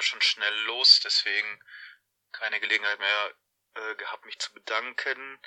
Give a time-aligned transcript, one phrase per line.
[0.00, 1.62] Gerade schon schnell los, deswegen
[2.32, 3.34] keine Gelegenheit mehr
[3.74, 5.38] äh, gehabt, mich zu bedanken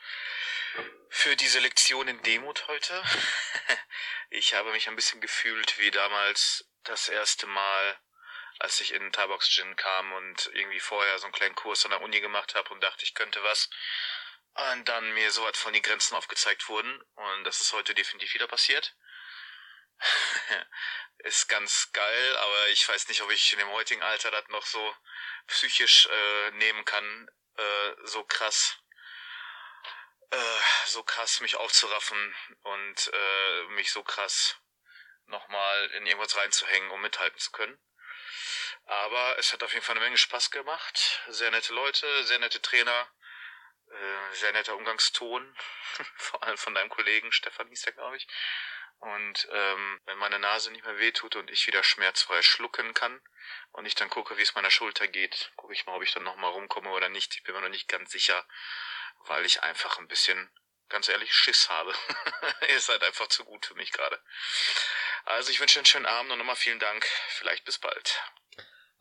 [1.09, 3.03] für diese Lektion in Demut heute.
[4.29, 7.99] ich habe mich ein bisschen gefühlt wie damals das erste Mal,
[8.59, 12.01] als ich in Tarbox Gin kam und irgendwie vorher so einen kleinen Kurs an der
[12.01, 13.71] Uni gemacht habe und dachte, ich könnte was.
[14.71, 18.35] Und dann mir so weit von die Grenzen aufgezeigt wurden und das ist heute definitiv
[18.35, 18.95] wieder passiert.
[21.19, 24.65] ist ganz geil, aber ich weiß nicht, ob ich in dem heutigen Alter das noch
[24.65, 24.95] so
[25.47, 28.77] psychisch äh, nehmen kann, äh, so krass,
[30.31, 34.57] äh, so krass mich aufzuraffen und äh, mich so krass
[35.27, 37.79] nochmal in irgendwas reinzuhängen, um mithalten zu können.
[38.85, 41.21] Aber es hat auf jeden Fall eine Menge Spaß gemacht.
[41.27, 43.07] Sehr nette Leute, sehr nette Trainer,
[43.89, 45.55] äh, sehr netter Umgangston,
[46.17, 48.27] vor allem von deinem Kollegen Stefan hieß der, glaube ich.
[48.99, 53.19] Und ähm, wenn meine Nase nicht mehr wehtut und ich wieder schmerzfrei schlucken kann
[53.71, 56.23] und ich dann gucke, wie es meiner Schulter geht, gucke ich mal, ob ich dann
[56.23, 57.35] nochmal rumkomme oder nicht.
[57.35, 58.45] Ich bin mir noch nicht ganz sicher,
[59.27, 60.49] weil ich einfach ein bisschen,
[60.89, 61.93] ganz ehrlich, Schiss habe.
[62.75, 64.21] Ist halt einfach zu gut für mich gerade.
[65.25, 67.05] Also ich wünsche einen schönen Abend und nochmal vielen Dank.
[67.29, 68.21] Vielleicht bis bald.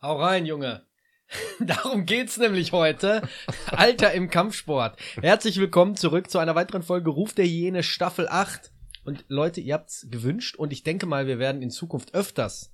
[0.01, 0.85] Hau rein, Junge.
[1.59, 3.27] Darum geht's nämlich heute.
[3.67, 4.99] Alter im Kampfsport.
[5.21, 8.72] Herzlich willkommen zurück zu einer weiteren Folge Ruf der Hyäne Staffel 8.
[9.03, 12.71] Und Leute, ihr habt's gewünscht und ich denke mal, wir werden in Zukunft öfters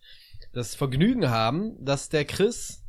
[0.53, 2.83] das Vergnügen haben, dass der Chris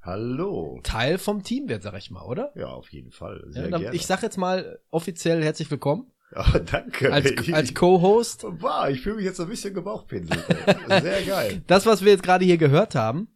[0.00, 0.80] Hallo.
[0.82, 2.52] Teil vom Team wird, sag ich mal, oder?
[2.56, 3.44] Ja, auf jeden Fall.
[3.48, 3.96] Sehr Ja, dann, gerne.
[3.96, 7.12] ich sag jetzt mal offiziell herzlich willkommen ja, danke.
[7.12, 8.44] als, als Co-Host.
[8.44, 10.44] Wow, ich fühle mich jetzt ein bisschen gebauchpinselt.
[10.88, 11.62] Sehr geil.
[11.66, 13.28] Das, was wir jetzt gerade hier gehört haben,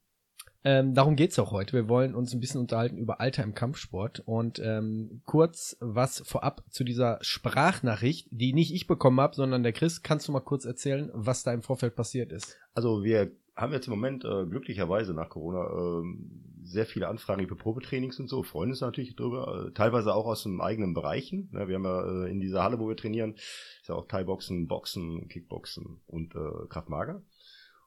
[0.67, 1.75] ähm, darum geht's auch heute.
[1.75, 6.65] Wir wollen uns ein bisschen unterhalten über Alter im Kampfsport und ähm, kurz was vorab
[6.71, 10.03] zu dieser Sprachnachricht, die nicht ich bekommen habe, sondern der Chris.
[10.03, 12.57] Kannst du mal kurz erzählen, was da im Vorfeld passiert ist?
[12.75, 17.55] Also wir haben jetzt im Moment äh, glücklicherweise nach Corona ähm, sehr viele Anfragen für
[17.55, 21.49] Probetrainings und so, freuen uns natürlich drüber, äh, teilweise auch aus den eigenen Bereichen.
[21.53, 24.67] Ne, wir haben ja äh, in dieser Halle, wo wir trainieren, ist ja auch Thai-Boxen,
[24.67, 27.23] Boxen, Kickboxen und äh, Kraftmager.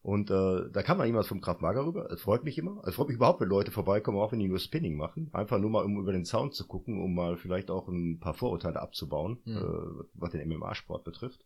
[0.01, 2.09] Und äh, da kam mal jemand vom Kraftmager rüber.
[2.11, 2.81] Es freut mich immer.
[2.87, 5.29] Es freut mich überhaupt, wenn Leute vorbeikommen, auch wenn die nur Spinning machen.
[5.33, 8.33] Einfach nur mal, um über den Sound zu gucken, um mal vielleicht auch ein paar
[8.33, 9.57] Vorurteile abzubauen, Mhm.
[9.57, 11.45] äh, was den MMA-Sport betrifft.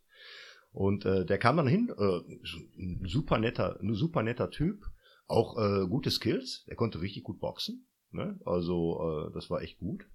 [0.72, 2.20] Und äh, der kam dann hin, äh,
[2.78, 4.84] ein super netter, ein super netter Typ,
[5.26, 6.64] auch äh, gute Skills.
[6.66, 7.86] Er konnte richtig gut boxen.
[8.12, 8.38] Ne?
[8.44, 10.06] Also äh, das war echt gut.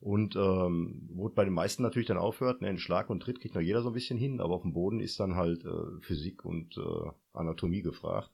[0.00, 3.54] Und ähm, wo bei den meisten natürlich dann aufhört, ne, in Schlag und Tritt kriegt
[3.54, 6.44] noch jeder so ein bisschen hin, aber auf dem Boden ist dann halt äh, Physik
[6.44, 8.30] und äh, Anatomie gefragt.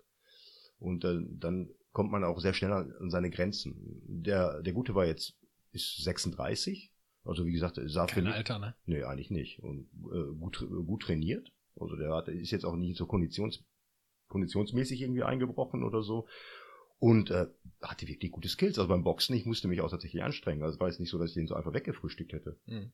[0.79, 4.03] Und äh, dann kommt man auch sehr schnell an, seine Grenzen.
[4.07, 5.37] Der, der Gute war jetzt
[5.73, 6.93] ist 36,
[7.25, 8.75] also wie gesagt, er sah für mich, Alter, ne?
[8.87, 9.63] Nee, eigentlich nicht.
[9.63, 11.53] Und äh, gut, gut trainiert.
[11.79, 13.63] Also der hat, ist jetzt auch nicht so konditions,
[14.29, 16.27] konditionsmäßig irgendwie eingebrochen oder so.
[17.01, 17.47] Und äh,
[17.83, 18.79] hatte wirklich gute Skills.
[18.79, 20.63] Also beim Boxen, ich musste mich auch tatsächlich anstrengen.
[20.63, 22.59] Also es war jetzt nicht so, dass ich den so einfach weggefrühstückt hätte.
[22.67, 22.93] Mhm.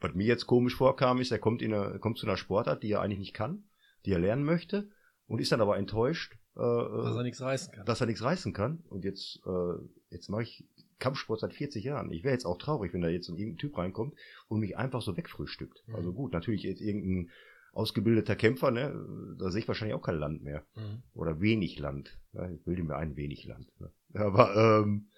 [0.00, 2.90] Was mir jetzt komisch vorkam, ist, er kommt, in eine, kommt zu einer Sportart, die
[2.92, 3.64] er eigentlich nicht kann,
[4.04, 4.90] die er lernen möchte
[5.26, 7.86] und ist dann aber enttäuscht, äh, Dass er nichts reißen kann.
[7.86, 8.82] dass er nichts reißen kann.
[8.88, 9.74] Und jetzt, äh,
[10.10, 10.64] jetzt mache ich
[10.98, 12.10] Kampfsport seit 40 Jahren.
[12.10, 14.14] Ich wäre jetzt auch traurig, wenn da jetzt irgendein Typ reinkommt
[14.48, 15.82] und mich einfach so wegfrühstückt.
[15.86, 15.94] Mhm.
[15.94, 17.30] Also gut, natürlich jetzt irgendein
[17.76, 20.64] ausgebildeter Kämpfer, ne, da sehe ich wahrscheinlich auch kein Land mehr.
[20.74, 21.02] Mhm.
[21.12, 22.18] Oder wenig Land.
[22.32, 23.70] Ja, ich bilde mir ein, wenig Land.
[23.78, 23.92] Ne.
[24.14, 25.08] Aber, ähm,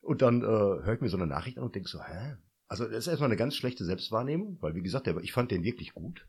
[0.00, 2.36] und dann äh, höre ich mir so eine Nachricht an und denke so, hä?
[2.68, 5.64] Also das ist erstmal eine ganz schlechte Selbstwahrnehmung, weil wie gesagt, der, ich fand den
[5.64, 6.26] wirklich gut.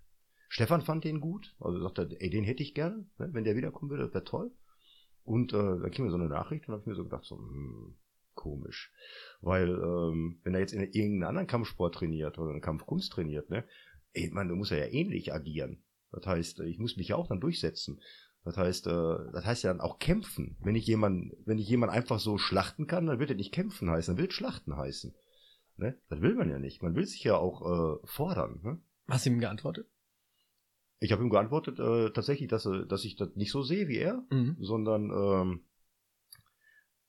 [0.50, 1.56] Stefan fand den gut.
[1.59, 3.30] Also sagt er, ey, den hätte ich gerne, ne?
[3.31, 4.51] wenn der wiederkommen würde, das wäre toll.
[5.23, 7.38] Und äh, dann kam mir so eine Nachricht und habe ich mir so gedacht, so,
[7.38, 7.95] hm,
[8.33, 8.94] komisch.
[9.41, 13.65] Weil, ähm, wenn er jetzt in irgendeinen anderen Kampfsport trainiert oder eine Kampfkunst trainiert, ne,
[14.17, 15.83] ey, man, du musst ja ähnlich agieren.
[16.11, 18.01] Das heißt, ich muss mich ja auch dann durchsetzen.
[18.43, 20.57] Das heißt, äh, das heißt ja dann auch kämpfen.
[20.61, 23.89] Wenn ich jemand, wenn ich jemand einfach so schlachten kann, dann wird er nicht kämpfen
[23.89, 25.13] heißen, dann wird schlachten heißen.
[25.75, 25.97] Ne?
[26.09, 26.81] Das will man ja nicht.
[26.81, 28.59] Man will sich ja auch äh, fordern.
[28.63, 28.79] Ne?
[29.09, 29.87] Hast du ihm geantwortet?
[30.99, 33.97] Ich habe ihm geantwortet, äh, tatsächlich, dass, er- dass ich das nicht so sehe wie
[33.97, 34.55] er, Mhm.
[34.59, 35.61] sondern ähm,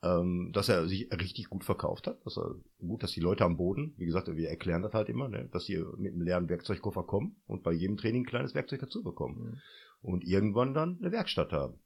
[0.03, 3.57] ähm, dass er sich richtig gut verkauft hat, dass er gut, dass die Leute am
[3.57, 7.03] Boden, wie gesagt, wir erklären das halt immer, ne, dass sie mit einem leeren Werkzeugkoffer
[7.03, 9.59] kommen und bei jedem Training ein kleines Werkzeug dazu bekommen mhm.
[10.03, 11.81] und irgendwann dann eine Werkstatt haben.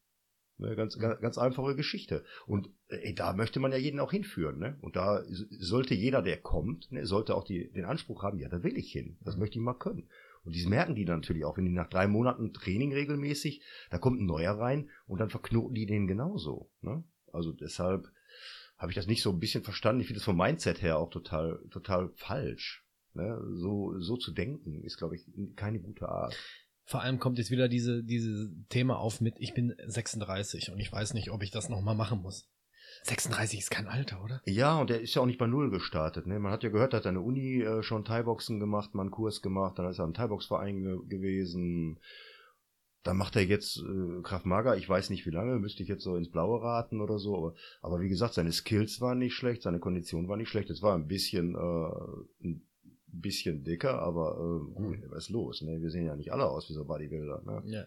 [0.58, 2.24] Ne, ganz, ganz, ganz einfache Geschichte.
[2.46, 4.58] Und ey, da möchte man ja jeden auch hinführen.
[4.58, 4.76] Ne?
[4.82, 5.22] Und da
[5.58, 8.92] sollte jeder, der kommt, ne, sollte auch die, den Anspruch haben, ja, da will ich
[8.92, 9.16] hin.
[9.22, 10.08] Das möchte ich mal können.
[10.44, 13.98] Und dies merken die dann natürlich auch, wenn die nach drei Monaten Training regelmäßig, da
[13.98, 16.70] kommt ein neuer rein und dann verknoten die den genauso.
[16.82, 17.02] Ne?
[17.32, 18.08] Also deshalb
[18.78, 20.00] habe ich das nicht so ein bisschen verstanden.
[20.00, 22.84] Ich finde das vom Mindset her auch total, total falsch.
[23.14, 23.38] Ne?
[23.54, 25.24] So, so zu denken ist, glaube ich,
[25.56, 26.36] keine gute Art.
[26.84, 30.90] Vor allem kommt jetzt wieder diese, diese Thema auf mit, ich bin 36 und ich
[30.90, 32.48] weiß nicht, ob ich das nochmal machen muss.
[33.04, 34.42] 36 ist kein Alter, oder?
[34.44, 36.26] Ja, und er ist ja auch nicht bei Null gestartet.
[36.26, 36.38] Ne?
[36.38, 39.10] Man hat ja gehört, er hat an der Uni äh, schon Thai-Boxen gemacht, mal einen
[39.10, 41.98] Kurs gemacht, dann ist er im Thai-Box-Verein ge gewesen.
[43.02, 46.04] Dann macht er jetzt äh, Kraft Mager, ich weiß nicht wie lange, müsste ich jetzt
[46.04, 47.36] so ins Blaue raten oder so.
[47.36, 50.70] Aber, aber wie gesagt, seine Skills waren nicht schlecht, seine Kondition war nicht schlecht.
[50.70, 52.62] Es war ein bisschen, äh, ein
[53.08, 55.62] bisschen dicker, aber äh, gut, was ist los?
[55.62, 55.80] Ne?
[55.82, 57.42] Wir sehen ja nicht alle aus wie so Bodybuilder.
[57.44, 57.62] Ne?
[57.66, 57.86] Ja.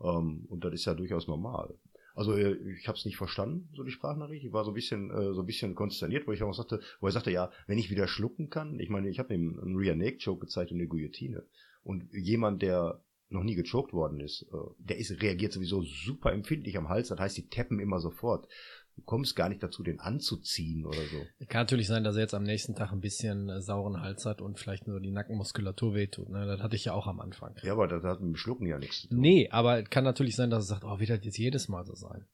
[0.00, 1.74] Ähm, und das ist ja durchaus normal.
[2.14, 4.44] Also äh, ich habe es nicht verstanden, so die Sprachnachricht.
[4.44, 7.06] Ich war so ein bisschen, äh, so ein bisschen konsterniert, wo ich auch sagte, wo
[7.06, 9.96] er sagte, ja, wenn ich wieder schlucken kann, ich meine, ich habe ihm einen Rear
[9.96, 11.44] Naked Choke gezeigt und eine Guillotine.
[11.82, 13.02] Und jemand, der
[13.34, 17.18] noch nie gechoked worden ist, äh, der ist, reagiert sowieso super empfindlich am Hals, das
[17.18, 18.48] heißt, die tappen immer sofort.
[18.96, 21.46] Du kommst gar nicht dazu, den anzuziehen oder so.
[21.48, 24.40] Kann natürlich sein, dass er jetzt am nächsten Tag ein bisschen äh, sauren Hals hat
[24.40, 26.28] und vielleicht nur die Nackenmuskulatur wehtut.
[26.28, 26.46] Ne?
[26.46, 27.56] Das hatte ich ja auch am Anfang.
[27.64, 29.18] Ja, aber das hat mit dem Schlucken ja nichts zu tun.
[29.18, 31.96] Nee, aber kann natürlich sein, dass er sagt, oh, wird das jetzt jedes Mal so
[31.96, 32.24] sein.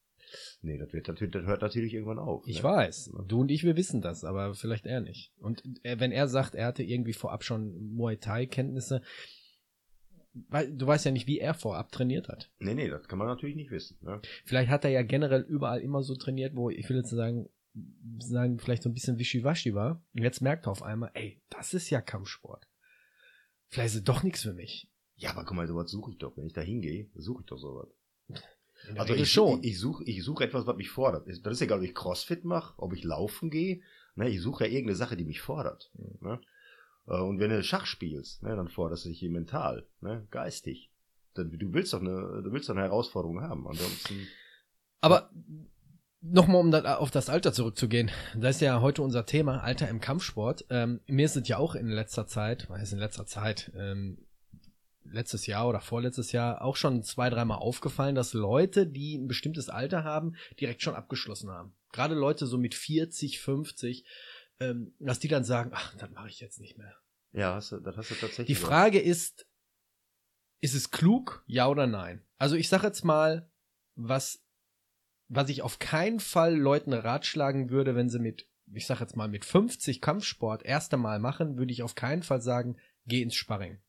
[0.63, 2.47] Nee, das, wird natürlich, das hört natürlich irgendwann auf.
[2.47, 2.65] Ich ne?
[2.65, 3.13] weiß.
[3.27, 5.33] Du und ich, wir wissen das, aber vielleicht er nicht.
[5.39, 9.03] Und äh, wenn er sagt, er hatte irgendwie vorab schon Muay Thai-Kenntnisse,
[10.33, 12.51] weil du weißt ja nicht, wie er vorab trainiert hat.
[12.59, 13.99] Nee, nee, das kann man natürlich nicht wissen.
[14.03, 14.21] Ne?
[14.45, 17.49] Vielleicht hat er ja generell überall immer so trainiert, wo ich will jetzt sagen,
[18.19, 20.03] sagen vielleicht so ein bisschen wischiwaschi war.
[20.15, 22.67] Und jetzt merkt er auf einmal, ey, das ist ja Kampfsport.
[23.69, 24.89] Vielleicht ist es doch nichts für mich.
[25.17, 26.37] Ja, aber guck mal, sowas suche ich doch.
[26.37, 27.89] Wenn ich da hingehe, suche ich doch sowas.
[28.97, 29.61] Also ich, schon.
[29.63, 31.29] ich, ich suche ich suche etwas, was mich fordert.
[31.45, 33.83] Das ist egal, ob ich Crossfit mache, ob ich laufen gehe.
[34.15, 35.93] Ne, ich suche ja irgendeine Sache, die mich fordert.
[36.21, 36.41] Ne?
[37.11, 40.91] Äh, und wenn du Schach spielst, ne, dann forderst du dich hier mental, ne, geistig.
[41.35, 43.67] Dann, du willst doch eine, du willst doch eine Herausforderung haben.
[43.69, 44.27] Ansonsten.
[45.01, 45.31] Aber
[46.21, 48.11] nochmal, um da, auf das Alter zurückzugehen.
[48.37, 50.67] Das ist ja heute unser Thema, Alter im Kampfsport.
[50.71, 54.27] Ähm, mir ist es ja auch in letzter Zeit, was in letzter Zeit, ähm,
[55.05, 59.69] letztes Jahr oder vorletztes Jahr auch schon zwei, dreimal aufgefallen, dass Leute, die ein bestimmtes
[59.69, 61.73] Alter haben, direkt schon abgeschlossen haben.
[61.93, 64.05] Gerade Leute so mit 40, 50,
[64.61, 66.95] ähm, dass die dann sagen, ach, das mache ich jetzt nicht mehr.
[67.33, 68.47] Ja, hast du, das hast du tatsächlich.
[68.47, 69.11] Die Frage gemacht.
[69.11, 69.47] ist,
[70.61, 72.25] ist es klug, ja oder nein?
[72.39, 73.51] Also ich sage jetzt mal,
[73.95, 74.45] was,
[75.29, 79.29] was ich auf keinen Fall Leuten ratschlagen würde, wenn sie mit, ich sage jetzt mal,
[79.29, 82.77] mit 50 Kampfsport erst einmal machen, würde ich auf keinen Fall sagen,
[83.07, 83.81] geh ins Sparring.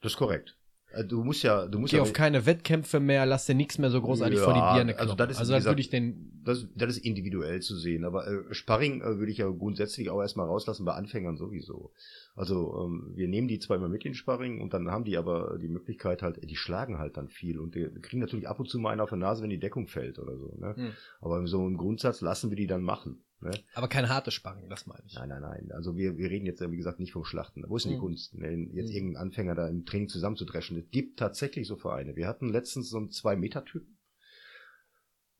[0.00, 0.56] Das ist korrekt.
[0.94, 3.78] Äh, du musst ja, du musst Geh ja auf keine Wettkämpfe mehr, lass dir nichts
[3.78, 5.00] mehr so großartig ja, vor die Birne kloppen.
[5.00, 6.30] Also das ist, also das würde ich den.
[6.44, 10.20] Das, das ist individuell zu sehen, aber äh, Sparring äh, würde ich ja grundsätzlich auch
[10.20, 11.92] erstmal rauslassen bei Anfängern sowieso.
[12.36, 15.68] Also ähm, wir nehmen die immer mit in Sparring und dann haben die aber die
[15.68, 18.90] Möglichkeit halt, die schlagen halt dann viel und die kriegen natürlich ab und zu mal
[18.90, 20.54] einen auf der Nase, wenn die Deckung fällt oder so.
[20.58, 20.74] Ne?
[20.76, 20.90] Hm.
[21.20, 23.22] Aber so im Grundsatz lassen wir die dann machen.
[23.44, 23.52] Ne?
[23.74, 25.14] Aber kein hartes Sparring, das meine ich.
[25.14, 25.70] Nein, nein, nein.
[25.72, 27.62] Also wir, wir reden jetzt, wie gesagt, nicht vom Schlachten.
[27.68, 27.96] Wo ist denn mhm.
[27.96, 28.34] die Kunst?
[28.34, 28.50] Ne?
[28.50, 28.94] Jetzt mhm.
[28.96, 30.78] irgendeinen Anfänger da im Training zusammenzudreschen.
[30.78, 32.16] Es gibt tatsächlich so Vereine.
[32.16, 33.98] Wir hatten letztens so einen Zwei-Meter-Typen.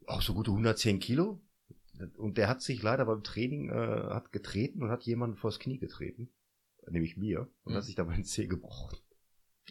[0.07, 1.41] Auch so gute 110 Kilo.
[2.17, 5.79] Und der hat sich leider beim Training äh, hat getreten und hat jemanden vors Knie
[5.79, 6.29] getreten.
[6.89, 7.49] Nämlich mir.
[7.63, 7.77] Und mhm.
[7.77, 8.99] hat sich dabei ein Zeh gebrochen.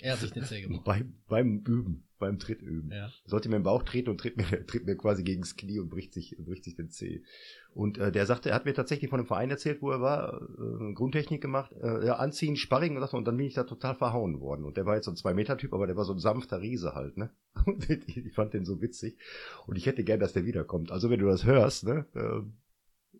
[0.01, 0.83] Er hat sich den Zeh gebrochen.
[0.85, 2.91] Beim, beim Üben, beim Trittüben.
[2.91, 3.11] Ja.
[3.25, 5.89] Sollte mir im Bauch treten und tritt mir, tritt mir quasi gegen das Knie und
[5.89, 7.23] bricht sich, bricht sich den Zeh.
[7.73, 10.41] Und äh, der sagte, er hat mir tatsächlich von einem Verein erzählt, wo er war,
[10.41, 13.95] äh, Grundtechnik gemacht, äh, ja, anziehen, Sparring und, sagte, und dann bin ich da total
[13.95, 14.63] verhauen worden.
[14.63, 17.17] Und der war jetzt so ein Zwei-Meter-Typ, aber der war so ein sanfter Riese halt,
[17.17, 17.31] ne?
[17.65, 19.17] Und ich, ich fand den so witzig.
[19.67, 20.91] Und ich hätte gern, dass der wiederkommt.
[20.91, 22.05] Also wenn du das hörst, ne?
[22.13, 22.41] Äh,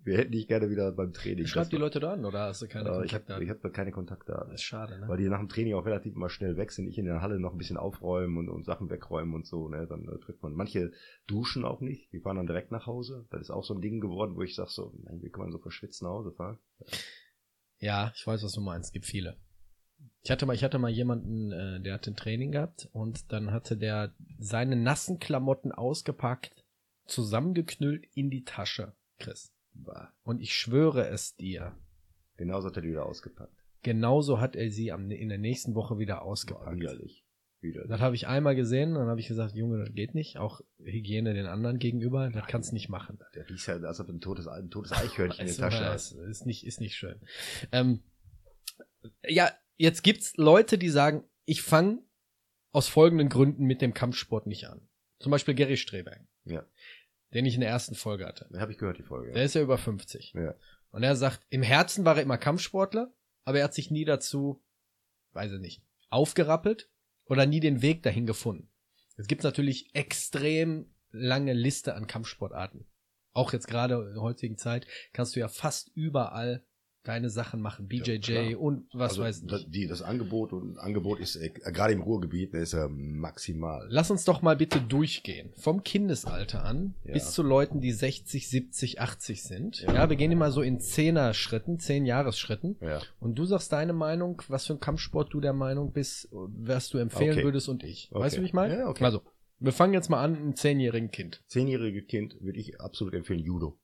[0.03, 1.45] wir hätten dich gerne wieder beim Training.
[1.45, 3.43] Schreib die Leute da an oder hast du keine äh, Kontaktdaten?
[3.43, 4.51] Ich habe hab keine Kontaktdaten.
[4.51, 5.07] Das ist schade, ne?
[5.07, 6.87] Weil die nach dem Training auch relativ mal schnell weg sind.
[6.87, 9.87] Ich in der Halle noch ein bisschen aufräumen und, und Sachen wegräumen und so, ne?
[9.87, 10.53] Dann äh, trifft man.
[10.53, 10.91] Manche
[11.27, 12.11] duschen auch nicht.
[12.11, 13.25] Die fahren dann direkt nach Hause.
[13.29, 15.51] Das ist auch so ein Ding geworden, wo ich sag so, nein, wie kann man
[15.51, 16.59] so verschwitzt nach Hause fahren?
[17.79, 18.87] Ja, ich weiß, was du meinst.
[18.87, 19.37] Es gibt viele.
[20.21, 23.51] Ich hatte mal, ich hatte mal jemanden, äh, der hatte ein Training gehabt und dann
[23.51, 26.65] hatte der seine nassen Klamotten ausgepackt,
[27.05, 29.52] zusammengeknüllt in die Tasche, Chris.
[30.23, 31.75] Und ich schwöre es dir.
[32.37, 33.53] Genauso hat er die wieder ausgepackt.
[33.81, 36.65] Genauso hat er sie am, in der nächsten Woche wieder ausgepackt.
[36.65, 37.25] Boah, widerlich.
[37.59, 37.87] Wieder.
[37.87, 40.37] Das habe ich einmal gesehen, dann habe ich gesagt, Junge, das geht nicht.
[40.37, 43.19] Auch Hygiene den anderen gegenüber, das kannst du nicht machen.
[43.35, 46.11] Der riecht ja, als ob ein totes, ein totes Eichhörnchen in Ist, der Tasche hast.
[46.11, 47.21] ist, nicht, ist nicht schön.
[47.71, 48.03] Ähm,
[49.25, 52.03] ja, jetzt gibt's Leute, die sagen, ich fange
[52.73, 54.81] aus folgenden Gründen mit dem Kampfsport nicht an.
[55.19, 56.65] Zum Beispiel Gary Streberg, Ja,
[57.33, 58.47] den ich in der ersten Folge hatte.
[58.57, 59.31] habe ich gehört, die Folge.
[59.31, 60.33] Der ist ja über 50.
[60.35, 60.55] Ja.
[60.91, 63.13] Und er sagt, im Herzen war er immer Kampfsportler,
[63.45, 64.63] aber er hat sich nie dazu,
[65.33, 66.89] weiß ich nicht, aufgerappelt
[67.25, 68.69] oder nie den Weg dahin gefunden.
[69.17, 72.85] Es gibt natürlich extrem lange Liste an Kampfsportarten.
[73.31, 76.63] Auch jetzt gerade in der heutigen Zeit kannst du ja fast überall
[77.03, 77.87] deine Sachen machen.
[77.87, 78.59] BJJ klar.
[78.61, 79.47] und was also, weiß ich.
[79.47, 83.85] Das, die, das Angebot und Angebot ist äh, gerade im Ruhrgebiet, ist ja maximal.
[83.89, 85.51] Lass uns doch mal bitte durchgehen.
[85.57, 87.13] Vom Kindesalter an Ja.
[87.13, 89.81] bis zu Leuten, die 60, 70, 80 sind.
[89.81, 92.77] Ja, wir gehen immer so in Zehner-Schritten, Zehn-Jahres-Schritten.
[92.81, 93.01] Ja.
[93.19, 96.97] Und du sagst deine Meinung, was für ein Kampfsport du der Meinung bist, was du
[96.97, 97.43] empfehlen Okay.
[97.43, 98.09] würdest und ich.
[98.11, 98.35] Weißt Okay.
[98.37, 98.77] du, wie ich meine?
[98.79, 99.03] Ja, okay.
[99.03, 99.21] Also,
[99.59, 101.41] wir fangen jetzt mal an, ein zehnjährigen Kind.
[101.47, 103.77] Zehnjährige Kind würde ich absolut empfehlen, Judo.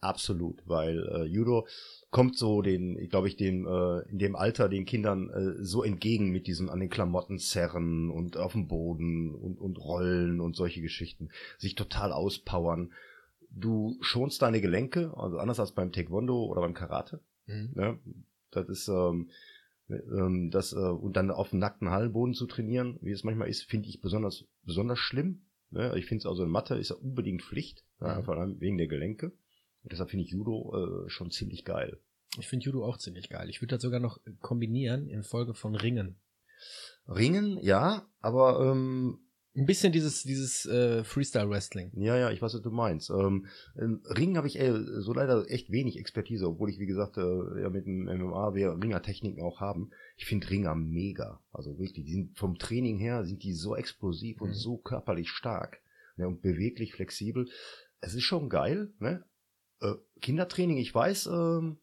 [0.00, 1.66] Absolut, weil äh, Judo
[2.10, 5.82] kommt so den, ich glaube ich, dem äh, in dem Alter den Kindern äh, so
[5.82, 10.54] entgegen mit diesem an den Klamotten zerren und auf dem Boden und, und rollen und
[10.54, 12.92] solche Geschichten, sich total auspowern.
[13.50, 17.20] Du schonst deine Gelenke, also anders als beim Taekwondo oder beim Karate.
[17.74, 17.98] Ne?
[18.50, 19.30] Das ist ähm,
[19.88, 23.62] ähm, das äh, und dann auf dem nackten Hallenboden zu trainieren, wie es manchmal ist,
[23.62, 25.42] finde ich besonders besonders schlimm.
[25.70, 25.94] Ne?
[25.96, 28.24] Ich finde es also in Mathe ist ja unbedingt Pflicht, ja, Mhm.
[28.24, 29.32] vor allem wegen der Gelenke.
[29.86, 32.00] Und deshalb finde ich Judo äh, schon ziemlich geil.
[32.38, 33.48] Ich finde Judo auch ziemlich geil.
[33.48, 36.16] Ich würde das sogar noch kombinieren in Folge von Ringen.
[37.08, 39.20] Ringen, ja, aber ähm,
[39.54, 41.92] Ein bisschen dieses, dieses äh, Freestyle-Wrestling.
[41.94, 43.10] ja, ja, ich weiß, was du meinst.
[43.10, 47.16] Ähm, im Ringen habe ich äh, so leider echt wenig Expertise, obwohl ich, wie gesagt,
[47.16, 49.90] äh, ja mit dem MMA wir Ringertechniken auch haben.
[50.16, 51.40] Ich finde Ringer mega.
[51.52, 54.54] Also wirklich, die sind vom Training her sind die so explosiv und Mhm.
[54.54, 55.78] so körperlich stark
[56.16, 57.48] ne, und beweglich, flexibel.
[58.00, 59.24] Es ist schon geil, ne?
[59.80, 61.78] Äh, Kindertraining, ich weiß, ähm,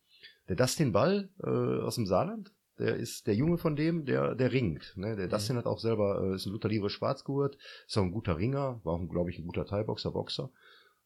[0.49, 1.47] der Dustin Ball äh,
[1.81, 4.93] aus dem Saarland, der ist der Junge von dem, der, der ringt.
[4.97, 5.15] Ne?
[5.15, 5.29] Der Mhm.
[5.31, 7.57] Dustin hat auch selber, äh, ist ein Luther Livre Schwarzgurt,
[7.87, 10.49] ist auch ein guter Ringer, war auch, glaube ich, ein guter Thai-Boxer, Boxer.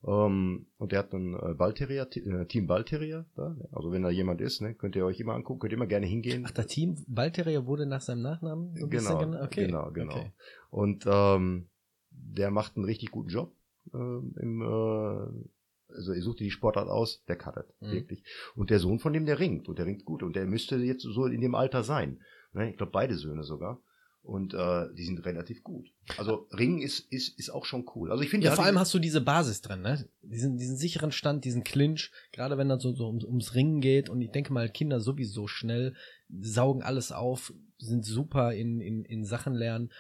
[0.06, 3.50] Ähm, und der hat einen äh, Ballterrier, äh, Team Ballterrier da.
[3.50, 3.68] ne?
[3.72, 6.06] Also wenn da jemand ist, ne, könnt ihr euch immer angucken, könnt ihr immer gerne
[6.06, 6.44] hingehen.
[6.46, 9.44] Ach, der Team Ballterrier wurde nach seinem Nachnamen so ein Genau, bisschen genannt?
[9.52, 9.66] Okay.
[9.66, 10.14] genau, genau.
[10.14, 10.32] Okay.
[10.70, 11.68] Und ähm,
[12.12, 13.54] der macht einen richtig guten Job
[13.94, 15.48] ähm, im äh,
[15.90, 17.92] also er sucht die Sportart aus, der cuttet, Mhm.
[17.92, 18.24] wirklich.
[18.56, 21.04] Und der Sohn von dem, der ringt und der ringt gut und der müsste jetzt
[21.04, 22.22] so in dem Alter sein.
[22.54, 22.70] Ne?
[22.72, 23.82] Ich glaube beide Söhne sogar.
[24.24, 25.88] Und äh, die sind relativ gut.
[26.18, 28.12] Also Ringen ist, ist, ist auch schon cool.
[28.12, 30.10] Also ich finde Ja, vor allem hast du diese Basis drin, ne?
[30.22, 34.10] Diesen, diesen sicheren Stand, diesen Clinch, gerade wenn dann so, so ums, ums Ringen geht.
[34.10, 35.96] Und ich denke mal, Kinder sowieso schnell
[36.42, 39.94] saugen alles auf, sind super in, in, in Sachen lernen.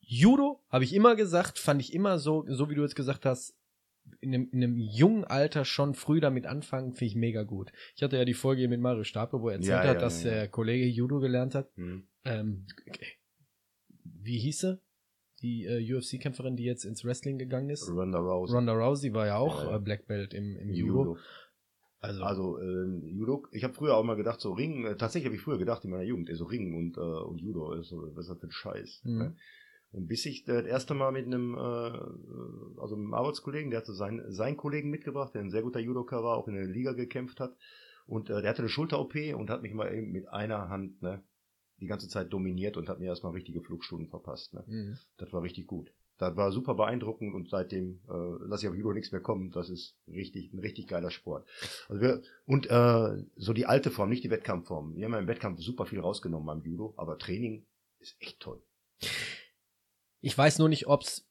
[0.00, 3.54] Judo, habe ich immer gesagt, fand ich immer so, so wie du jetzt gesagt hast,
[4.20, 7.72] in einem, in einem jungen Alter schon früh damit anfangen, finde ich mega gut.
[7.96, 10.22] Ich hatte ja die Folge mit Mario Stapel, wo er erzählt Ja, hat, ja, dass
[10.24, 11.70] ja, der Kollege Judo gelernt hat.
[11.76, 12.06] Hm.
[12.24, 12.66] Ähm,
[14.04, 14.80] wie hieß sie?
[15.42, 17.88] Die äh, UFC-Kämpferin, die jetzt ins Wrestling gegangen ist.
[17.88, 18.54] Ronda Rousey.
[18.54, 19.72] Ronda Rousey war ja auch.
[19.72, 21.16] Äh, Black Belt im, im Judo.
[22.00, 25.36] Also, Also ähm, Judo, ich habe früher auch mal gedacht, so Ringen, äh, tatsächlich habe
[25.36, 28.02] ich früher gedacht in meiner Jugend, ey, so Ringen und, äh, und Judo, ist so,
[28.14, 29.02] was ist das für ein Scheiß.
[29.04, 29.18] Mhm.
[29.18, 29.36] Ne?
[29.92, 33.92] Und bis ich äh, das erste Mal mit einem, äh, also einem Arbeitskollegen, der hatte
[33.92, 37.40] seinen, seinen Kollegen mitgebracht, der ein sehr guter Judoka war, auch in der Liga gekämpft
[37.40, 37.56] hat.
[38.06, 41.22] Und äh, der hatte eine Schulter-OP und hat mich mal eben mit einer Hand ne,
[41.80, 44.54] die ganze Zeit dominiert und hat mir erstmal richtige Flugstunden verpasst.
[44.54, 44.64] Ne?
[44.66, 44.98] mh.
[45.16, 45.92] Das war richtig gut.
[46.18, 49.50] Das war super beeindruckend und seitdem äh, lasse ich auf Judo nichts mehr kommen.
[49.52, 51.48] Das ist richtig, ein richtig geiler Sport.
[51.88, 54.96] Also wir, und äh, so die alte Form, nicht die Wettkampfform.
[54.96, 57.64] Wir haben ja im Wettkampf super viel rausgenommen beim Judo, aber Training
[58.00, 58.60] ist echt toll.
[60.20, 61.26] Ich weiß nur nicht, ob's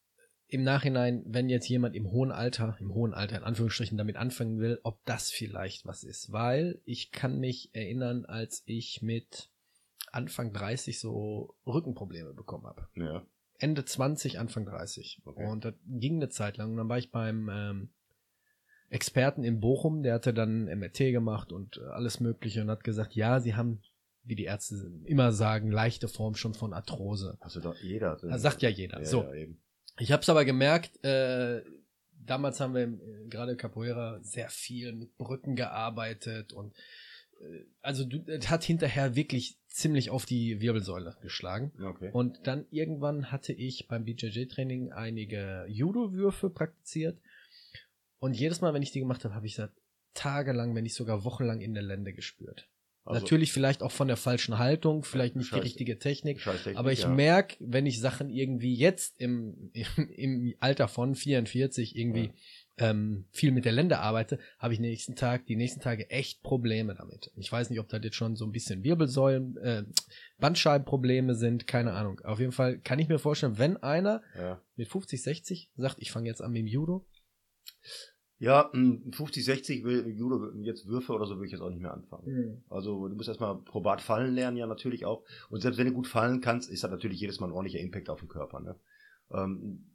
[0.48, 4.60] im Nachhinein, wenn jetzt jemand im hohen Alter, im hohen Alter in Anführungsstrichen damit anfangen
[4.60, 6.32] will, ob das vielleicht was ist.
[6.32, 9.52] Weil ich kann mich erinnern, als ich mit
[10.12, 12.88] Anfang 30 so Rückenprobleme bekommen habe.
[12.96, 13.24] Ja.
[13.60, 15.22] Ende 20, Anfang 30.
[15.24, 15.46] Okay.
[15.46, 16.72] Und das ging eine Zeit lang.
[16.72, 17.90] Und dann war ich beim ähm,
[18.90, 23.14] Experten in Bochum, der hatte dann MRT gemacht und äh, alles Mögliche und hat gesagt,
[23.14, 23.84] ja, sie haben,
[24.24, 27.38] wie die Ärzte immer sagen, leichte Form schon von Arthrose.
[27.54, 28.18] Du doch jeder.
[28.22, 29.00] Das sagt ja jeder.
[29.00, 29.24] Ja, so.
[29.24, 29.62] ja, eben.
[29.98, 31.62] Ich habe es aber gemerkt, äh,
[32.12, 36.74] damals haben wir äh, gerade Capoeira sehr viel mit Brücken gearbeitet und
[37.42, 41.72] äh, also du, es hat hinterher wirklich ziemlich auf die Wirbelsäule geschlagen.
[41.82, 42.10] Okay.
[42.12, 47.20] Und dann irgendwann hatte ich beim BJJ-Training einige Judo-Würfe praktiziert.
[48.20, 49.70] Und jedes Mal, wenn ich die gemacht habe, habe ich das
[50.14, 52.68] tagelang, wenn nicht sogar wochenlang in der Lende gespürt.
[53.06, 56.44] Also, Natürlich vielleicht auch von der falschen Haltung, vielleicht nicht die Scheiß- richtige Technik.
[56.44, 57.10] Technik, Aber ich ja.
[57.10, 62.32] merke, wenn ich Sachen irgendwie jetzt im, im, im Alter von 44 irgendwie
[62.78, 66.94] ähm, viel mit der Lände arbeite, habe ich nächsten Tag, die nächsten Tage echt Probleme
[66.96, 67.32] damit.
[67.36, 69.84] Ich weiß nicht, ob das jetzt schon so ein bisschen Wirbelsäulen, äh,
[70.38, 72.20] Bandscheibenprobleme sind, keine Ahnung.
[72.22, 76.12] Auf jeden Fall kann ich mir vorstellen, wenn einer Ja, mit 50, 60 sagt, ich
[76.12, 77.06] fange jetzt an mit dem Judo,
[78.40, 81.82] ja mh, 50, 60 will Judo jetzt Würfe oder so würde ich jetzt auch nicht
[81.82, 82.26] mehr anfangen.
[82.70, 85.24] Also du musst erstmal probat fallen lernen, ja natürlich auch.
[85.50, 88.10] Und selbst wenn du gut fallen kannst, ist das natürlich jedes Mal ein ordentlicher Impact
[88.10, 88.60] auf den Körper.
[88.62, 88.76] Ne?
[89.32, 89.86] Ähm,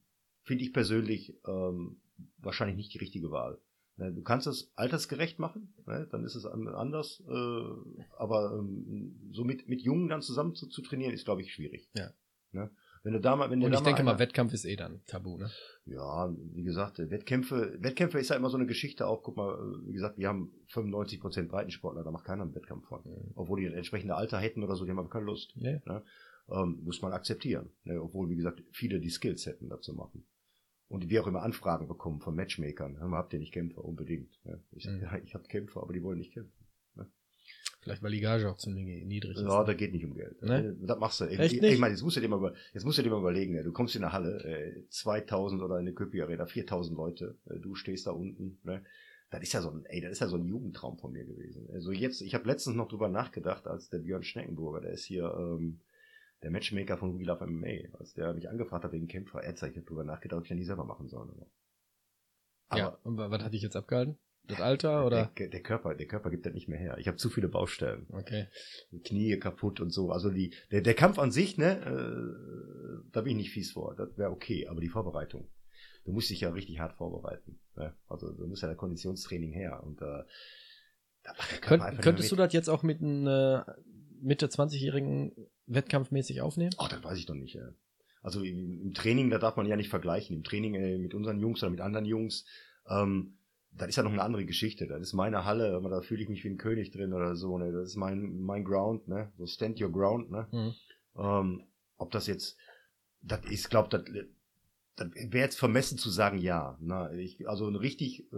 [0.42, 1.96] Finde ich persönlich ähm,
[2.38, 3.58] wahrscheinlich nicht die richtige Wahl.
[3.96, 6.06] Ne, Du kannst es altersgerecht machen, ne?
[6.10, 7.22] dann ist es an- anders.
[7.26, 7.64] Äh,
[8.18, 11.88] aber ähm, so mit, mit Jungen dann zusammen zu, zu trainieren, ist, glaube ich, schwierig.
[11.94, 12.10] Ja.
[12.52, 12.70] Ne?
[13.04, 15.36] Wenn du da mal, wenn Und ich denke einer- mal, Wettkampf ist eh dann tabu,
[15.36, 15.50] ne?
[15.84, 19.22] ja, wie gesagt, Wettkämpfe, Wettkämpfe ist ja immer so eine Geschichte auch.
[19.22, 19.56] Guck mal,
[19.86, 23.02] wie gesagt, wir haben 95% Breitensportler, da macht keiner einen Wettkampf von.
[23.34, 25.52] Obwohl die ein entsprechendes Alter hätten oder so, die haben aber keine Lust.
[25.56, 26.02] Ja.
[26.50, 27.70] Ähm, muss man akzeptieren.
[27.84, 28.00] Ne?
[28.02, 30.26] Obwohl, wie gesagt, viele die Skills hätten, dazu machen.
[30.88, 32.98] Und wir auch immer Anfragen bekommen von Matchmakern.
[32.98, 33.84] Hör mal, habt ihr nicht Kämpfer?
[33.84, 34.30] Unbedingt.
[34.44, 34.62] Ne?
[34.72, 35.00] Ich Mhm.
[35.02, 36.52] ja, ich habe Kämpfer, aber die wollen nicht kämpfen.
[37.84, 39.42] Vielleicht weil die Gage auch ziemlich niedrig ist.
[39.42, 40.42] Ja, da geht nicht um Geld.
[40.42, 40.74] Ne?
[40.80, 41.24] Das machst du.
[41.26, 41.74] Echt ich, nicht?
[41.74, 43.72] ich meine, jetzt musst du dir mal, über- jetzt musst du dir mal überlegen, du
[43.72, 47.74] kommst in eine Halle, äh, 2000 oder in eine Köpi Arena, 4000 Leute, äh, du
[47.74, 48.82] stehst da unten, ne?
[49.30, 51.68] Das ist ja so ein, ey, das ist ja so ein Jugendtraum von mir gewesen.
[51.72, 55.24] Also jetzt, ich habe letztens noch drüber nachgedacht, als der Björn Schneckenburger, der ist hier
[55.36, 55.80] ähm,
[56.42, 59.62] der Matchmaker von We Love MMA, als der mich angefragt hat wegen Kämpfer, er hat
[59.62, 61.28] ich hab drüber nachgedacht, ob ich ja nie selber machen soll.
[62.68, 64.18] Aber, ja, und wa- was hatte ich jetzt abgehalten?
[64.46, 65.30] Das Alter oder?
[65.38, 66.98] Der, der Körper, der Körper gibt das nicht mehr her.
[66.98, 68.06] Ich habe zu viele Baustellen.
[68.10, 68.46] Okay.
[69.04, 70.10] Knie kaputt und so.
[70.10, 73.94] Also die, der, der Kampf an sich, ne, äh, da bin ich nicht fies vor.
[73.96, 75.48] Das wäre okay, aber die Vorbereitung.
[76.04, 77.58] Du musst dich ja richtig hart vorbereiten.
[77.76, 77.94] Ne?
[78.06, 79.82] Also du musst ja der Konditionstraining her.
[79.82, 80.24] Und äh,
[81.22, 81.32] da
[81.62, 83.62] Könnt, könntest du das jetzt auch mit einem äh,
[84.20, 85.32] Mitte 20-Jährigen
[85.66, 86.74] wettkampfmäßig aufnehmen?
[86.78, 87.56] Oh, das weiß ich doch nicht.
[87.56, 87.62] Ey.
[88.22, 90.36] Also im, im Training, da darf man ja nicht vergleichen.
[90.36, 92.44] Im Training äh, mit unseren Jungs oder mit anderen Jungs,
[92.88, 93.38] ähm,
[93.76, 94.86] das ist ja noch eine andere Geschichte.
[94.86, 97.58] Das ist meine Halle, aber da fühle ich mich wie ein König drin oder so.
[97.58, 97.72] Ne?
[97.72, 99.32] Das ist mein, mein Ground, ne?
[99.36, 100.46] So stand your ground, ne?
[100.52, 100.74] Mhm.
[101.16, 101.62] Ähm,
[101.96, 102.56] ob das jetzt,
[103.20, 104.02] das ich glaube, das,
[104.96, 106.76] das wäre jetzt vermessen zu sagen, ja.
[106.80, 108.36] Na, ich, also ein richtig, äh,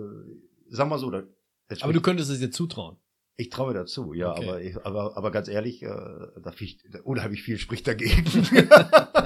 [0.69, 1.25] sag mal so, das,
[1.69, 2.97] das Aber du könntest es dir zutrauen.
[3.37, 4.49] ich traue dazu, ja, Okay.
[4.49, 8.25] aber, ich, aber, aber ganz ehrlich, äh, da fiel ich, unheimlich viel spricht dagegen.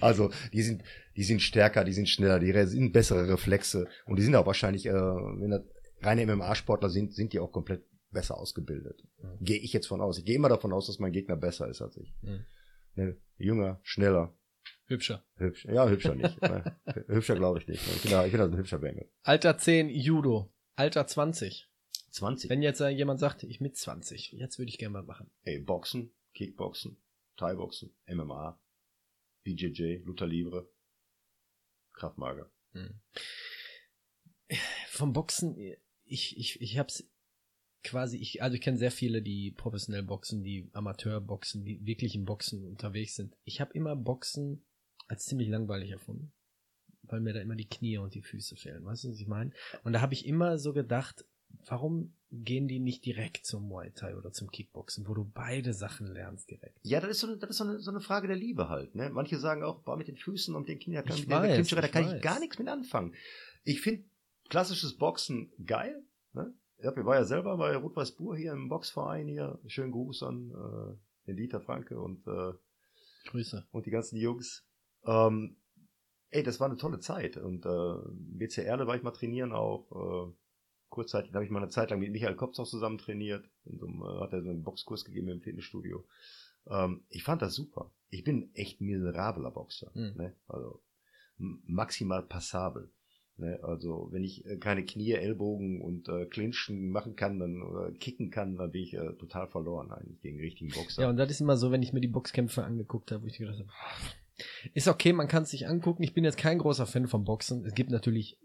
[0.00, 0.82] also, die sind,
[1.16, 4.86] die sind stärker, die sind schneller, die sind bessere Reflexe und die sind auch wahrscheinlich,
[4.86, 5.62] äh, wenn das
[6.00, 9.02] reine MMA-Sportler sind, sind die auch komplett besser ausgebildet.
[9.18, 9.44] Mhm.
[9.44, 10.18] Gehe ich jetzt von aus.
[10.18, 12.14] Ich gehe immer davon aus, dass mein Gegner besser ist als ich.
[12.22, 12.44] Mhm.
[12.94, 14.34] Ne, jünger, schneller,
[14.86, 15.22] Hübscher.
[15.36, 15.66] hübsch.
[15.66, 16.40] Ja, hübscher nicht.
[16.42, 16.76] ne.
[17.08, 17.86] Hübscher glaube ich nicht.
[17.96, 19.08] Ich bin, da, ich bin da ein hübscher Bengel.
[19.22, 20.50] Alter 10 Judo.
[20.76, 21.68] Alter 20.
[22.10, 22.48] 20.
[22.48, 25.30] Wenn jetzt äh, jemand sagt, ich mit 20, jetzt würde ich gerne mal machen.
[25.42, 26.96] Ey, Boxen, Kickboxen,
[27.36, 28.58] Thai-Boxen, MMA,
[29.48, 30.68] BJJ, Luther Livre,
[31.92, 32.50] Kraftmager.
[34.88, 35.56] Vom Boxen,
[36.04, 37.08] ich, ich, ich hab's
[37.82, 42.24] quasi, ich, also ich kenne sehr viele, die professionell boxen, die Amateurboxen, die wirklich im
[42.24, 43.36] Boxen unterwegs sind.
[43.44, 44.64] Ich habe immer Boxen
[45.06, 46.32] als ziemlich langweilig erfunden.
[47.02, 48.84] Weil mir da immer die Knie und die Füße fehlen.
[48.84, 49.52] Weißt du, was ich meine?
[49.82, 51.24] Und da habe ich immer so gedacht,
[51.66, 56.06] warum gehen die nicht direkt zum Muay Thai oder zum Kickboxen, wo du beide Sachen
[56.06, 56.78] lernst direkt?
[56.82, 58.94] Ja, das ist so eine, das ist so eine, so eine Frage der Liebe halt.
[58.94, 59.10] Ne?
[59.10, 61.80] Manche sagen auch, boah, mit den Füßen und den Knien, da kann, Ich weiß, Clincherer,
[61.80, 62.14] da kann weiß.
[62.14, 63.14] ich gar nichts mit anfangen.
[63.64, 64.04] Ich finde
[64.48, 66.02] klassisches Boxen geil.
[66.32, 66.54] Ne?
[66.82, 69.58] Ja, ich war ja selber bei Rot-Weiß Bur hier im Boxverein hier.
[69.66, 72.52] Schönen Gruß an äh, den Dieter Franke und äh,
[73.26, 73.66] Grüße.
[73.72, 74.64] und die ganzen Jungs.
[75.04, 75.56] Ähm,
[76.30, 77.36] ey, das war eine tolle Zeit.
[77.36, 80.28] Und äh, BC Erle war ich mal trainieren auch.
[80.28, 80.32] Äh,
[80.88, 83.48] kurzzeitig habe ich mal eine Zeit lang mit Michael Kopf auch zusammen trainiert.
[83.64, 86.06] Und um, äh, hat er so einen Boxkurs gegeben im Fitnessstudio.
[86.68, 87.92] Ähm, ich fand das super.
[88.10, 89.90] Ich bin echt miserabler Boxer.
[89.94, 90.14] Mhm.
[90.16, 90.36] Ne?
[90.46, 90.82] Also
[91.38, 92.90] maximal passabel.
[93.36, 93.60] Ne?
[93.62, 98.30] Also wenn ich äh, keine Knie, Ellbogen und äh, Clinchen machen kann, dann oder kicken
[98.30, 101.02] kann, dann bin ich äh, total verloren eigentlich gegen den richtigen Boxer.
[101.02, 103.38] Ja, und das ist immer so, wenn ich mir die Boxkämpfe angeguckt habe, wo ich
[103.38, 103.70] gedacht habe,
[104.74, 106.02] ist okay, man kann es sich angucken.
[106.02, 107.64] Ich bin jetzt kein großer Fan vom Boxen.
[107.64, 108.38] Es gibt natürlich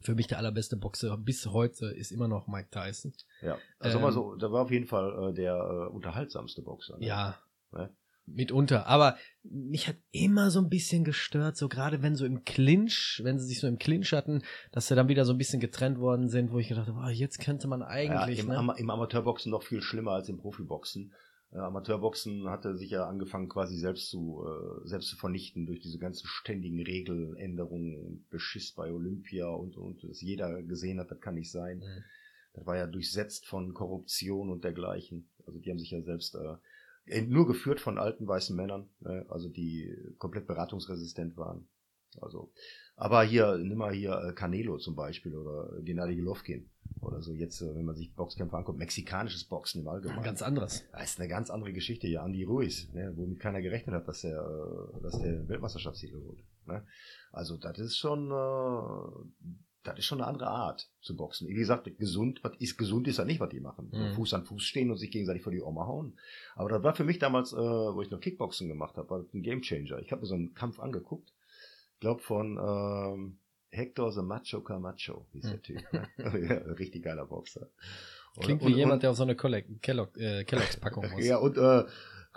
[0.00, 3.12] für mich der allerbeste Boxer bis heute ist immer noch Mike Tyson.
[3.42, 6.98] Ja, also Ähm, mal so, da war auf jeden Fall äh, der äh, unterhaltsamste Boxer.
[6.98, 7.06] Ne?
[7.06, 7.38] Ja.
[7.72, 7.90] Ne?
[8.34, 8.86] Mitunter.
[8.86, 13.38] Aber mich hat immer so ein bisschen gestört, so gerade wenn so im Clinch, wenn
[13.38, 16.28] sie sich so im Clinch hatten, dass sie dann wieder so ein bisschen getrennt worden
[16.28, 18.58] sind, wo ich gedacht habe, oh, jetzt könnte man eigentlich, ja, im, ne?
[18.58, 21.12] Ama im Amateurboxen noch viel schlimmer als im Profiboxen.
[21.52, 25.98] Äh, Amateurboxen hatte sich ja angefangen quasi selbst zu äh, selbst zu vernichten durch diese
[25.98, 31.50] ganzen ständigen Regeländerungen Beschiss bei Olympia und und dass jeder gesehen hat, das kann nicht
[31.50, 31.78] sein.
[31.78, 32.04] Mhm.
[32.54, 35.30] das war ja durchsetzt von Korruption und dergleichen.
[35.46, 39.24] Also die haben sich ja selbst äh, nur geführt von alten weißen Männern, ne?
[39.30, 41.66] also die komplett beratungsresistent waren.
[42.20, 42.52] Also,
[42.96, 47.32] aber hier, nimm mal hier äh, Canelo zum Beispiel oder Gennady Golovkin oder so.
[47.32, 50.22] Jetzt, äh, wenn man sich Boxkämpfe anguckt, mexikanisches Boxen im Allgemeinen.
[50.22, 50.84] Ganz anderes.
[50.92, 52.06] Das ist eine ganz andere Geschichte.
[52.08, 56.44] Ja, Andy Ruiz, ne, womit keiner gerechnet hat, dass er, äh, dass der Weltmeisterschaftstitel holt.
[56.66, 56.84] Ne?
[57.32, 59.50] Also, das ist schon, äh,
[59.84, 61.48] das ist schon eine andere Art zu boxen.
[61.48, 63.90] Wie gesagt, gesund, was ist gesund ist ja nicht, was die machen.
[63.92, 64.14] Mhm.
[64.14, 66.18] Fuß an Fuß stehen und sich gegenseitig vor die Oma hauen.
[66.56, 69.42] Aber das war für mich damals, äh, wo ich noch Kickboxen gemacht habe, war ein
[69.42, 69.98] Gamechanger.
[70.00, 71.32] Ich habe mir so einen Kampf angeguckt
[72.00, 73.38] glaube von ähm,
[73.70, 75.50] Hector the Macho Camacho hieß hm.
[75.50, 75.92] der Typ.
[75.92, 76.08] Ne?
[76.48, 77.68] ja, richtig geiler Boxer.
[78.40, 81.24] Klingt und, wie und, jemand, der auf so eine Kellogg, äh, Kellogg's Packung muss.
[81.24, 81.84] ja, und äh,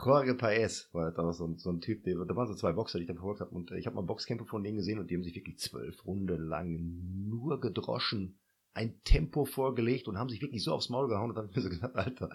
[0.04, 3.04] Jorge Paez war da so, so ein Typ, der, da waren so zwei Boxer, die
[3.04, 3.52] ich dann verfolgt habe.
[3.52, 6.06] Und äh, ich habe mal Boxkämpfe von denen gesehen und die haben sich wirklich zwölf
[6.06, 8.40] Runden lang nur gedroschen
[8.74, 11.62] ein Tempo vorgelegt und haben sich wirklich so aufs Maul gehauen und dann haben wir
[11.62, 12.30] so gesagt, Alter,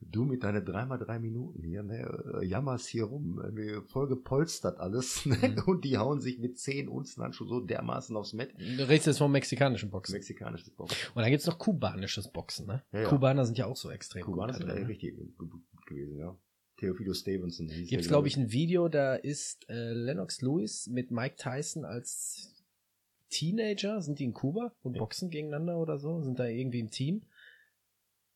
[0.00, 5.24] du mit deinen dreimal drei Minuten hier, ne, jammerst hier rum, mir voll gepolstert alles,
[5.24, 5.62] ne, mhm.
[5.66, 8.52] und die hauen sich mit zehn Unzen Handschuh so dermaßen aufs Met.
[8.58, 10.12] Du redest jetzt vom mexikanischen Boxen.
[10.12, 10.96] Mexikanisches Boxen.
[11.14, 12.82] Und dann gibt's noch kubanisches Boxen, ne?
[12.92, 13.08] Ja, ja.
[13.08, 14.86] Kubaner sind ja auch so extrem Kubaner sind ja ne?
[14.86, 15.50] richtig gut
[15.86, 16.36] gewesen, ja.
[16.76, 17.68] Theophilo Stevenson.
[17.68, 22.59] Gibt's, glaube ich, ein Video, da ist äh, Lennox Lewis mit Mike Tyson als
[23.30, 24.02] Teenager?
[24.02, 26.20] Sind die in Kuba und boxen gegeneinander oder so?
[26.20, 27.22] Sind da irgendwie im Team?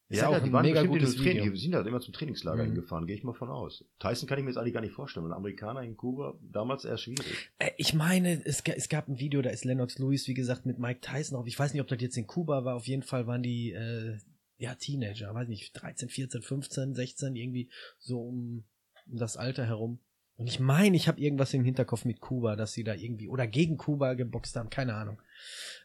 [0.08, 1.52] Ist ja, ja, die waren mega gutes Training.
[1.52, 2.68] Die sind halt immer zum Trainingslager mhm.
[2.68, 3.84] hingefahren, gehe ich mal von aus.
[3.98, 5.26] Tyson kann ich mir jetzt eigentlich gar nicht vorstellen.
[5.26, 7.24] Ein Amerikaner in Kuba, damals eher schwierig.
[7.58, 10.78] Äh, ich meine, es, es, gab ein Video, da ist Lennox Lewis, wie gesagt, mit
[10.78, 11.46] Mike Tyson auf.
[11.46, 12.76] Ich weiß nicht, ob das jetzt in Kuba war.
[12.76, 14.18] Auf jeden Fall waren die, äh,
[14.58, 18.64] ja, Teenager, weiß nicht, 13, 14, 15, 16, irgendwie so um,
[19.10, 20.00] um das Alter herum.
[20.36, 23.46] Und ich meine, ich habe irgendwas im Hinterkopf mit Kuba, dass sie da irgendwie oder
[23.46, 25.22] gegen Kuba geboxt haben, keine Ahnung.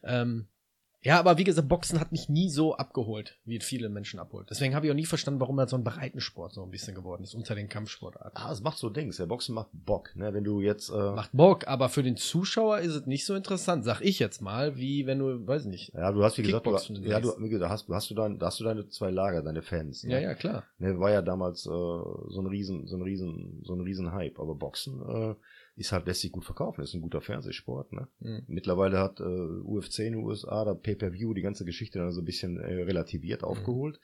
[0.04, 0.48] Ähm,
[1.02, 4.50] ja, aber wie gesagt, Boxen hat mich nie so abgeholt, wie viele Menschen abholt.
[4.50, 7.24] Deswegen habe ich auch nie verstanden, warum er so ein Breitensport so ein bisschen geworden
[7.24, 8.32] ist unter den Kampfsportarten.
[8.36, 9.18] Ah, es macht so Dings.
[9.18, 10.34] Der Boxen macht Bock, ne?
[10.34, 13.86] Wenn du jetzt äh macht Bock, aber für den Zuschauer ist es nicht so interessant,
[13.86, 15.94] sag ich jetzt mal, wie wenn du, weiß nicht.
[15.94, 18.60] Ja, du hast wie gesagt, du, ja, du, wie gesagt, hast, hast du dein, hast
[18.60, 20.04] du deine zwei Lager, deine Fans.
[20.04, 20.14] Ne?
[20.14, 20.64] Ja, ja, klar.
[20.80, 24.40] Ne, war ja damals äh, so ein riesen, so ein riesen, so ein riesen Hype.
[24.40, 25.36] Aber Boxen äh,
[25.80, 27.94] ist halt lässt sich gut verkaufen, ist ein guter Fernsehsport.
[27.94, 28.08] Ne?
[28.20, 28.44] Mhm.
[28.48, 32.26] Mittlerweile hat äh, UFC in den USA, da Pay-Per-View, die ganze Geschichte dann so ein
[32.26, 33.48] bisschen äh, relativiert, mhm.
[33.48, 34.00] aufgeholt.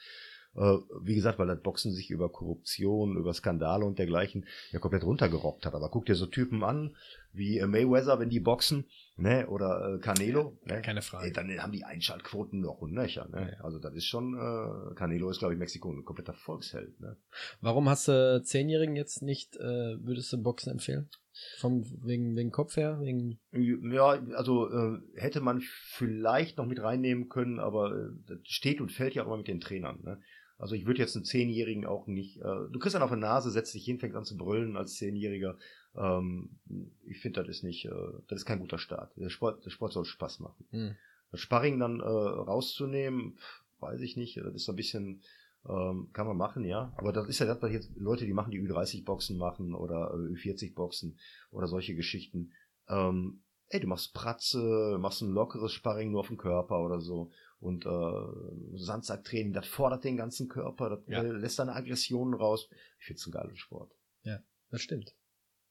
[0.56, 5.04] Äh, wie gesagt, weil das Boxen sich über Korruption, über Skandale und dergleichen ja komplett
[5.04, 5.76] runtergerockt hat.
[5.76, 6.96] Aber guck dir so Typen an,
[7.34, 8.86] wie äh, Mayweather, wenn die boxen,
[9.17, 10.82] ne, oder äh, Canelo, ja, ne?
[10.82, 11.25] keine Frage.
[11.25, 13.56] Ey, dann haben die Einschaltquoten noch und nöcher, ne?
[13.58, 13.63] Ja.
[13.63, 17.17] Also das ist schon, äh, Canelo ist, glaube ich, Mexiko ein kompletter Volksheld, ne?
[17.62, 21.10] Warum hast du Zehnjährigen jetzt nicht, äh, würdest du Boxen empfehlen?
[21.58, 22.99] Vom, wegen, wegen Kopf her?
[23.01, 28.80] Wegen ja, also äh, hätte man vielleicht noch mit reinnehmen können, aber äh, das steht
[28.80, 29.99] und fällt ja auch immer mit den Trainern.
[30.04, 30.21] Ne?
[30.58, 32.38] Also ich würde jetzt einen Zehnjährigen auch nicht.
[32.38, 34.95] Äh, du kriegst dann auf die Nase, setzt dich hin, fängst an zu brüllen als
[34.95, 35.58] Zehnjähriger.
[35.98, 36.60] Ähm,
[37.06, 37.92] ich finde, das ist nicht, äh,
[38.28, 39.16] das ist kein guter Start.
[39.18, 40.66] Der Sport, der Sport soll Spaß machen.
[40.72, 40.96] Mhm.
[41.32, 43.38] Das Sparring dann äh, rauszunehmen,
[43.80, 44.38] weiß ich nicht.
[44.38, 45.22] Das ist ein bisschen,
[45.68, 46.94] ähm, kann man machen, ja.
[46.98, 50.34] Aber das ist ja das, was jetzt Leute, die machen, die Ü30-Boxen machen oder äh,
[50.34, 51.18] Ü40-Boxen
[51.52, 52.52] oder solche Geschichten.
[52.88, 57.32] Ähm, ey, du machst Pratze, machst ein lockeres Sparring nur auf dem Körper oder so.
[57.60, 61.22] Und äh, Sandsacktraining, das fordert den ganzen Körper, das ja.
[61.22, 62.70] lässt deine Aggressionen raus.
[63.00, 63.92] Ich find's einen geilen Sport.
[64.24, 65.16] Ja, das stimmt.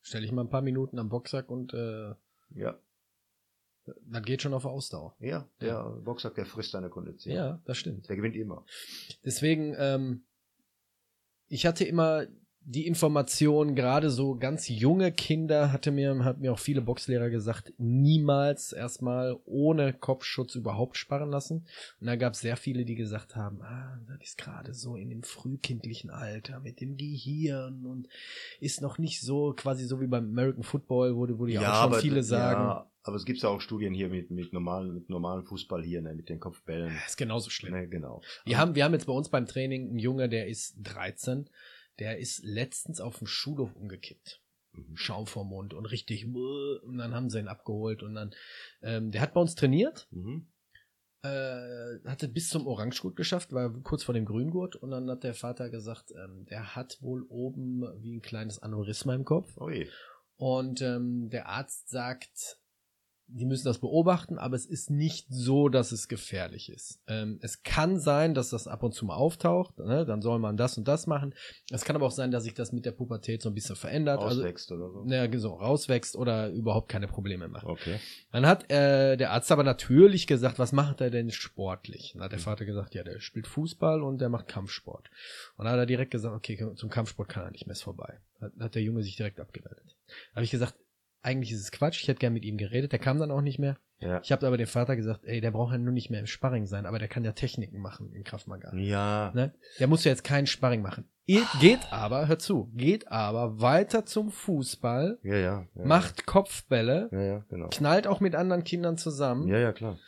[0.06, 2.14] Stell ich mal ein paar Minuten am Boxsack und äh,
[2.54, 2.78] ja.
[3.86, 5.16] Das geht schon auf Ausdauer.
[5.18, 5.88] Ja, der ja.
[5.88, 7.34] Boxsack, der frisst deine Kondition.
[7.34, 8.08] Ja, das stimmt.
[8.08, 8.66] Der gewinnt immer.
[9.24, 10.24] Deswegen, ähm,
[11.48, 12.26] ich hatte immer
[12.66, 17.72] die Information, gerade so ganz junge Kinder, hatte mir, hat mir auch viele Boxlehrer gesagt,
[17.78, 21.66] niemals erstmal ohne Kopfschutz überhaupt sparen lassen.
[22.00, 25.10] Und da gab es sehr viele, die gesagt haben, ah, das ist gerade so in
[25.10, 28.08] dem frühkindlichen Alter mit dem Gehirn und
[28.60, 31.92] ist noch nicht so, quasi so wie beim American Football, wo, wo die ja, auch
[31.92, 32.60] schon viele sagen.
[32.60, 36.00] Ja, aber es gibt ja auch Studien hier mit, mit normalen, mit normalen Fußball hier,
[36.00, 36.94] ne, mit den Kopfbällen.
[36.94, 37.74] Das ist genauso schlimm.
[37.74, 38.22] Ne, genau.
[38.46, 41.50] Wir haben, wir haben jetzt bei uns beim Training einen Junge, der ist 13
[41.98, 44.40] der ist letztens auf dem Schulhof umgekippt.
[44.72, 44.96] Mhm.
[44.96, 48.34] Schaum vor Mund und richtig, und dann haben sie ihn abgeholt und dann,
[48.82, 50.48] ähm, der hat bei uns trainiert, mhm.
[51.22, 55.34] äh, hatte bis zum Orangegurt geschafft, war kurz vor dem Grüngurt und dann hat der
[55.34, 59.56] Vater gesagt, ähm, der hat wohl oben wie ein kleines Aneurysma im Kopf.
[59.58, 59.88] Ui.
[60.36, 62.58] Und ähm, der Arzt sagt,
[63.26, 67.00] die müssen das beobachten, aber es ist nicht so, dass es gefährlich ist.
[67.06, 70.04] Ähm, es kann sein, dass das ab und zu mal auftaucht, ne?
[70.04, 71.34] dann soll man das und das machen.
[71.70, 74.20] Es kann aber auch sein, dass sich das mit der Pubertät so ein bisschen verändert.
[74.20, 75.06] Auswächst also, oder so.
[75.06, 77.66] Ja, so rauswächst oder überhaupt keine Probleme macht.
[77.66, 77.98] Okay.
[78.32, 82.12] Dann hat äh, der Arzt aber natürlich gesagt, was macht er denn sportlich?
[82.14, 85.10] Dann hat der Vater gesagt, ja, der spielt Fußball und der macht Kampfsport.
[85.56, 88.20] Und dann hat er direkt gesagt, okay, zum Kampfsport kann er nicht mehr ist vorbei.
[88.40, 89.96] Hat, hat der Junge sich direkt abgemeldet.
[90.06, 90.74] Da habe ich gesagt,
[91.24, 93.58] eigentlich ist es Quatsch, ich hätte gern mit ihm geredet, der kam dann auch nicht
[93.58, 93.78] mehr.
[94.00, 94.20] Ja.
[94.22, 96.66] Ich habe aber dem Vater gesagt, ey, der braucht ja nur nicht mehr im Sparring
[96.66, 98.74] sein, aber der kann ja Techniken machen im Kraftmagar.
[98.74, 99.32] Ja.
[99.34, 99.54] Ne?
[99.78, 101.08] Der muss ja jetzt keinen Sparring machen.
[101.26, 105.66] Geht, geht aber, hör zu, geht aber weiter zum Fußball, Ja, ja.
[105.74, 107.68] ja macht Kopfbälle, Ja, ja, genau.
[107.70, 109.48] knallt auch mit anderen Kindern zusammen.
[109.48, 109.98] Ja, ja, klar.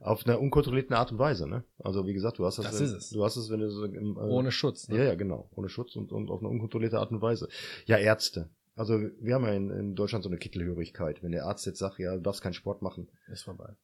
[0.00, 1.62] Auf einer unkontrollierten Art und Weise, ne?
[1.78, 3.10] Also wie gesagt, du hast das, Das wenn, ist es.
[3.10, 4.88] du hast es, wenn du so im, äh, Ohne Schutz.
[4.88, 4.96] Ne?
[4.96, 5.50] Ja, ja, genau.
[5.54, 7.48] Ohne Schutz und, und auf eine unkontrollierte Art und Weise.
[7.84, 8.48] Ja, Ärzte.
[8.76, 11.22] Also wir haben ja in, in Deutschland so eine Kittelhörigkeit.
[11.22, 13.74] Wenn der Arzt jetzt sagt, ja, du darfst keinen Sport machen, Ist vorbei.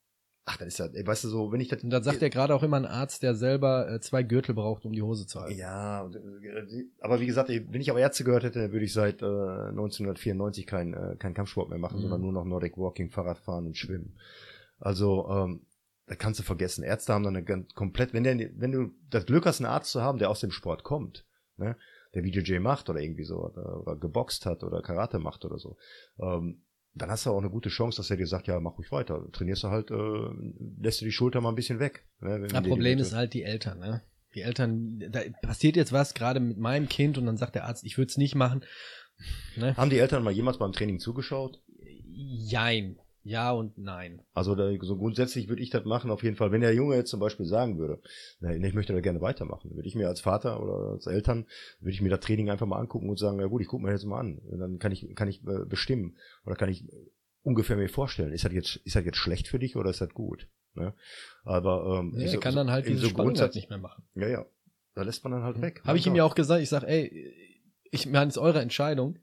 [0.47, 1.83] ach, dann ist ja, weißt du so, wenn ich das.
[1.83, 4.85] Und dann sagt ja gerade auch immer ein Arzt, der selber äh, zwei Gürtel braucht,
[4.87, 5.59] um die Hose zu halten.
[5.59, 9.23] Ja, äh, aber wie gesagt, wenn ich aber Ärzte gehört hätte, dann würde ich seit
[9.23, 12.03] äh, 1994 keinen äh, keinen Kampfsport mehr machen, Mhm.
[12.03, 14.17] sondern nur noch Nordic Walking, Fahrradfahren und Schwimmen.
[14.79, 15.67] Also, ähm,
[16.07, 16.85] da kannst du vergessen.
[16.85, 19.91] Ärzte haben dann eine ganz komplett, wenn der, wenn du das Glück hast, einen Arzt
[19.91, 21.25] zu haben, der aus dem Sport kommt,
[21.57, 21.77] ne,
[22.15, 25.77] der BJJ macht oder irgendwie so, oder, oder geboxt hat oder Karate macht oder so,
[26.21, 26.63] ähm,
[26.95, 29.23] dann hast du auch eine gute Chance, dass er dir sagt, ja, mach ruhig weiter.
[29.33, 32.07] Trainierst du halt, äh, lässt du die Schulter mal ein bisschen weg.
[32.21, 34.03] Ne, Das Problem ist halt die Eltern, ne?
[34.35, 37.85] Die Eltern, da passiert jetzt was gerade mit meinem Kind und dann sagt der Arzt,
[37.85, 38.65] ich würde es nicht machen.
[39.57, 39.77] Ne?
[39.77, 41.63] Haben die Eltern mal jemals beim Training zugeschaut?
[42.09, 42.99] Jein.
[43.29, 44.23] Ja und nein.
[44.35, 46.53] Also da, so grundsätzlich würde ich das machen, auf jeden Fall.
[46.53, 48.01] Wenn der Junge jetzt zum Beispiel sagen würde,
[48.39, 51.47] na, ich möchte da gerne weitermachen, würde ich mir als Vater oder als Eltern,
[51.81, 53.91] würde ich mir das Training einfach mal angucken und sagen, ja gut, ich gucke mir
[53.91, 54.39] das mal an.
[54.39, 56.85] Und dann kann ich, kann ich äh, bestimmen oder kann ich
[57.43, 60.11] ungefähr mir vorstellen, ist das jetzt, ist das jetzt schlecht für dich oder ist das
[60.11, 60.47] gut?
[60.75, 60.95] Ne?
[61.43, 63.79] Aber ähm, Ja, so- er kann dann halt diese so Spannung halt Grundsatz, nicht mehr
[63.79, 64.05] machen.
[64.15, 64.47] ja, ja,
[64.95, 65.83] da lässt man dann halt weg.
[65.85, 67.35] Habe ich ihm ja auch gesagt, ich sag, ey,
[67.91, 69.19] ich meine, es ist eure Entscheidung.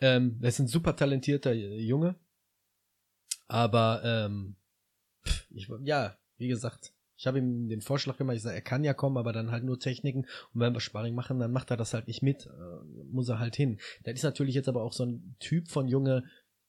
[0.00, 2.16] Ähm, das ist ein super talentierter Junge.
[3.48, 4.56] Aber ähm,
[5.50, 8.92] ich, ja, wie gesagt, ich habe ihm den Vorschlag gemacht, ich sage, er kann ja
[8.92, 10.26] kommen, aber dann halt nur Techniken.
[10.52, 12.46] Und wenn wir Sparring machen, dann macht er das halt nicht mit.
[12.46, 13.78] Äh, muss er halt hin.
[14.04, 16.24] Der ist natürlich jetzt aber auch so ein Typ von Junge,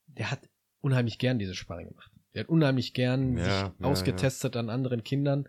[0.06, 0.48] der hat
[0.80, 2.10] unheimlich gern diese Sparring gemacht.
[2.34, 5.48] Der hat unheimlich gern Ja, sich ja, ausgetestet an anderen Kindern.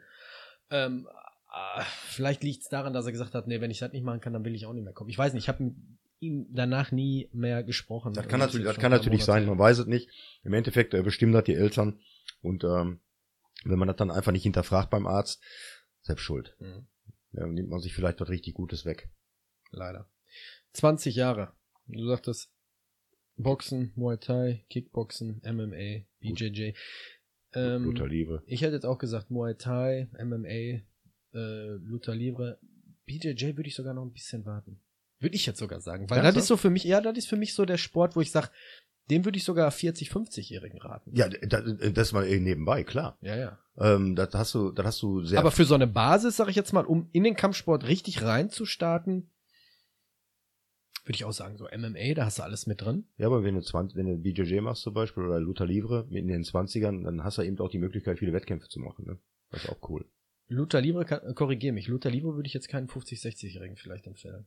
[0.70, 1.08] Ähm,
[1.54, 4.22] äh, vielleicht liegt es daran, dass er gesagt hat, nee, wenn ich das nicht machen
[4.22, 5.10] kann, dann will ich auch nicht mehr kommen.
[5.10, 5.74] Ich weiß nicht, ich habe
[6.19, 8.13] ihm danach nie mehr gesprochen.
[8.13, 10.10] Das kann natürlich, das kann natürlich sein, man weiß es nicht.
[10.43, 11.99] Im Endeffekt äh, bestimmen das die Eltern
[12.41, 12.99] und ähm,
[13.65, 15.41] wenn man das dann einfach nicht hinterfragt beim Arzt,
[16.01, 16.55] selbst schuld.
[16.60, 16.88] Mhm,
[17.32, 19.10] dann nimmt man sich vielleicht was richtig Gutes weg.
[19.71, 20.10] leider.
[20.73, 21.53] 20 Jahre.
[21.88, 22.51] Du sagtest
[23.38, 26.73] Boxen, Muay Thai, Kickboxen, MMA, BJJ.
[27.53, 28.43] Ähm, Luther Liebe.
[28.45, 30.84] ich hätte jetzt auch gesagt Muay Thai, MMA,
[31.34, 32.60] äh, Luther Livre.
[33.05, 34.79] BJJ würde ich sogar noch ein bisschen warten.
[35.19, 36.10] Würde ich jetzt sogar sagen.
[36.10, 36.43] Weil das Ernsthaft?
[36.43, 38.49] ist so für mich, ja, das ist für mich so der Sport, wo ich sage,
[39.10, 41.12] dem würde ich sogar 40, 50-Jährigen raten.
[41.15, 43.17] Ja, das, das mal eben nebenbei, klar.
[43.21, 43.60] Ja, ja.
[43.77, 45.39] Ähm, das hast du, das hast du sehr.
[45.39, 49.29] Aber für so eine Basis, sag ich jetzt mal, um in den Kampfsport richtig reinzustarten,
[51.05, 53.05] würde ich auch sagen, so MMA, da hast du alles mit drin.
[53.17, 56.27] ja, aber wenn du 20, wenn du BJJ machst zum Beispiel oder Luther Livre in
[56.27, 59.05] den 20ern, dann hast du eben auch die Möglichkeit, viele Wettkämpfe zu machen.
[59.05, 59.17] Ne?
[59.49, 60.05] Das ist auch cool.
[60.49, 64.45] Luther Libre, kann- korrigier mich, Luther Libre würde ich jetzt keinen 50-, 60-Jährigen vielleicht empfehlen.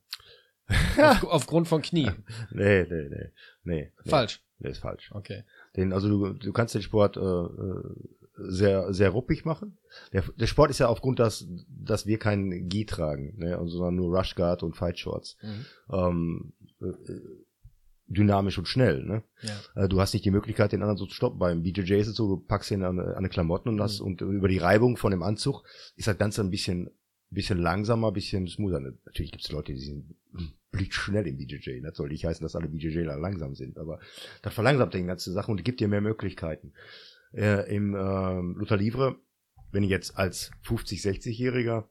[0.99, 2.11] Auf, aufgrund von Knie.
[2.51, 3.31] Nee, nee, nee.
[3.65, 3.93] Nee.
[4.07, 4.43] Falsch.
[4.59, 5.11] Nee, ist falsch.
[5.13, 5.45] Okay.
[5.77, 7.83] Den, also du, du kannst den Sport äh, äh,
[8.37, 9.79] sehr, sehr ruppig machen.
[10.13, 14.17] Der, der Sport ist ja aufgrund, dass, dass wir keinen Gi tragen, ne, sondern nur
[14.17, 15.37] Rush Guard und Fight Shorts.
[15.43, 15.65] Mhm.
[15.93, 17.21] Ähm, äh,
[18.07, 19.23] dynamisch und schnell, ne?
[19.43, 19.85] Ja.
[19.85, 21.39] Äh, Du hast nicht die Möglichkeit, den anderen so zu stoppen.
[21.39, 24.07] Beim BJJ ist es so, du packst ihn an, an eine Klamotten und hast, Mhm.
[24.07, 25.63] und über die Reibung von dem Anzug
[25.97, 26.91] ist das Ganze ein bisschen,
[27.31, 28.81] bisschen langsamer, ein bisschen smoother.
[29.07, 30.15] Natürlich gibt es Leute, die sind
[30.73, 31.81] blitzschnell im BJJ.
[31.83, 34.01] Das soll nicht heißen, dass alle BJJler langsam sind, aber
[34.43, 36.73] das verlangsamt die ganze Sache und gibt dir mehr Möglichkeiten.
[37.33, 39.17] Äh, Im ähm, Luther Livre,
[39.71, 41.85] wenn ich jetzt als 50, 60-Jähriger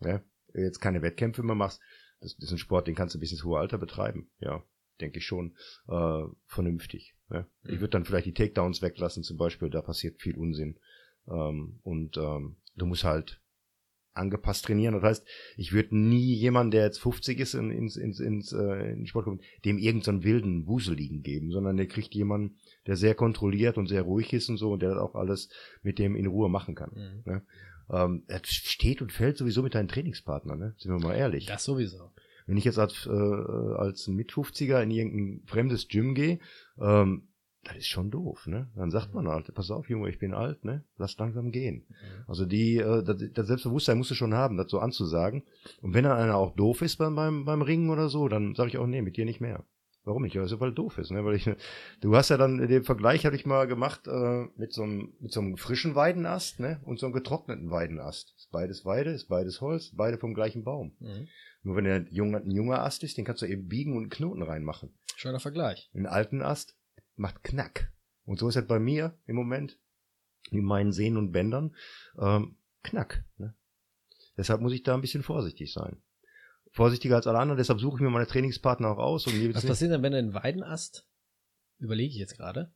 [0.00, 0.22] ne,
[0.54, 1.80] jetzt keine Wettkämpfe mehr machst,
[2.20, 4.30] das, ist ein Sport, den kannst du bis ins hohe Alter betreiben.
[4.38, 4.62] Ja,
[5.00, 5.56] denke ich schon
[5.88, 7.14] äh, vernünftig.
[7.28, 7.46] Ne?
[7.64, 10.78] Ich würde dann vielleicht die Takedowns weglassen zum Beispiel, da passiert viel Unsinn.
[11.28, 13.40] Ähm, und ähm, du musst halt
[14.16, 14.94] angepasst trainieren.
[14.94, 15.26] Das heißt,
[15.56, 19.26] ich würde nie jemanden, der jetzt 50 ist, in, ins, ins, ins äh, in Sport
[19.26, 24.02] kommt, dem irgendeinen wilden Wuseligen geben, sondern der kriegt jemanden, der sehr kontrolliert und sehr
[24.02, 25.48] ruhig ist und so und der das auch alles
[25.82, 27.22] mit dem in Ruhe machen kann.
[27.24, 27.42] Mhm.
[27.90, 30.74] Ähm, das steht und fällt sowieso mit deinen Trainingspartnern, ne?
[30.78, 31.46] Sind wir mal ehrlich.
[31.46, 32.10] Das sowieso.
[32.46, 36.38] Wenn ich jetzt als, äh, als Mit-50er in irgendein fremdes Gym gehe,
[36.80, 37.28] ähm,
[37.66, 38.68] das ist schon doof, ne?
[38.76, 40.84] Dann sagt man halt, pass auf, Junge, ich bin alt, ne?
[40.96, 41.84] Lass langsam gehen.
[41.88, 42.24] Mhm.
[42.26, 45.42] Also die, äh, das, das Selbstbewusstsein musst du schon haben, das so anzusagen.
[45.82, 48.70] Und wenn dann einer auch doof ist beim, beim, beim Ringen oder so, dann sage
[48.70, 49.64] ich auch, nee, mit dir nicht mehr.
[50.04, 50.38] Warum nicht?
[50.38, 51.24] Also, weil doof ist, ne?
[51.24, 51.50] Weil ich,
[52.00, 55.32] du hast ja dann den Vergleich, habe ich mal gemacht, äh, mit so einem, mit
[55.32, 56.80] so einem frischen Weidenast, ne?
[56.84, 58.32] Und so einem getrockneten Weidenast.
[58.36, 60.94] Ist beides Weide, ist beides Holz, beide vom gleichen Baum.
[61.00, 61.26] Mhm.
[61.64, 64.10] Nur wenn der junge, ein junger Ast ist, den kannst du eben biegen und einen
[64.10, 64.94] Knoten reinmachen.
[65.16, 65.90] Schöner Vergleich.
[65.92, 66.76] Einen alten Ast
[67.16, 67.92] macht Knack.
[68.24, 69.78] Und so ist es bei mir im Moment,
[70.50, 71.74] in meinen Sehnen und Bändern,
[72.18, 73.24] ähm, Knack.
[73.38, 73.54] Ne?
[74.36, 76.02] Deshalb muss ich da ein bisschen vorsichtig sein.
[76.72, 79.26] Vorsichtiger als alle anderen, deshalb suche ich mir meine Trainingspartner auch aus.
[79.26, 81.08] Und Was passiert denn, wenn du einen Weidenast,
[81.78, 82.72] überlege ich jetzt gerade,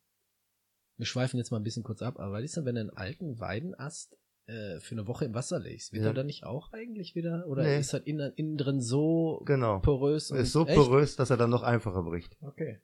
[0.96, 2.90] wir schweifen jetzt mal ein bisschen kurz ab, aber was ist denn, wenn du einen
[2.90, 5.92] alten Weidenast äh, für eine Woche im Wasser legst?
[5.92, 6.10] Wird Ja.
[6.10, 7.78] er dann nicht auch eigentlich wieder, oder Nee.
[7.78, 9.80] ist das innen, innen drin so Genau.
[9.80, 10.30] porös?
[10.30, 10.76] und- ist so Echt?
[10.76, 12.36] porös, dass er dann noch einfacher bricht.
[12.40, 12.80] Okay.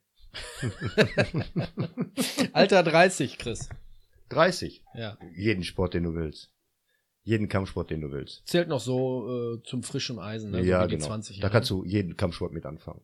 [2.53, 3.69] Alter 30, Chris.
[4.29, 4.83] 30.
[4.95, 5.17] Ja.
[5.35, 6.51] Jeden Sport, den du willst.
[7.23, 8.47] Jeden Kampfsport, den du willst.
[8.47, 10.63] Zählt noch so äh, zum frischen Eisen, ne?
[10.63, 11.05] ja, so genau.
[11.07, 11.51] 20 da Jahre.
[11.51, 13.01] kannst du jeden Kampfsport mit anfangen.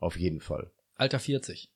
[0.00, 0.72] Auf jeden Fall.
[0.96, 1.70] Alter 40.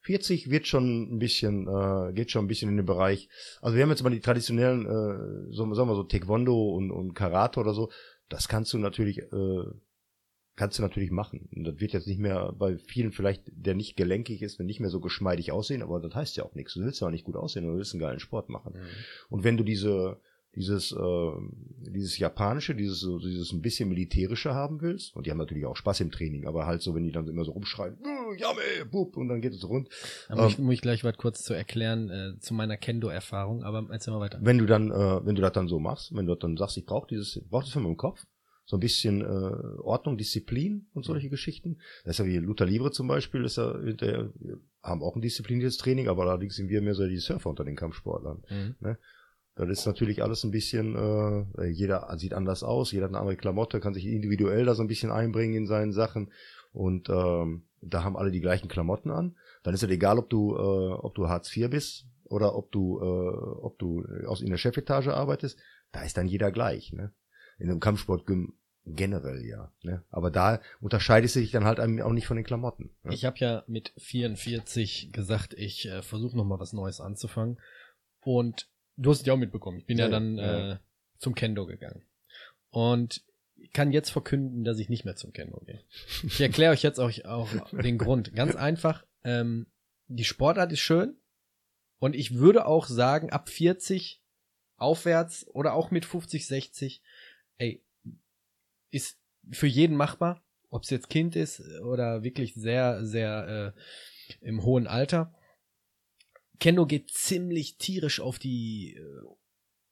[0.00, 3.28] 40 wird schon ein bisschen, äh, geht schon ein bisschen in den Bereich.
[3.60, 7.12] Also wir haben jetzt mal die traditionellen, äh, so, sagen wir so Taekwondo und, und
[7.12, 7.90] Karate oder so.
[8.28, 9.64] Das kannst du natürlich, äh,
[10.56, 11.48] kannst du natürlich machen.
[11.54, 14.90] Und das wird jetzt nicht mehr bei vielen vielleicht, der nicht gelenkig ist, nicht mehr
[14.90, 16.74] so geschmeidig aussehen, aber das heißt ja auch nichts.
[16.74, 18.74] Du willst ja auch nicht gut aussehen, du willst einen geilen Sport machen.
[19.28, 20.18] Und wenn du diese,
[20.54, 21.30] dieses, äh,
[21.90, 25.76] dieses japanische, dieses, so, dieses ein bisschen militärische haben willst, und die haben natürlich auch
[25.76, 29.18] Spaß im Training, aber halt so, wenn die dann immer so rumschreien, "Äh, Yame, bub,
[29.18, 29.90] und dann geht es rund.
[30.30, 33.62] Da muss, ich, Ähm, muss ich gleich was kurz zu erklären äh, zu meiner Kendo-Erfahrung,
[33.64, 34.38] aber erzähl mal weiter.
[34.40, 36.86] Wenn du dann, äh, wenn du das dann so machst, wenn du dann sagst, ich
[36.86, 38.24] brauche dieses, brauche das für meinen Kopf,
[38.66, 41.78] so ein bisschen äh, Ordnung, Disziplin und solche Geschichten.
[42.04, 44.32] Das ist ja wie Luther Libre zum Beispiel, ist ja, wir
[44.82, 47.76] haben auch ein diszipliniertes Training, aber allerdings sind wir mehr so die Surfer unter den
[47.76, 48.42] Kampfsportlern.
[48.50, 48.96] Mhm.
[49.54, 53.36] Das ist natürlich alles ein bisschen, äh, jeder sieht anders aus, jeder hat eine andere
[53.36, 56.30] Klamotte, kann sich individuell da so ein bisschen einbringen in seinen Sachen.
[56.72, 59.36] Und ähm, da haben alle die gleichen Klamotten an.
[59.62, 62.98] Dann ist es egal, ob du, äh, ob du Hartz IV bist oder ob du,
[63.00, 65.58] äh, ob du aus in der Chefetage arbeitest.
[65.92, 66.92] Da ist dann jeder gleich.
[66.92, 67.12] Ne?
[67.58, 69.72] In einem Kampfsport gem- generell ja.
[69.82, 70.04] Ne?
[70.10, 72.90] Aber da unterscheidest du dich dann halt auch nicht von den Klamotten.
[73.02, 73.14] Ne?
[73.14, 77.58] Ich habe ja mit 44 gesagt, ich äh, versuche noch mal was Neues anzufangen.
[78.20, 79.78] Und du hast es ja auch mitbekommen.
[79.78, 80.72] Ich bin ja, Ja, dann ja.
[80.74, 80.78] Äh,
[81.18, 82.02] zum Kendo gegangen.
[82.70, 83.22] Und
[83.56, 85.80] ich kann jetzt verkünden, dass ich nicht mehr zum Kendo gehe.
[86.24, 88.34] Ich erkläre euch jetzt auch, auch den Grund.
[88.34, 89.66] Ganz einfach, ähm,
[90.08, 91.16] die Sportart ist schön.
[91.98, 94.22] Und ich würde auch sagen, ab 40
[94.76, 97.02] aufwärts oder auch mit 50, 60,
[97.58, 97.82] ey,
[98.90, 99.18] ist
[99.50, 104.86] für jeden machbar, ob es jetzt Kind ist oder wirklich sehr, sehr äh, im hohen
[104.86, 105.34] Alter.
[106.58, 109.02] Kendo geht ziemlich tierisch auf die äh,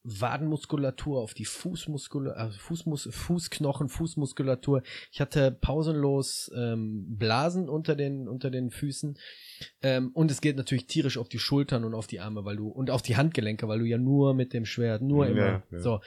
[0.05, 4.83] Wadenmuskulatur, auf die Fußmuskulatur, also Fußmus Fußknochen, Fußmuskulatur.
[5.11, 9.19] Ich hatte pausenlos ähm, Blasen unter den unter den Füßen
[9.83, 12.69] ähm, und es geht natürlich tierisch auf die Schultern und auf die Arme, weil du
[12.69, 15.81] und auf die Handgelenke, weil du ja nur mit dem Schwert, nur Ja, immer ja.
[15.81, 16.01] so.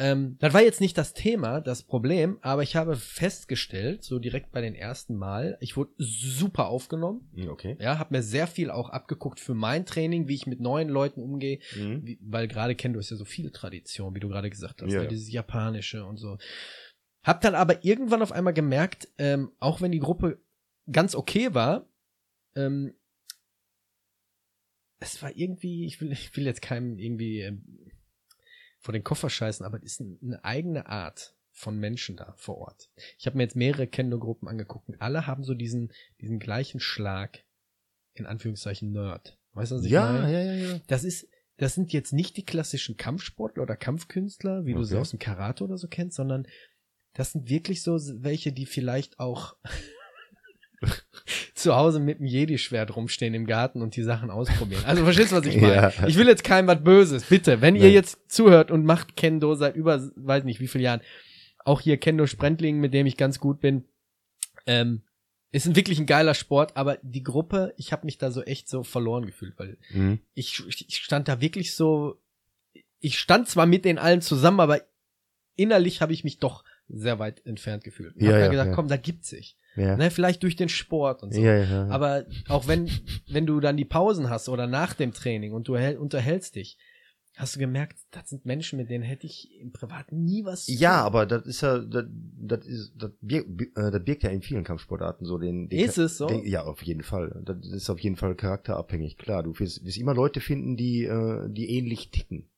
[0.00, 4.50] Ähm, das war jetzt nicht das Thema, das Problem, aber ich habe festgestellt, so direkt
[4.50, 7.30] bei den ersten Mal, ich wurde super aufgenommen.
[7.34, 7.76] Hm, Okay.
[7.78, 11.22] Ja, habe mir sehr viel auch abgeguckt für mein Training, wie ich mit neuen Leuten
[11.22, 12.00] umgehe, Mhm.
[12.04, 15.02] wie, weil gerade Kendo ist ja so viel Tradition, wie du gerade gesagt hast, Ja,
[15.02, 16.38] ne, dieses japanische und so.
[17.22, 20.42] Hab dann aber irgendwann auf einmal gemerkt, ähm, auch wenn die Gruppe
[20.90, 21.88] ganz okay war,
[22.56, 22.94] ähm,
[25.00, 27.64] es war irgendwie, ich will, ich will jetzt keinem irgendwie ähm,
[28.84, 32.58] vor den Koffer scheißen, aber es ist ein, eine eigene Art von Menschen da vor
[32.58, 32.90] Ort.
[33.18, 37.44] Ich habe mir jetzt mehrere Kendo-Gruppen angeguckt und alle haben so diesen, diesen gleichen Schlag,
[38.12, 39.38] in Anführungszeichen Nerd.
[39.54, 40.30] Weißt du, was ich Ja, meine?
[40.30, 40.80] ja, ja, ja.
[40.86, 45.00] Das ist, das sind jetzt nicht die klassischen Kampfsportler oder Kampfkünstler, wie du sie Okay.
[45.00, 46.46] aus dem Karate oder so kennst, sondern
[47.14, 49.56] das sind wirklich so welche, die vielleicht auch
[51.54, 54.84] zu Hause mit dem Jedi-Schwert rumstehen im Garten und die Sachen ausprobieren.
[54.84, 55.74] Also verstehst du, was ich meine?
[55.74, 56.06] Ja.
[56.06, 57.60] Ich will jetzt keinem was Böses, bitte.
[57.60, 57.92] Wenn ihr Nein.
[57.92, 61.00] jetzt zuhört und macht Kendo seit über, weiß nicht wie vielen Jahren,
[61.64, 63.84] auch hier Kendo Sprentling, mit dem ich ganz gut bin,
[64.66, 65.02] ähm,
[65.50, 68.68] ist ein wirklich ein geiler Sport, aber die Gruppe, ich habe mich da so echt
[68.68, 70.18] so verloren gefühlt, weil Mhm.
[70.34, 72.20] ich, ich stand da wirklich so,
[72.98, 74.80] ich stand zwar mit den allen zusammen, aber
[75.56, 78.16] innerlich habe ich mich doch sehr weit entfernt gefühlt.
[78.16, 78.74] Und Ja, hab mir ja, gedacht, ja.
[78.74, 79.56] komm, da gibt's sich.
[79.76, 79.96] Ja.
[79.96, 81.40] Ne, vielleicht durch den Sport und so.
[81.40, 81.88] Ja, ja.
[81.88, 82.88] Aber auch wenn,
[83.28, 86.78] wenn du dann die Pausen hast oder nach dem Training und du erhält- unterhältst dich,
[87.36, 90.66] hast du gemerkt, das sind Menschen, mit denen hätte ich im Privaten nie was.
[90.66, 91.06] zu Ja, tun.
[91.06, 94.62] aber das ist ja, das, das ist, das birgt, äh, das birgt ja in vielen
[94.62, 96.28] Kampfsportarten so den, den Ist es so?
[96.28, 97.42] Den, ja, auf jeden Fall.
[97.44, 99.42] Das ist auf jeden Fall charakterabhängig, klar.
[99.42, 102.48] Du wirst, wirst immer Leute finden, die, äh, die ähnlich ticken.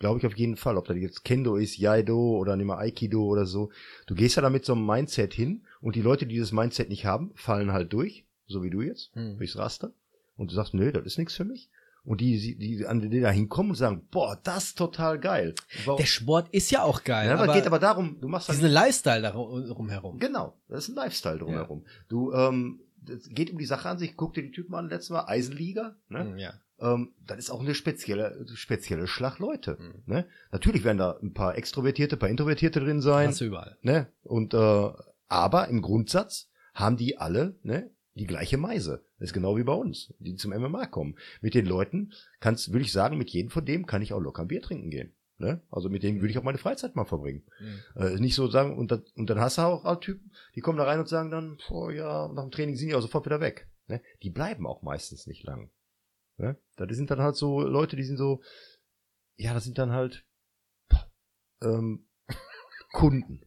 [0.00, 0.76] Glaube ich auf jeden Fall.
[0.78, 3.70] Ob das jetzt Kendo ist, Jaido oder nimm mal Aikido oder so.
[4.08, 6.88] Du gehst ja da mit so einem Mindset hin und die Leute, die dieses Mindset
[6.88, 9.36] nicht haben, fallen halt durch, so wie du jetzt, Hm.
[9.36, 9.92] durchs Raster.
[10.36, 11.68] Und du sagst, nö, das ist nichts für mich.
[12.04, 15.54] Und die, die, die an die da hinkommen und sagen, boah, das ist total geil.
[15.84, 15.98] Warum?
[15.98, 17.28] Der Sport ist ja auch geil.
[17.28, 20.18] ja, aber geht aber darum, du machst halt diesen Lifestyle darum herum.
[20.18, 21.84] Genau, das ist ein Lifestyle drumherum.
[22.08, 24.16] Du, ähm, es geht um die Sache an sich.
[24.16, 25.94] Guck dir die Typen an, letztes Mal Eisenliga.
[26.08, 26.20] Ne?
[26.24, 26.54] Hm, Ja.
[26.80, 29.76] Ähm, das ist auch eine spezielle, spezielle Schlag Leute.
[29.78, 30.02] Mhm.
[30.12, 30.26] Ne?
[30.50, 33.32] Natürlich werden da ein paar Extrovertierte, ein paar Introvertierte drin sein.
[33.38, 33.76] Du überall.
[33.82, 34.08] Ne?
[34.24, 34.90] Und äh,
[35.32, 39.04] aber im Grundsatz haben die alle ne, die gleiche Meise.
[39.18, 41.16] Das ist genau wie bei uns, die zum MMA kommen.
[41.40, 44.42] Mit den Leuten kannst, würde ich sagen, mit jedem von dem kann ich auch locker
[44.42, 45.14] ein Bier trinken gehen.
[45.38, 45.62] Ne?
[45.70, 47.44] Also mit denen würde ich auch meine Freizeit mal verbringen.
[47.58, 48.02] Mhm.
[48.02, 50.78] Äh, nicht so sagen, und, das, und dann hast du auch, auch Typen, die kommen
[50.78, 53.40] da rein und sagen dann, oh ja, nach dem Training sind die auch sofort wieder
[53.40, 53.68] weg.
[53.86, 54.02] Ne?
[54.22, 55.70] Die bleiben auch meistens nicht lang.
[56.36, 56.58] Ne?
[56.76, 58.42] Das sind dann halt so Leute, die sind so,
[59.36, 60.26] ja, das sind dann halt
[61.62, 62.06] ähm,
[62.92, 63.46] Kunden.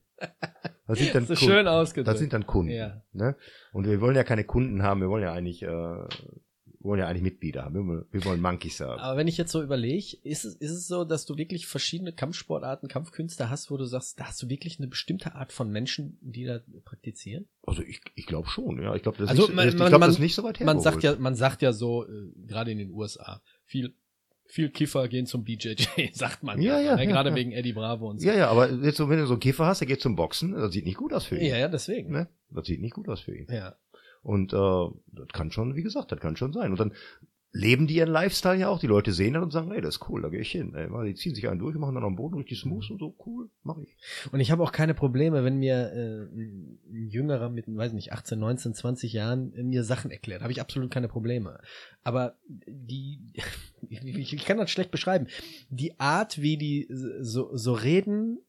[0.87, 1.51] Das sind dann So Kunden.
[1.51, 2.07] schön ausgedrückt.
[2.07, 2.71] Das sind dann Kunden.
[2.71, 3.01] Ja.
[3.11, 3.35] Ne?
[3.73, 5.67] Und wir wollen ja keine Kunden haben, wir wollen ja eigentlich, äh,
[6.79, 7.73] wollen ja eigentlich Mitglieder haben.
[7.73, 8.99] Wir wollen, wir wollen Monkeys haben.
[8.99, 12.13] Aber wenn ich jetzt so überlege, ist es, ist es so, dass du wirklich verschiedene
[12.13, 16.19] Kampfsportarten, Kampfkünste hast, wo du sagst, da hast du wirklich eine bestimmte Art von Menschen,
[16.21, 17.47] die da praktizieren?
[17.63, 18.93] Also ich, ich glaube schon, ja.
[18.93, 20.43] Ich glaube, das, ist Also nicht- man- ich man- glaub, man- das ist nicht so
[20.43, 20.65] weit her.
[20.67, 23.95] Man sagt ja, man sagt ja so, äh, gerade in den USA, viel,
[24.47, 26.61] viel Kiffer gehen zum BJJ, sagt man.
[26.61, 27.03] Ja, ja, ne?
[27.03, 27.35] ja, Gerade ja.
[27.35, 28.27] wegen Eddie Bravo und so.
[28.27, 30.53] Ja, ja, aber jetzt so, wenn du so einen Kiffer hast, der geht zum Boxen,
[30.53, 31.45] das sieht nicht gut aus für ihn.
[31.45, 32.11] ja, ja, deswegen.
[32.11, 32.27] Ne?
[32.49, 33.47] Das sieht nicht gut aus für ihn.
[33.49, 33.75] Ja.
[34.21, 36.71] Und äh, das kann schon, wie gesagt, das kann schon sein.
[36.71, 36.93] Und dann
[37.55, 38.79] leben die ihren Lifestyle ja auch.
[38.79, 40.75] Die Leute sehen das und sagen, ey, das ist cool, da gehe ich hin.
[40.75, 43.49] Ey, die ziehen sich einen durch, machen dann am Boden richtig smooth und so, cool,
[43.63, 43.95] mach ich.
[44.33, 48.37] Und ich habe auch keine Probleme, wenn mir äh, ein Jüngerer mit, weiß nicht, 18,
[48.37, 50.41] 19, 20 Jahren mir Sachen erklärt.
[50.41, 51.59] Habe ich absolut keine Probleme.
[52.03, 52.35] Aber
[52.67, 53.21] die,
[53.89, 55.27] ich, ich kann das schlecht beschreiben.
[55.69, 58.39] Die Art, wie die so, so reden,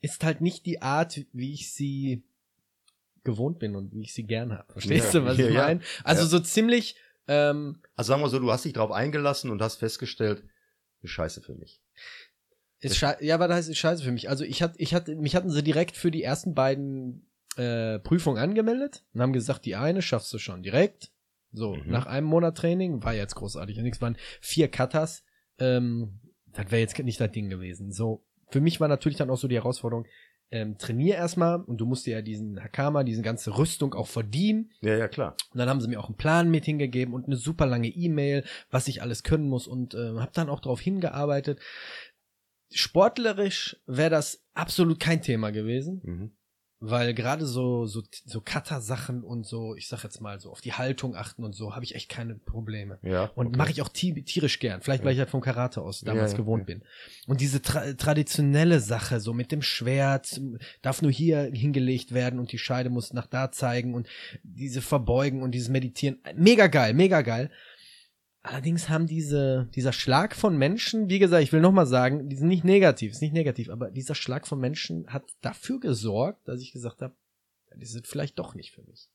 [0.00, 2.22] ist halt nicht die Art, wie ich sie
[3.24, 4.72] gewohnt bin und wie ich sie gern habe.
[4.72, 5.80] Verstehst Ja, du, was ja, ich meine?
[6.02, 6.28] Also Ja.
[6.28, 6.96] so ziemlich,
[7.28, 10.44] ähm, Also sagen wir so, du hast dich drauf eingelassen und hast festgestellt,
[11.02, 11.80] ist scheiße für mich.
[12.80, 14.28] Ist schei ja, aber das heißt ist scheiße für mich.
[14.28, 18.38] Also ich hatte, ich hatte, mich hatten sie direkt für die ersten beiden äh, Prüfungen
[18.38, 21.10] angemeldet und haben gesagt, die eine schaffst du schon direkt.
[21.52, 21.90] So, Mhm.
[21.90, 23.78] nach einem Monat Training, war jetzt großartig.
[23.78, 25.22] Nichts waren vier Cutters.
[25.58, 26.20] Ähm,
[26.52, 27.92] das wäre jetzt nicht das Ding gewesen.
[27.92, 30.06] So, für mich war natürlich dann auch so die Herausforderung,
[30.54, 34.70] ähm, trainier erstmal und du musst dir ja diesen Hakama, diese ganze Rüstung auch verdienen.
[34.80, 35.36] Ja, ja, klar.
[35.50, 38.44] Und dann haben sie mir auch einen Plan mit hingegeben und eine super lange E-Mail,
[38.70, 41.60] was ich alles können muss und äh, habe dann auch darauf hingearbeitet.
[42.72, 46.30] Sportlerisch wäre das absolut kein Thema gewesen, Mhm.
[46.80, 50.74] Weil gerade so so so Cutter-Sachen und so, ich sag jetzt mal so auf die
[50.74, 52.98] Haltung achten und so, habe ich echt keine Probleme.
[53.02, 53.30] Ja.
[53.34, 53.56] Und okay.
[53.56, 54.82] mache ich auch ti- tierisch gern.
[54.82, 56.74] Vielleicht, weil ich halt vom Karate aus damals Ja, ja, gewohnt ja.
[56.74, 56.82] bin.
[57.26, 60.40] Und diese tra traditionelle Sache, so mit dem Schwert,
[60.82, 64.06] darf nur hier hingelegt werden und die Scheide muss nach da zeigen und
[64.42, 66.18] diese Verbeugen und dieses Meditieren.
[66.36, 67.50] Mega geil, mega geil.
[68.46, 72.48] Allerdings haben diese, dieser Schlag von Menschen, wie gesagt, ich will nochmal sagen, die sind
[72.48, 76.70] nicht negativ, ist nicht negativ, aber dieser Schlag von Menschen hat dafür gesorgt, dass ich
[76.70, 77.14] gesagt habe,
[77.74, 79.08] die sind vielleicht doch nicht für mich.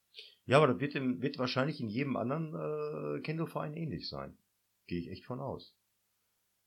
[0.48, 4.36] Ja, aber das wird, im, wird wahrscheinlich in jedem anderen äh, Kendo-Verein ähnlich sein.
[4.88, 5.76] Gehe ich echt von aus.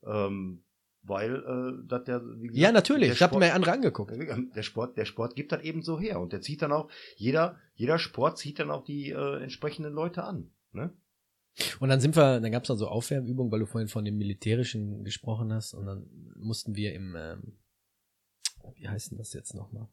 [0.04, 0.62] Ähm,
[1.02, 4.12] weil äh, das der, wie gesagt, Ja, natürlich, ich habe mir andere angeguckt.
[4.12, 7.58] Der Sport, der Sport gibt das eben so her und der zieht dann auch, jeder,
[7.74, 10.52] jeder Sport zieht dann auch die äh, entsprechenden Leute an.
[10.70, 10.92] Ne?
[11.80, 15.04] Und dann sind wir, dann gab's dann so Aufwärmübungen, weil du vorhin von dem Militärischen
[15.04, 15.74] gesprochen hast.
[15.74, 17.58] Und dann mussten wir im, ähm,
[18.76, 19.88] wie heißt denn das jetzt nochmal?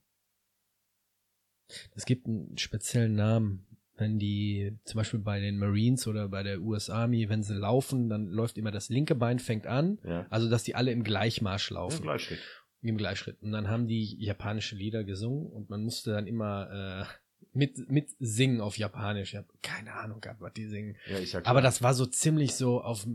[1.95, 3.65] Es gibt einen speziellen Namen.
[3.95, 8.07] Wenn die, zum Beispiel bei den Marines oder bei der US Army, wenn sie laufen,
[8.07, 9.99] dann läuft immer das linke Bein fängt an.
[10.05, 10.25] Ja.
[10.29, 12.03] Also, dass die alle im Gleichmarsch laufen.
[12.03, 12.39] Gleichschritt.
[12.81, 13.41] Im Gleichschritt.
[13.41, 18.09] Und dann haben die japanische Lieder gesungen und man musste dann immer äh, mit, mit
[18.19, 19.33] singen auf Japanisch.
[19.33, 20.95] Ich habe keine Ahnung gehabt, was die singen.
[21.07, 21.43] Ja, klar.
[21.45, 23.05] Aber das war so ziemlich so auf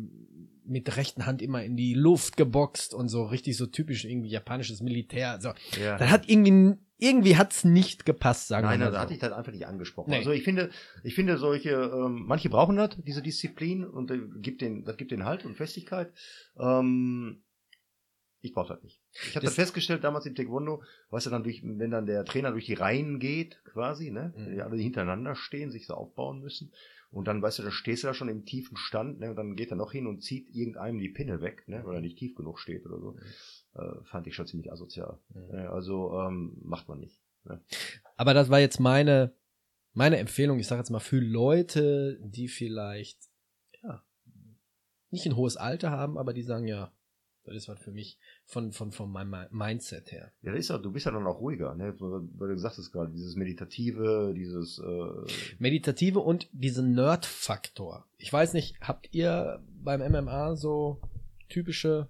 [0.66, 4.30] mit der rechten Hand immer in die Luft geboxt und so richtig so typisch irgendwie
[4.30, 5.32] japanisches Militär.
[5.32, 5.98] Also, ja.
[5.98, 9.14] das hat irgendwie irgendwie hat's nicht gepasst, sagen Nein, wir da mal hatte so.
[9.14, 10.10] ich das einfach nicht angesprochen.
[10.10, 10.18] Nee.
[10.18, 10.70] Also ich finde,
[11.02, 15.10] ich finde solche, ähm, manche brauchen das, diese Disziplin und äh, gibt den, das gibt
[15.10, 16.12] den Halt und Festigkeit.
[16.58, 17.42] Ähm,
[18.40, 19.03] ich brauche das nicht.
[19.28, 22.50] Ich habe Das- festgestellt damals im Taekwondo, weißt du dann durch, wenn dann der Trainer
[22.50, 24.50] durch die Reihen geht, quasi, ne, Mhm.
[24.52, 26.72] die alle hintereinander stehen, sich so aufbauen müssen.
[27.10, 29.54] Und dann, weißt du, dann stehst du da schon im tiefen Stand, ne, und dann
[29.54, 32.34] geht er noch hin und zieht irgendeinem die Pinne weg, ne, weil er nicht tief
[32.34, 33.16] genug steht oder so.
[33.74, 35.18] Äh, fand ich schon ziemlich asozial.
[35.32, 35.54] Mhm.
[35.54, 37.20] Äh, also ähm, macht man nicht.
[38.16, 39.32] Aber das war jetzt meine,
[39.92, 43.18] meine Empfehlung, ich sage jetzt mal, für Leute, die vielleicht,
[43.82, 44.02] ja,
[45.10, 46.90] nicht ein hohes Alter haben, aber die sagen, ja,
[47.44, 50.32] das ist was für mich von, von, von meinem Mi- Mindset her.
[50.42, 52.90] Ja, das ist ja, du bist ja dann auch ruhiger, ne, weil du gesagt hast
[52.90, 58.06] gerade, dieses Meditative, dieses, äh, Meditative und diesen Nerd-Faktor.
[58.18, 61.00] Ich weiß nicht, habt ihr beim MMA so
[61.48, 62.08] typische,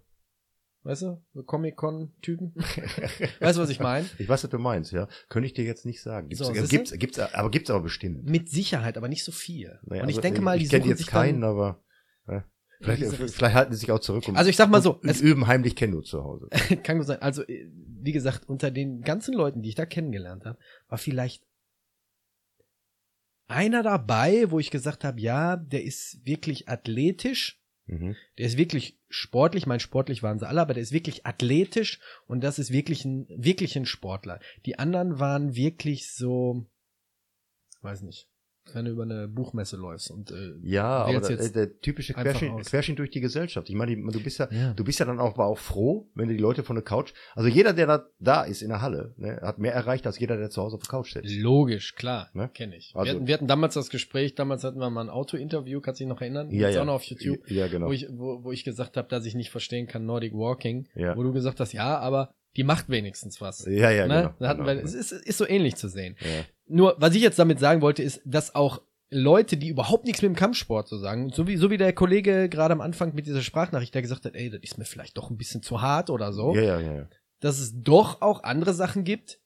[0.85, 2.53] weißt du, Comic-Con-Typen?
[3.41, 4.07] weißt du, was ich meine?
[4.18, 5.09] ich weiß, was du meinst, ja.
[5.28, 6.28] Könnte ich dir jetzt nicht sagen.
[6.28, 8.28] Gibt's, So, äh, gibt's, gibt's, aber gibt's aber bestimmt.
[8.28, 9.78] Mit Sicherheit, aber nicht so viel.
[9.85, 11.80] Naja, und ich also, denke mal, die ich suchen jetzt sich keinen, aber
[12.80, 13.02] vielleicht,
[13.32, 15.76] vielleicht halten sie sich auch zurück und, Also ich sag mal so, es- üben heimlich
[15.76, 16.48] Kendo zu Hause.
[16.82, 17.22] kann gut sein.
[17.22, 20.58] Also, äh, wie gesagt, unter den ganzen Leuten, die ich da kennengelernt habe,
[20.88, 21.44] war vielleicht
[23.46, 28.16] einer dabei, wo ich gesagt habe, ja, der ist wirklich athletisch, Mhm.
[28.38, 32.42] der ist wirklich sportlich, mein sportlich waren sie alle, aber der ist wirklich athletisch und
[32.42, 34.40] das ist wirklich ein, wirklich ein Sportler.
[34.64, 36.64] Die anderen waren wirklich so,
[37.82, 38.26] weiß nicht,
[38.72, 42.98] wenn du über eine Buchmesse läufst und äh, Ja, aber der, jetzt der typische Querschnitt,
[42.98, 43.68] durch die Gesellschaft.
[43.68, 44.72] Ich meine, du bist ja, Ja.
[44.72, 47.12] du bist ja dann auch, aber auch froh, wenn du die Leute von der Couch,
[47.34, 50.36] also jeder, der da, da ist in der Halle, ne, hat mehr erreicht als jeder,
[50.36, 51.30] der zu Hause auf der Couch sitzt.
[51.36, 52.48] Logisch, klar, Ne?
[52.52, 52.92] kenne ich.
[52.94, 56.00] Also- wir, hatten, wir hatten damals das Gespräch, damals hatten wir mal ein Auto-Interview, kannst
[56.00, 56.50] du dich noch erinnern?
[56.50, 56.82] Ja, Gibt's ja.
[56.82, 57.86] auch noch auf YouTube, Ja, genau.
[57.88, 61.16] wo, ich, wo, wo ich gesagt habe, dass ich nicht verstehen kann Nordic Walking, Ja.
[61.16, 63.66] wo du gesagt hast, ja, aber die macht wenigstens was.
[63.66, 64.14] ja, ja, ne?
[64.22, 64.34] genau.
[64.38, 66.16] da hatten genau, wir, es ist, ist so ähnlich zu sehen.
[66.20, 66.44] ja.
[66.66, 70.30] Nur, was ich jetzt damit sagen wollte, ist, dass auch Leute, die überhaupt nichts mit
[70.30, 73.42] dem Kampfsport so sagen, so wie, so wie der Kollege gerade am Anfang mit dieser
[73.42, 76.32] Sprachnachricht, der gesagt hat, ey, das ist mir vielleicht doch ein bisschen zu hart oder
[76.32, 77.08] so, ja, ja, ja, ja.
[77.40, 79.40] dass es doch auch andere Sachen gibt,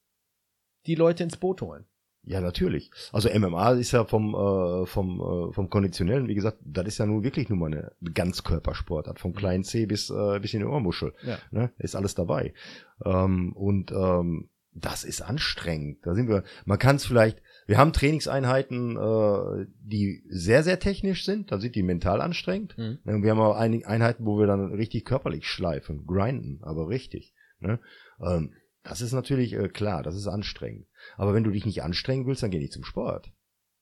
[0.87, 1.85] die Leute ins Boot holen.
[2.23, 2.91] Ja, natürlich.
[3.11, 7.05] Also MMA ist ja vom, äh, vom, äh, vom Konditionellen, wie gesagt, das ist ja
[7.05, 11.13] nun wirklich nur mal eine Ganzkörpersportart, vom kleinen C bis, äh, bis in die Ohrmuschel.
[11.23, 11.37] Ja.
[11.51, 11.71] Ne?
[11.77, 12.53] Ist alles dabei.
[13.05, 14.49] Ähm, und ähm,
[14.81, 16.05] das ist anstrengend.
[16.05, 21.25] Da sind wir, man kann es vielleicht, wir haben Trainingseinheiten, äh, die sehr, sehr technisch
[21.25, 22.77] sind, da sind die mental anstrengend.
[22.77, 22.99] Mhm.
[23.03, 27.33] Ne, wir haben auch einige Einheiten, wo wir dann richtig körperlich schleifen, grinden, aber richtig.
[27.59, 27.79] Ne?
[28.21, 28.53] Ähm,
[28.83, 30.87] das ist natürlich äh, klar, das ist anstrengend.
[31.17, 33.31] Aber wenn du dich nicht anstrengen willst, dann geh nicht zum Sport.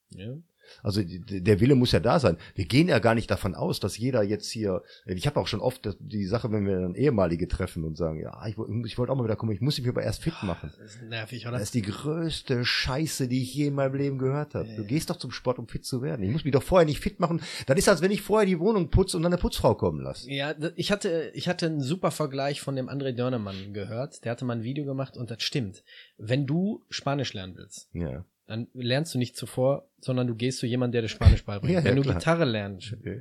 [0.09, 0.35] Ja.
[0.83, 2.37] Also der Wille muss ja da sein.
[2.55, 4.83] Wir gehen ja gar nicht davon aus, dass jeder jetzt hier.
[5.05, 8.45] Ich habe auch schon oft die Sache, wenn wir dann ehemalige treffen und sagen, ja,
[8.47, 8.55] ich,
[8.85, 10.71] ich wollte auch mal wieder kommen, ich muss mich aber erst fit machen.
[10.77, 11.53] Das ist nervig, oder?
[11.53, 14.67] Das ist die größte Scheiße, die ich je in meinem Leben gehört habe.
[14.75, 16.23] Du gehst doch zum Sport, um fit zu werden.
[16.23, 17.41] Ich muss mich doch vorher nicht fit machen.
[17.65, 20.31] Das ist, als wenn ich vorher die Wohnung putze und dann eine Putzfrau kommen lasse.
[20.31, 24.23] Ja, ich hatte, ich hatte einen super Vergleich von dem André Dörnemann gehört.
[24.25, 25.83] Der hatte mal ein Video gemacht und das stimmt.
[26.17, 28.25] Wenn du Spanisch lernen willst, Ja.
[28.47, 31.73] Dann lernst du nicht zuvor, sondern du gehst zu jemandem, der dir Spanisch beibringt.
[31.73, 32.15] Ja, ja, Wenn du klar.
[32.15, 32.45] Gitarre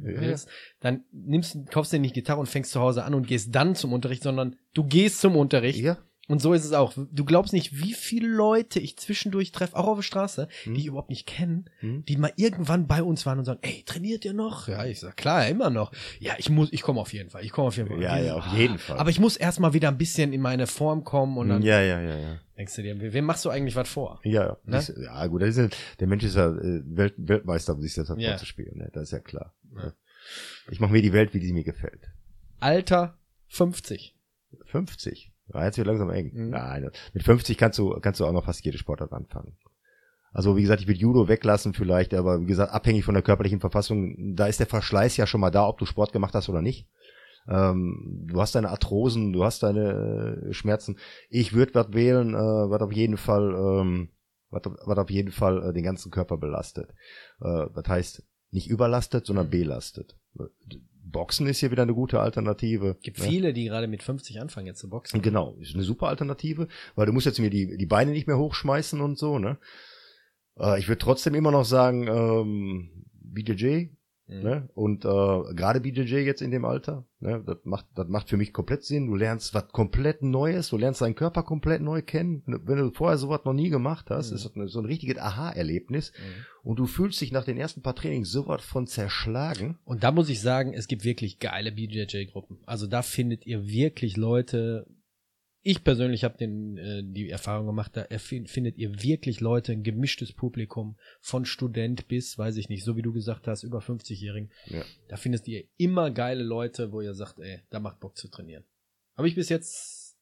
[0.04, 0.20] ja.
[0.20, 0.48] willst,
[0.80, 3.74] dann nimmst, du- kaufst dir nicht Gitarre und fängst zu Hause an und gehst dann
[3.74, 5.80] zum Unterricht, sondern du gehst zum Unterricht.
[5.80, 5.98] Ja.
[6.28, 6.92] Und so ist es auch.
[7.12, 10.74] Du glaubst nicht, wie viele Leute ich zwischendurch treffe, auch auf der Straße, Hm.
[10.74, 12.04] die ich überhaupt nicht kenne, Hm.
[12.04, 14.66] die mal irgendwann bei uns waren und sagen, ey, trainiert ihr noch?
[14.66, 15.92] Ja, ich sag, klar, immer noch.
[16.18, 17.44] Ja, ich muss, ich komme auf jeden Fall.
[17.44, 18.02] Ich komme auf jeden Fall.
[18.02, 18.98] Ja, ja, auf ah, jeden Fall.
[18.98, 22.00] Aber ich muss erstmal wieder ein bisschen in meine Form kommen und dann ja, ja,
[22.00, 22.40] ja, ja.
[22.58, 24.20] denkst du dir, wem machst du eigentlich was vor?
[24.24, 24.72] Ja, Ne?
[24.72, 25.68] das, ja gut, das ist ja,
[26.00, 28.30] der Mensch ist ja äh, Welt, Weltmeister, um sich das Ja.
[28.30, 28.90] vorzuspielen, ne?
[28.92, 29.54] das ist ja klar.
[29.76, 29.92] Ja.
[30.72, 32.10] Ich mache mir die Welt, wie die mir gefällt.
[32.58, 33.16] Alter
[33.46, 34.16] 50.
[34.64, 35.32] 50.
[35.53, 36.30] Ja, jetzt wird langsam eng.
[36.32, 36.51] Mhm.
[36.51, 39.57] Nein, mit 50 kannst du, kannst du auch noch fast jede Sportart anfangen.
[40.32, 43.61] Also wie gesagt, ich würde Judo weglassen vielleicht, aber wie gesagt, abhängig von der körperlichen
[43.61, 46.61] Verfassung, da ist der Verschleiß ja schon mal da, ob du Sport gemacht hast oder
[46.61, 46.86] nicht.
[47.49, 50.99] Ähm, du hast deine Arthrosen, du hast deine äh, Schmerzen.
[51.30, 54.09] Ich würde was wählen, äh, was auf jeden Fall, ähm,
[54.51, 56.90] was, was auf jeden Fall äh, den ganzen Körper belastet.
[57.40, 60.16] Äh, das heißt, nicht überlastet, sondern belastet.
[61.11, 62.96] Boxen ist hier wieder eine gute Alternative.
[63.02, 63.24] Gibt ne?
[63.24, 65.22] viele, die gerade mit 50 anfangen jetzt zu boxen.
[65.22, 68.38] Genau, ist eine super Alternative, weil du musst jetzt mir die, die Beine nicht mehr
[68.38, 69.59] hochschmeißen und so, ne?
[70.59, 73.88] Äh, ich würde trotzdem immer noch sagen, ähm, BJJ,
[74.28, 74.42] Mhm.
[74.42, 74.68] ne?
[74.74, 77.42] Und äh, gerade BJJ jetzt in dem Alter, ne?
[77.46, 79.06] Das macht, das macht für mich komplett Sinn.
[79.06, 82.42] Du lernst was komplett Neues, du lernst deinen Körper komplett neu kennen.
[82.46, 84.36] Wenn du vorher sowas noch nie gemacht hast, Mhm.
[84.36, 86.12] ist das so ein richtiges Aha-Erlebnis.
[86.16, 86.44] Mhm.
[86.70, 89.78] Und du fühlst dich nach den ersten paar Trainings sowas von zerschlagen.
[89.84, 92.58] Und da muss ich sagen, es gibt wirklich geile BJJ-Gruppen.
[92.66, 94.86] Also da findet ihr wirklich Leute.
[95.68, 100.32] Ich persönlich habe den äh, die Erfahrung gemacht, da findet ihr wirklich Leute, ein gemischtes
[100.32, 104.52] Publikum von Student bis, weiß ich nicht, so wie du gesagt hast, über 50-Jährigen.
[104.66, 104.84] Ja.
[105.08, 108.62] Da findet ihr immer geile Leute, wo ihr sagt, ey, da macht Bock zu trainieren.
[109.16, 110.16] Habe ich bis jetzt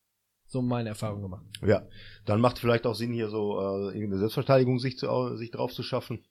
[0.46, 1.44] so meine Erfahrung gemacht.
[1.60, 1.86] Ja,
[2.24, 5.82] dann macht vielleicht auch Sinn, hier so äh, irgendeine Selbstverteidigung sich, zu, sich drauf zu
[5.82, 6.24] schaffen.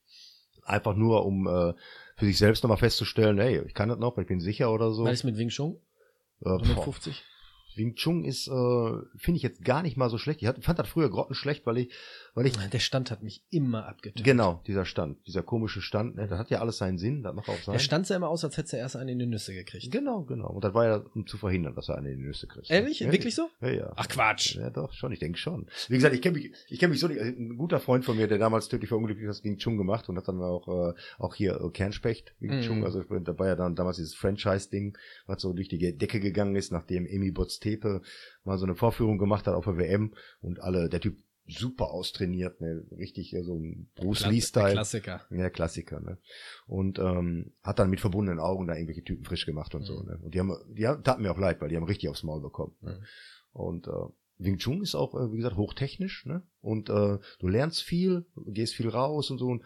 [0.63, 1.73] Einfach nur, um äh,
[2.15, 5.03] für sich selbst nochmal festzustellen, hey, ich kann das noch, ich bin sicher oder so.
[5.03, 5.75] Was ist mit Wing Chun?
[6.39, 6.63] Äh, boah.
[6.63, 7.23] 150?
[7.77, 8.51] Wing Chun ist, äh,
[9.17, 10.41] finde ich jetzt gar nicht mal so schlecht.
[10.41, 11.93] Ich hat- fand das früher grottenschlecht, weil ich,
[12.35, 14.25] weil ich, Der Stand hat mich immer abgetötet.
[14.25, 17.49] genau, dieser Stand, dieser komische Stand, ne, das hat ja alles seinen Sinn, das macht
[17.49, 17.73] auch sein.
[17.73, 19.91] Der stand sah immer aus, als hätte er erst einen in die Nüsse gekriegt.
[19.91, 20.49] Genau, genau.
[20.49, 22.69] Und das war ja, um zu verhindern, dass er eine in die Nüsse kriegt.
[22.69, 22.99] Ehrlich?
[23.01, 23.49] Ja, Wirklich so?
[23.61, 23.93] Ja, ja.
[23.95, 24.55] Ach Quatsch.
[24.55, 25.67] Ja, doch, schon, ich denke schon.
[25.89, 27.19] Wie gesagt, ich kenne mich, ich kenne mich so nicht.
[27.21, 30.09] also Ein guter Freund von mir, der damals tödlich verunglückt ist, hat Wing Chun gemacht
[30.09, 32.61] und hat dann auch, äh, auch hier äh, Kernspecht Wing Mhm.
[32.61, 34.97] Chun, also da war ja dann damals dieses Franchise-Ding,
[35.27, 37.31] was so durch die Decke gegangen ist, nachdem Emi
[37.63, 38.01] Botztepe
[38.43, 42.61] mal so eine Vorführung gemacht hat auf der WM und alle, der Typ super austrainiert,
[42.61, 44.71] ne, richtig äh, so ein Bruce Lee-Style.
[44.71, 45.21] Klassiker.
[45.29, 46.17] Ja, Klassiker, ne?
[46.67, 50.05] Und ähm, hat dann mit verbundenen Augen da irgendwelche Typen frisch gemacht und so, Mhm.
[50.05, 50.19] ne?
[50.23, 52.41] Und die haben, die haben, taten mir auch leid, weil die haben richtig aufs Maul
[52.41, 52.73] bekommen.
[52.81, 52.91] Ne?
[52.93, 53.05] Mhm.
[53.51, 53.91] Und äh,
[54.37, 56.43] Wing Chun ist auch, äh, wie gesagt, hochtechnisch, ne?
[56.61, 59.47] Und äh, du lernst viel, gehst viel raus und so.
[59.47, 59.63] Und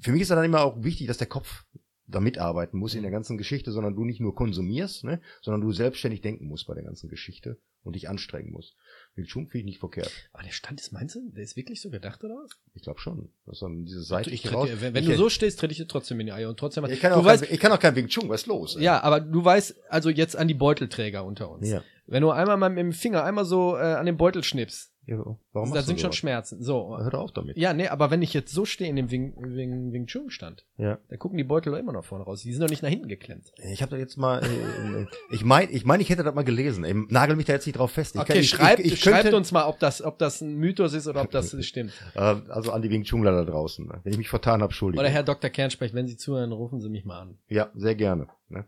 [0.00, 1.64] für mich ist dann immer auch wichtig, dass der Kopf
[2.06, 3.04] da mitarbeiten muss in Mhm.
[3.04, 5.20] der ganzen Geschichte, sondern du nicht nur konsumierst, ne?
[5.40, 8.76] sondern du selbstständig denken musst bei der ganzen Geschichte und dich anstrengen musst.
[9.14, 10.10] Wing Chun finde ich nicht verkehrt.
[10.32, 12.50] Aber der Stand ist, meinst du, der ist wirklich so gedacht, oder was?
[12.74, 13.30] Ich glaube schon.
[13.46, 14.68] Das dann diese Ich seitliche tritt raus.
[14.68, 16.58] dir, wenn wenn ich, du so stehst, tritt ich dir trotzdem in die Eier und
[16.58, 16.84] trotzdem.
[16.86, 18.76] ich kann, du auch weißt, kein, ich kann auch kein Wing Chun, was ist los?
[18.76, 18.82] ey?
[18.84, 21.68] ja, aber du weißt, also jetzt an die Beutelträger unter uns.
[21.68, 21.82] Ja.
[22.06, 25.16] Wenn du einmal mal mit dem Finger einmal so äh, an den Beutel schnippst, ja
[25.52, 26.12] warum da sind schon?
[26.12, 26.62] Schmerzen.
[26.62, 26.96] So.
[26.96, 27.56] Hör auf damit.
[27.56, 30.64] Ja, nee, aber wenn ich jetzt so stehe in dem Wing, Wing, Wing Chun Stand,
[30.76, 30.98] Ja.
[31.08, 32.42] da gucken die Beutel doch immer noch vorne raus.
[32.42, 33.50] Die sind doch nicht nach hinten geklemmt.
[33.72, 36.84] Ich habe da jetzt mal, äh, ich meine, ich, mein, ich hätte das mal gelesen.
[36.84, 38.14] Ich nagel mich da jetzt nicht drauf fest.
[38.14, 40.40] Ich Okay, kann- ich, schreibt, ich, ich schreibt könnte, uns mal, ob das, ob das
[40.40, 41.92] ein Mythos ist oder ob das stimmt.
[42.14, 43.86] Äh, also an die Wing Chunler da draußen.
[43.86, 44.00] Ne?
[44.04, 45.04] Wenn ich mich vertan habe, Entschuldigung.
[45.04, 45.50] Oder Herr Dr.
[45.50, 47.38] Kernspecht, wenn Sie zuhören, rufen Sie mich mal an.
[47.48, 48.28] Ja, sehr gerne.
[48.48, 48.66] Ne?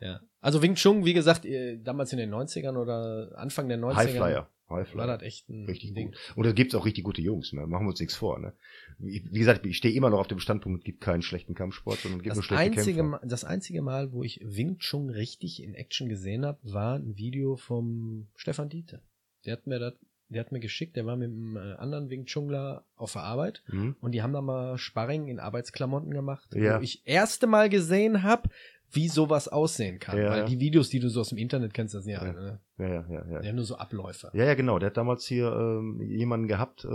[0.00, 0.20] Ja.
[0.40, 4.48] Also Wing Chun, wie gesagt, äh, damals in den 90ern oder Anfang der 90ern Highflyer.
[4.68, 5.06] War Highflyer.
[5.06, 6.08] das echt ein Richtig Ding.
[6.08, 6.32] gut.
[6.36, 7.66] Und da gibt's auch richtig gute Jungs, ne?
[7.66, 8.52] Machen wir uns nichts vor, ne?
[8.98, 12.20] Wie, gesagt, ich stehe immer noch auf dem Standpunkt, es gibt keinen schlechten Kampfsport, sondern
[12.20, 13.18] es gibt nur Das schlechte einzige, Kämpfer.
[13.20, 17.16] Mal, das einzige Mal, wo ich Wing Chun richtig in Action gesehen habe, war ein
[17.16, 19.02] Video vom Stefan Diete.
[19.46, 19.94] Der hat mir das,
[20.28, 23.62] der hat mir geschickt, der war mit einem äh, anderen Wing Chungler auf der Arbeit
[23.68, 23.96] Hm?
[24.00, 26.78] und die haben da mal Sparring in Arbeitsklamotten gemacht, Ja.
[26.78, 28.50] wo ich erste Mal gesehen habe,
[28.92, 30.16] wie sowas aussehen kann.
[30.18, 30.44] Ja, Weil ja.
[30.46, 32.30] die Videos, die du so aus dem Internet kennst, das sind ja, Ja.
[32.32, 33.38] alle, Ja, ja, ja, ja.
[33.40, 33.46] ne?
[33.46, 34.30] ja nur so Abläufe.
[34.32, 34.78] Ja, ja, genau.
[34.78, 36.88] Der hat damals hier ähm, jemanden gehabt, äh,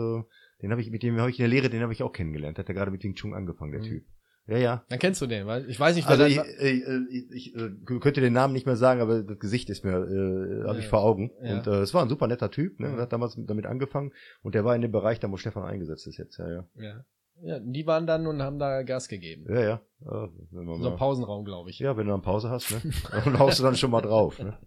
[0.62, 2.58] den habe ich, mit dem habe ich in der Lehre, den habe ich auch kennengelernt.
[2.58, 3.86] Der hat ja gerade mit Wing Chun angefangen, der Mhm.
[3.86, 4.04] Typ.
[4.46, 4.84] Ja, ja.
[4.89, 7.32] Dann kennst du den, weil ich weiß nicht, Also wer ich, das- äh, äh, ich,
[7.32, 7.70] ich äh,
[8.00, 10.89] könnte den Namen nicht mehr sagen, aber das Gesicht ist mir, äh, habe ich Ja.
[10.89, 11.32] vor Augen.
[11.41, 11.58] Ja.
[11.60, 12.88] Und äh, es war ein super netter Typ, ne?
[12.88, 12.94] Ja.
[12.94, 14.12] Und hat damals damit angefangen.
[14.41, 16.66] Und der war in dem Bereich, da wo Stefan eingesetzt ist jetzt, ja, ja.
[16.76, 17.06] ja.
[17.44, 19.46] Ja, die waren dann und haben da Gas gegeben.
[19.50, 19.82] Ja, ja.
[20.02, 21.80] ja So ein Pausenraum, glaube ich.
[21.80, 22.82] ja, wenn du dann Pause hast, ne?
[23.12, 24.58] Dann haust du dann schon mal drauf, ne?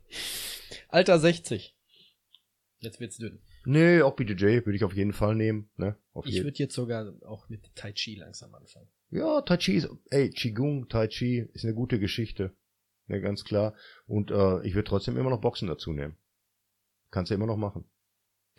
[0.89, 1.74] Alter 60.
[2.79, 3.41] Jetzt wird's dünn.
[3.64, 5.97] Nee, auch BJJ würde ich auf jeden Fall nehmen, ne?
[6.12, 8.89] Auf Ich würde jetzt sogar auch mit Tai Chi langsam anfangen.
[9.11, 12.55] Ja, Tai Chi ist, ey, Qigong, Tai Chi ist eine gute Geschichte.
[13.07, 13.74] Ne, ganz klar.
[14.07, 16.16] Und äh, ich würde trotzdem immer noch Boxen dazu nehmen.
[17.11, 17.85] Kannst du immer noch machen.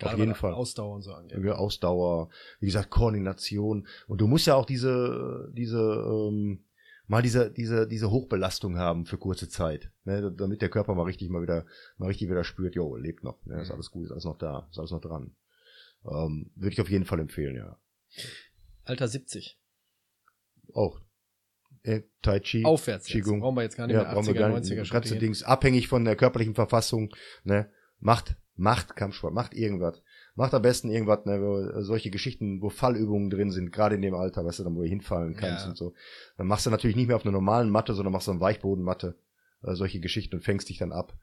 [0.02, 0.54] Auf jeden Fall.
[0.54, 1.44] Ausdauer und so angeht.
[1.44, 2.30] Ja, Ausdauer,
[2.60, 3.88] wie gesagt, Koordination.
[4.08, 6.64] Und du musst ja auch diese, diese, ähm,
[7.08, 11.30] mal diese, diese, diese Hochbelastung haben für kurze Zeit, ne, damit der Körper mal richtig
[11.30, 11.66] mal wieder,
[11.98, 13.76] mal richtig wieder spürt, jo, lebt noch, ne, ist Mhm.
[13.76, 15.36] alles gut, ist alles noch da, ist alles noch dran.
[16.06, 17.78] Ähm, Würde ich auf jeden Fall empfehlen, ja.
[18.84, 19.60] Alter 70.
[20.74, 21.00] Auch.
[21.84, 22.66] Äh, tai Chi.
[22.66, 23.08] Aufwärts.
[23.08, 23.40] Qigong.
[23.40, 24.88] Brauchen wir jetzt gar nicht ja, mehr brauchen wir 80er, gar 90er nicht.
[24.88, 25.18] Schritte Ganze.
[25.20, 27.70] Dings, abhängig von der körperlichen Verfassung, ne,
[28.00, 30.02] macht, macht Kampfsport, macht irgendwas.
[30.36, 34.02] Macht am besten irgendwas, ne, wo, äh, solche Geschichten, wo Fallübungen drin sind, gerade in
[34.02, 35.70] dem Alter, weißt du, dann, wo du hinfallen kannst Ja.
[35.70, 35.94] und so.
[36.38, 39.16] Dann machst du natürlich nicht mehr auf einer normalen Matte, sondern machst so eine Weichbodenmatte,
[39.64, 41.14] äh, solche Geschichten und fängst dich dann ab.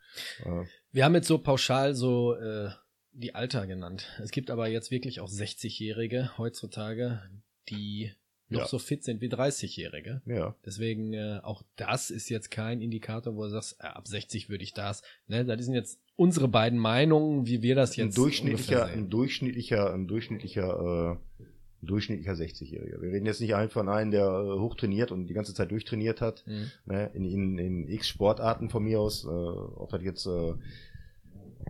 [0.45, 2.70] Äh, Wir haben jetzt so pauschal so äh,
[3.12, 4.09] die Alter genannt.
[4.22, 7.22] Es gibt aber jetzt wirklich auch 60-Jährige heutzutage,
[7.68, 8.12] die
[8.49, 8.66] noch Ja.
[8.66, 10.20] so fit sind wie 30-Jährige.
[10.26, 10.55] ja.
[10.66, 14.64] Deswegen äh, auch das ist jetzt kein Indikator, wo du sagst, äh, ab 60 würde
[14.64, 15.03] ich das.
[15.28, 19.10] Ne, das sind jetzt unsere beiden Meinungen, wie wir das Ein jetzt durchschnittlicher, ungefähr ein
[19.10, 21.44] durchschnittlicher, ein durchschnittlicher, äh,
[21.82, 23.00] ein durchschnittlicher 60-Jähriger.
[23.02, 26.20] Wir reden jetzt nicht einfach von einem, der äh, hochtrainiert und die ganze Zeit durchtrainiert
[26.20, 26.70] hat, Mhm.
[26.86, 30.54] ne, in, in, in x Sportarten von mir aus, äh, ob das jetzt äh,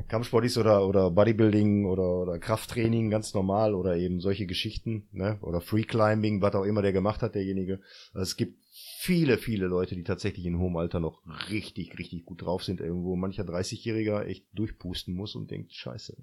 [0.09, 5.38] Kampfsport ist oder, oder Bodybuilding oder, oder Krafttraining, ganz normal oder eben solche Geschichten, ne,
[5.40, 7.80] oder Free Climbing, was auch immer der gemacht hat, derjenige.
[8.12, 8.59] Also es gibt
[9.05, 13.16] viele, viele Leute, die tatsächlich in hohem Alter noch richtig, richtig gut drauf sind, irgendwo
[13.16, 16.16] mancher 30-Jähriger echt durchpusten muss und denkt, scheiße.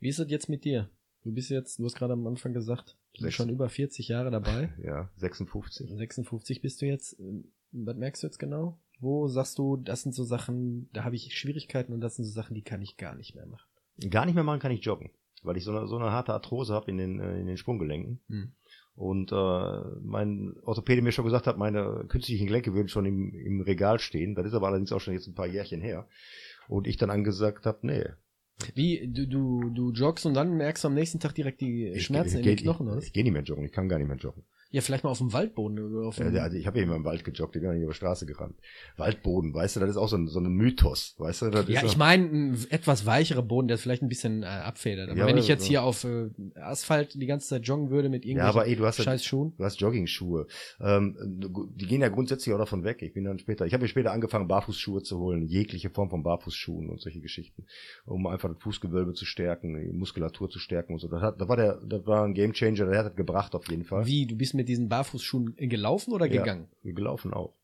[0.00, 0.90] Wie ist das jetzt mit dir?
[1.22, 4.30] Du bist jetzt, du hast gerade am Anfang gesagt, du bist schon über 40 Jahre
[4.30, 4.72] dabei.
[4.82, 5.90] Ja, 56.
[5.90, 7.16] 56 bist du jetzt.
[7.70, 8.80] Was merkst du jetzt genau?
[9.00, 12.32] Wo sagst du, das sind so Sachen, da habe ich Schwierigkeiten und das sind so
[12.32, 13.68] Sachen, die kann ich gar nicht mehr machen.
[14.10, 15.10] Gar nicht mehr machen kann ich joggen,
[15.42, 18.20] weil ich so eine, so eine harte Arthrose habe in den, äh, in den Sprunggelenken.
[18.28, 18.52] Hm.
[18.98, 23.60] Und äh, mein Orthopäde mir schon gesagt hat, meine künstlichen Gelenke würden schon im, im
[23.60, 24.34] Regal stehen.
[24.34, 26.08] Das ist aber allerdings auch schon jetzt ein paar Jährchen her.
[26.66, 28.04] Und ich dann angesagt habe, nee.
[28.74, 32.40] Wie, du, du, du joggst und dann merkst du am nächsten Tag direkt die Schmerzen
[32.40, 32.98] ich, in ich, den Knochen, oder?
[32.98, 34.42] Ich, ich gehe nicht mehr joggen, ich kann gar nicht mehr joggen.
[34.70, 36.96] Ja, vielleicht mal auf dem Waldboden oder auf dem, Ja, also ich habe ja immer
[36.96, 38.54] im Wald gejoggt, ich bin ja nicht über die Straße gerannt.
[38.98, 41.46] Waldboden, weißt du, das ist auch so ein, so ein Mythos, weißt du?
[41.68, 45.08] Ja, ich meine, ein etwas weicherer Boden, der vielleicht ein bisschen äh, abfedert.
[45.08, 48.10] Aber Ja, wenn ich jetzt so- hier auf äh, Asphalt die ganze Zeit joggen würde
[48.10, 49.54] mit ja, irgendwelchen aber ey, du hast ja, scheiß Schuhen.
[49.56, 50.46] du hast Jogging-Schuhe.
[50.82, 51.16] Ähm,
[51.74, 53.00] die gehen ja grundsätzlich auch davon weg.
[53.00, 56.22] Ich bin dann später, ich habe mir später angefangen, Barfußschuhe zu holen, jegliche Form von
[56.22, 57.64] Barfußschuhen und solche Geschichten,
[58.04, 61.08] um einfach das Fußgewölbe zu stärken, die Muskulatur zu stärken und so.
[61.08, 63.84] Das, hat, das war der, das war ein Gamechanger, der hat das gebracht auf jeden
[63.84, 64.04] Fall.
[64.04, 66.42] Wie, du bist mit diesen Barfußschuhen gelaufen oder Ja.
[66.42, 66.68] gegangen?
[66.84, 67.54] Gelaufen auch.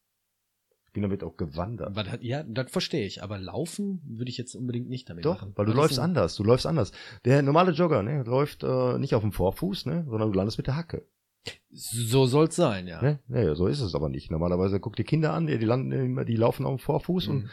[0.86, 1.96] Ich bin damit auch gewandert.
[2.08, 3.22] Hat, ja, das verstehe ich.
[3.22, 5.52] Aber laufen würde ich jetzt unbedingt nicht damit Doch, machen.
[5.56, 6.92] weil du ist läufst anders, du läufst anders.
[7.24, 10.68] Der normale Jogger, ne, läuft äh, nicht auf dem Vorfuß, ne, sondern du landest mit
[10.68, 11.04] der Hacke.
[11.72, 13.02] So soll's sein, ja.
[13.02, 13.18] Ne?
[13.28, 14.30] Nee, so ist es aber nicht.
[14.30, 17.50] Normalerweise guck die Kinder an, die, die, landen die laufen auf dem Vorfuß und Mhm.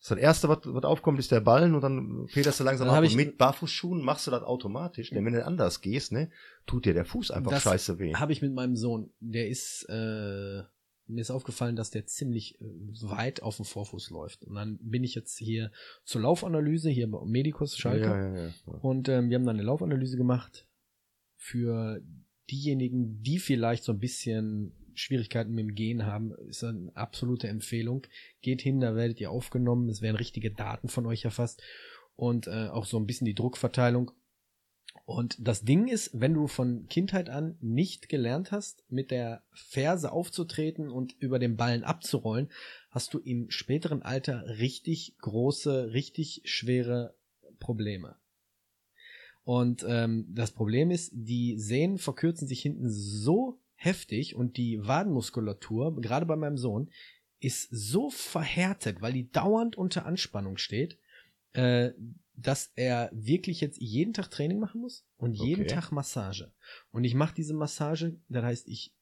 [0.00, 3.04] Das erste, was, was aufkommt, ist der Ballen und dann federst du langsam Dann ab.
[3.04, 6.30] Und mit Barfußschuhen machst du das automatisch, denn wenn du anders gehst, ne,
[6.66, 8.14] tut dir der Fuß einfach Das scheiße weh.
[8.14, 9.10] Habe ich mit meinem Sohn.
[9.20, 10.62] Der ist, äh,
[11.08, 12.64] mir ist aufgefallen, dass der ziemlich äh,
[13.02, 14.44] weit auf dem Vorfuß läuft.
[14.44, 15.72] Und dann bin ich jetzt hier
[16.04, 18.04] zur Laufanalyse, hier bei Medikus Schalke.
[18.04, 18.46] Ja, ja.
[18.46, 18.72] ja.
[18.82, 20.68] Und ähm, wir haben dann eine Laufanalyse gemacht
[21.36, 22.00] für
[22.50, 28.06] diejenigen, die vielleicht so ein bisschen Schwierigkeiten mit dem Gehen haben, ist eine absolute Empfehlung.
[28.42, 31.62] Geht hin, da werdet ihr aufgenommen, es werden richtige Daten von euch erfasst
[32.16, 34.10] und äh, auch so ein bisschen die Druckverteilung.
[35.04, 40.10] Und das Ding ist, wenn du von Kindheit an nicht gelernt hast, mit der Ferse
[40.10, 42.50] aufzutreten und über den Ballen abzurollen,
[42.90, 47.14] hast du im späteren Alter richtig große, richtig schwere
[47.60, 48.16] Probleme.
[49.44, 56.00] Und ähm, das Problem ist, die Sehnen verkürzen sich hinten so heftig und die Wadenmuskulatur,
[56.00, 56.90] gerade bei meinem Sohn,
[57.40, 60.98] ist so verhärtet, weil die dauernd unter Anspannung steht,
[61.52, 61.92] äh,
[62.34, 65.74] dass er wirklich jetzt jeden Tag Training machen muss und jeden Okay.
[65.74, 66.52] Tag Massage.
[66.90, 68.94] Und ich mache diese Massage, das heißt, ich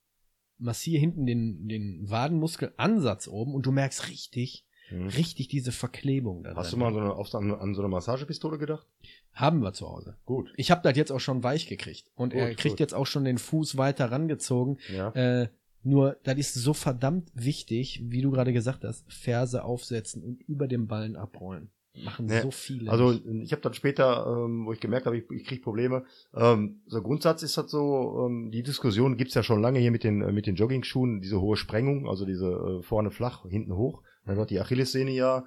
[0.59, 5.09] massiere hinten den, den Wadenmuskelansatz oben und du merkst richtig, Mhm.
[5.09, 6.43] richtig diese Verklebung.
[6.45, 8.87] Da Hast du mal so eine, auf, an, an so eine Massagepistole gedacht?
[9.33, 10.17] Haben wir zu Hause.
[10.25, 10.53] Gut.
[10.57, 12.11] Ich habe das jetzt auch schon weich gekriegt.
[12.15, 12.81] Und er Gut, kriegt gut.
[12.81, 14.79] jetzt auch schon den Fuß weiter rangezogen.
[14.95, 15.11] Ja.
[15.11, 15.49] Äh,
[15.83, 20.67] nur, das ist so verdammt wichtig, wie du gerade gesagt hast, Ferse aufsetzen und über
[20.67, 21.71] den Ballen abrollen.
[22.03, 22.91] Machen Nee, so viele.
[22.91, 26.05] Also ich habe dann später, ähm, wo ich gemerkt habe, ich, ich kriege Probleme.
[26.35, 30.03] Ähm, so Grundsatz ist das so, ähm, die Diskussion gibt's ja schon lange hier mit
[30.03, 34.03] den äh, mit den Jogging-Schuhen, diese hohe Sprengung, also diese äh, vorne flach, hinten hoch.
[34.25, 35.45] Dann wird die Achillessehne ja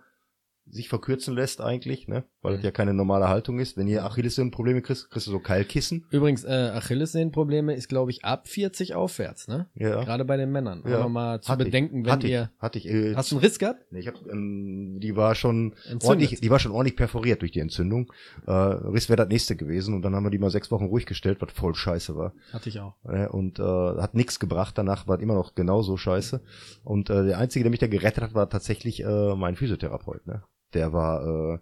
[0.69, 2.23] sich verkürzen lässt eigentlich, ne?
[2.41, 2.65] Weil das Mhm.
[2.65, 3.77] ja keine normale Haltung ist.
[3.77, 6.05] Wenn ihr Achillessehnenprobleme kriegst, kriegst du so Keilkissen.
[6.11, 9.67] Übrigens, äh, Achillessehnenprobleme ist, glaube ich, ab 40 aufwärts, ne?
[9.75, 10.03] Ja.
[10.03, 10.83] Gerade bei den Männern.
[10.85, 10.99] Ja.
[10.99, 12.51] Aber mal zu Hatte bedenken, ich, wenn hatte ihr.
[12.55, 13.85] Ich, hatte ich, äh, Hast du einen Riss gehabt?
[13.91, 16.03] Nee, ich hab, ähm, die war schon Entzündet.
[16.03, 18.11] ordentlich, die war schon ordentlich perforiert durch die Entzündung.
[18.45, 21.05] Äh, Riss wäre das nächste gewesen und dann haben wir die mal sechs Wochen ruhig
[21.05, 22.33] gestellt, was voll scheiße war.
[22.51, 22.95] Hatte ich auch.
[23.05, 24.77] Äh, und äh, hat nichts gebracht.
[24.77, 26.41] Danach war immer noch genauso scheiße.
[26.83, 30.25] Und äh, der einzige, der mich da gerettet hat, war tatsächlich äh, mein Physiotherapeut.
[30.27, 30.43] Ne?
[30.73, 31.59] Der war, äh,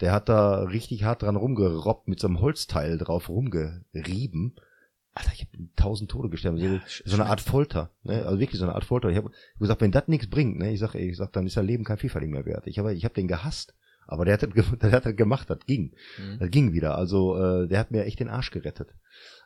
[0.00, 4.56] der hat da richtig hart dran rumgerobbt, mit so einem Holzteil drauf rumgerieben.
[5.14, 6.58] Alter, ich habe tausend Tode gesterben.
[6.58, 8.26] Ja, so, eine Art Folter, ne?
[8.26, 9.08] Also wirklich so eine Art Folter.
[9.08, 11.56] Ich habe gesagt, wenn das nichts bringt, ne, ich sag, ey, ich sag, dann ist
[11.56, 12.66] dein Leben kein Vielfalt mehr wert.
[12.66, 13.74] Ich habe, ich habe den gehasst.
[14.06, 14.50] Aber der hat das,
[14.82, 15.94] der hat das gemacht, das ging.
[16.18, 16.38] Mhm.
[16.38, 16.96] Das ging wieder.
[16.96, 18.94] Also äh, der hat mir echt den Arsch gerettet.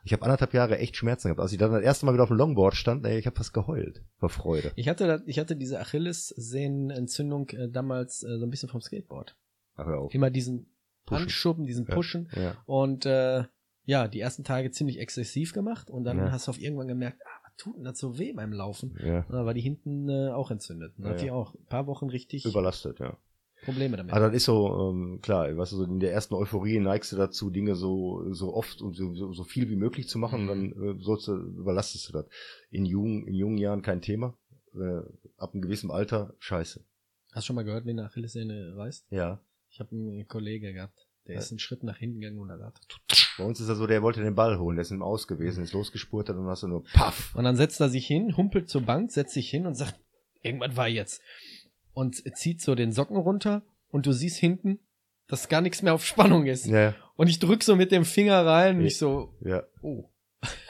[0.03, 1.39] Ich habe anderthalb Jahre echt Schmerzen gehabt.
[1.39, 3.53] Als ich dann das erste Mal wieder auf dem Longboard stand, ey, ich habe fast
[3.53, 4.71] geheult vor Freude.
[4.75, 9.35] Ich hatte, da, ich hatte diese Achillessehnenentzündung äh, damals äh, so ein bisschen vom Skateboard.
[9.75, 10.13] Ach, hör auf.
[10.13, 10.67] Immer diesen
[11.05, 11.23] Pushen.
[11.23, 11.93] Anschubben, diesen Ja.
[11.95, 12.29] Pushen.
[12.35, 12.55] Ja.
[12.65, 13.43] Und äh,
[13.85, 16.31] ja, die ersten Tage ziemlich exzessiv gemacht und dann Ja.
[16.31, 18.95] hast du auf irgendwann gemerkt, ah, was tut denn das so weh beim Laufen?
[19.03, 19.19] ja.
[19.27, 20.93] Und dann war die hinten äh, auch entzündet.
[20.97, 21.33] Dann Ja, ich ja.
[21.33, 23.17] auch ein paar Wochen richtig Überlastet, ja.
[23.63, 24.11] Probleme damit.
[24.13, 27.15] Aber das ist so, ähm, klar, weißt du, so in der ersten Euphorie neigst du
[27.17, 30.71] dazu, Dinge so, so oft und so, so, viel wie möglich zu machen und dann
[30.71, 32.25] äh, sollst du, überlastest du das.
[32.71, 34.35] In jungen, in jungen Jahren kein Thema.
[34.73, 35.01] Äh,
[35.37, 36.83] ab einem gewissen Alter, scheiße.
[37.33, 39.05] Hast du schon mal gehört, wie eine Achillessehne reißt?
[39.11, 39.39] Ja.
[39.69, 40.97] Ich habe einen Kollege gehabt,
[41.27, 41.41] der Ja.
[41.41, 42.79] ist einen Schritt nach hinten gegangen und er hat.
[43.37, 45.63] Bei uns ist das so, der wollte den Ball holen, der ist im Aus gewesen,
[45.63, 47.33] ist losgespurtet und dann hast du nur Paff.
[47.35, 49.99] Und dann setzt er sich hin, humpelt zur Bank, setzt sich hin und sagt,
[50.41, 51.21] irgendwas war jetzt.
[51.93, 54.79] Und zieht so den Socken runter und du siehst hinten,
[55.27, 56.65] dass gar nichts mehr auf Spannung ist.
[56.65, 58.87] Ja, Und ich drück so mit dem Finger rein und Ja.
[58.87, 59.63] ich so, ja.
[59.81, 60.05] oh.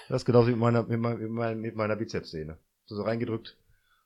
[0.09, 2.57] Das ist genauso wie mit meiner, mit meiner, mit meiner, mit meiner Bizepssehne.
[2.86, 3.57] So, so reingedrückt,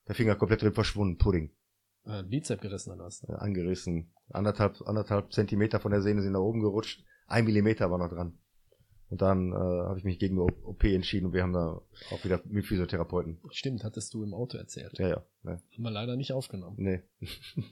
[0.07, 1.49] der Finger komplett drin verschwunden, Pudding.
[2.05, 3.24] Äh, Bizep gerissen oder was?
[3.24, 4.11] Äh, angerissen.
[4.30, 7.03] Anderthalb, anderthalb Zentimeter von der Sehne sind nach oben gerutscht.
[7.28, 8.38] Ein Millimeter war noch dran.
[9.10, 11.82] Und dann äh, habe ich mich gegen OP entschieden und wir haben da
[12.12, 13.38] auch wieder mit Physiotherapeuten.
[13.51, 14.97] Stimmt, hattest du im Auto erzählt.
[14.97, 15.24] Ja, ja.
[15.43, 15.62] Ne.
[15.74, 16.76] Haben wir leider nicht aufgenommen.
[16.80, 17.01] Nee.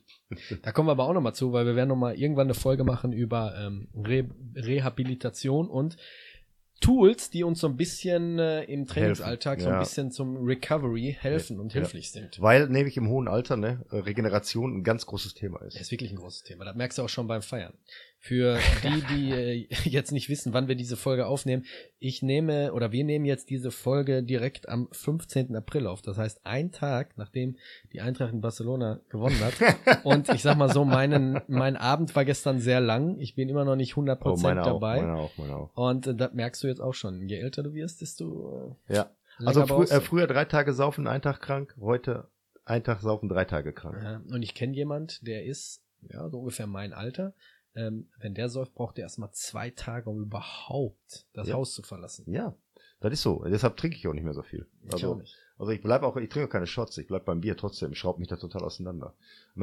[0.64, 3.14] Da kommen wir aber auch nochmal zu, weil wir werden nochmal irgendwann eine Folge machen
[3.14, 5.98] über ähm, Re Rehabilitation und
[6.82, 9.80] Tools, die uns so ein bisschen äh, im Trainingsalltag so ein ja.
[9.80, 11.82] bisschen zum Recovery helfen und Ja.
[11.82, 12.42] hilflich sind.
[12.42, 15.76] Weil nämlich im hohen Alter ne, äh, Regeneration ein ganz großes Thema ist.
[15.76, 16.66] Das ist wirklich ein großes Thema.
[16.66, 17.74] Das merkst du auch schon beim Feiern.
[18.26, 21.66] Für die, die äh, jetzt nicht wissen, wann wir diese Folge aufnehmen,
[22.00, 25.54] ich nehme oder wir nehmen jetzt diese Folge direkt am 15.
[25.58, 26.02] April auf.
[26.02, 27.58] Das heißt, ein Tag, nachdem
[27.92, 29.56] die Eintracht in Barcelona gewonnen hat.
[30.06, 33.20] Und ich sag mal so, meinen, mein Abend war gestern sehr lang.
[33.20, 35.02] Ich bin immer noch nicht 100% Oh, meine auch, dabei.
[35.02, 35.76] meine auch, meine auch.
[35.76, 37.28] Und äh, das merkst du jetzt auch schon.
[37.28, 39.12] Je älter du wirst, desto äh, Ja.
[39.40, 42.30] Also frü äh, früher drei Tage saufen, ein Tag krank, heute
[42.64, 43.98] ein Tag saufen, drei Tage krank.
[44.02, 47.34] Ja, und ich kenne jemand, der ist ja so ungefähr mein Alter.
[47.76, 51.56] Ähm, wenn der säuft, braucht er erstmal zwei Tage, um überhaupt das Ja.
[51.56, 52.32] Haus zu verlassen.
[52.32, 52.56] Ja,
[53.00, 53.44] das ist so.
[53.46, 54.68] Deshalb trinke ich auch nicht mehr so viel.
[54.86, 55.36] Ich Also, auch nicht.
[55.58, 58.20] also ich bleib auch, ich trinke keine Shots, ich bleib beim Bier trotzdem, ich schraube
[58.20, 59.16] mich da total auseinander.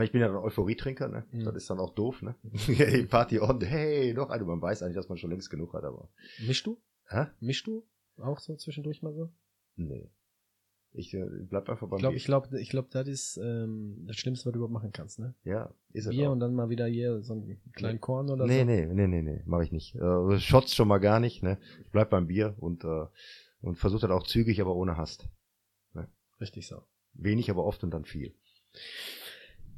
[0.02, 1.24] Ich bin ja ein Euphorietrinker, ne?
[1.30, 1.44] Mhm.
[1.44, 2.34] Das ist dann auch doof, ne?
[2.66, 5.84] hey, Party on, hey, noch eine, man weiß eigentlich, dass man schon längst genug hat,
[5.84, 6.08] aber.
[6.40, 6.80] Mischst du?
[7.08, 7.26] Hä?
[7.40, 7.84] Mischst du?
[8.18, 9.30] Auch so zwischendurch mal so?
[9.76, 10.10] Nee.
[10.92, 12.16] Ich äh, bleib einfach beim Ich glaube, Bier.
[12.16, 15.34] ich glaube, ich glaube, das ist ähm, das Schlimmste, was du überhaupt machen kannst, ne?
[15.44, 16.32] ja, ist es Bier auch.
[16.32, 18.64] und dann mal wieder hier so einen kleinen Korn oder Nee, so.
[18.64, 19.94] nee, nee, nee, nee, mach ich nicht.
[19.94, 21.58] Äh, Shots schon mal gar nicht, ne?
[21.84, 23.06] Ich bleib beim Bier und, äh,
[23.60, 25.28] und versuche das auch zügig, aber ohne Hast.
[26.40, 26.82] Richtig so.
[27.12, 28.34] Wenig, aber oft und dann viel.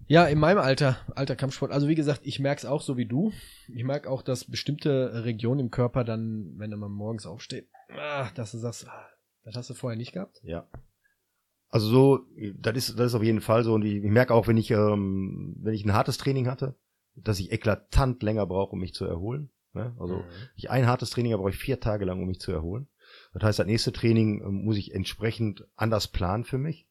[0.07, 1.73] Ja, in meinem Alter, alter Kampfsport.
[1.73, 3.33] Also wie gesagt, ich merk's auch so wie du.
[3.75, 8.53] Ich merk auch, dass bestimmte Regionen im Körper dann, wenn mal morgens aufsteht, ah, dass
[8.53, 9.09] du sagst, ah,
[9.45, 10.41] das hast du vorher nicht gehabt.
[10.45, 10.69] Ja.
[11.73, 12.21] Also so,
[12.55, 13.73] das ist, das ist auf jeden Fall so.
[13.73, 16.77] Und ich, ich merke auch, wenn ich, ähm, wenn ich ein hartes Training hatte,
[17.17, 19.51] dass ich eklatant länger brauche, um mich zu erholen.
[19.73, 19.97] Ne?
[19.99, 20.23] Also Mhm.
[20.55, 22.89] ich ein hartes Training, brauche ich vier Tage lang, um mich zu erholen.
[23.33, 26.87] Das heißt, das nächste Training ähm, muss ich entsprechend anders planen für mich.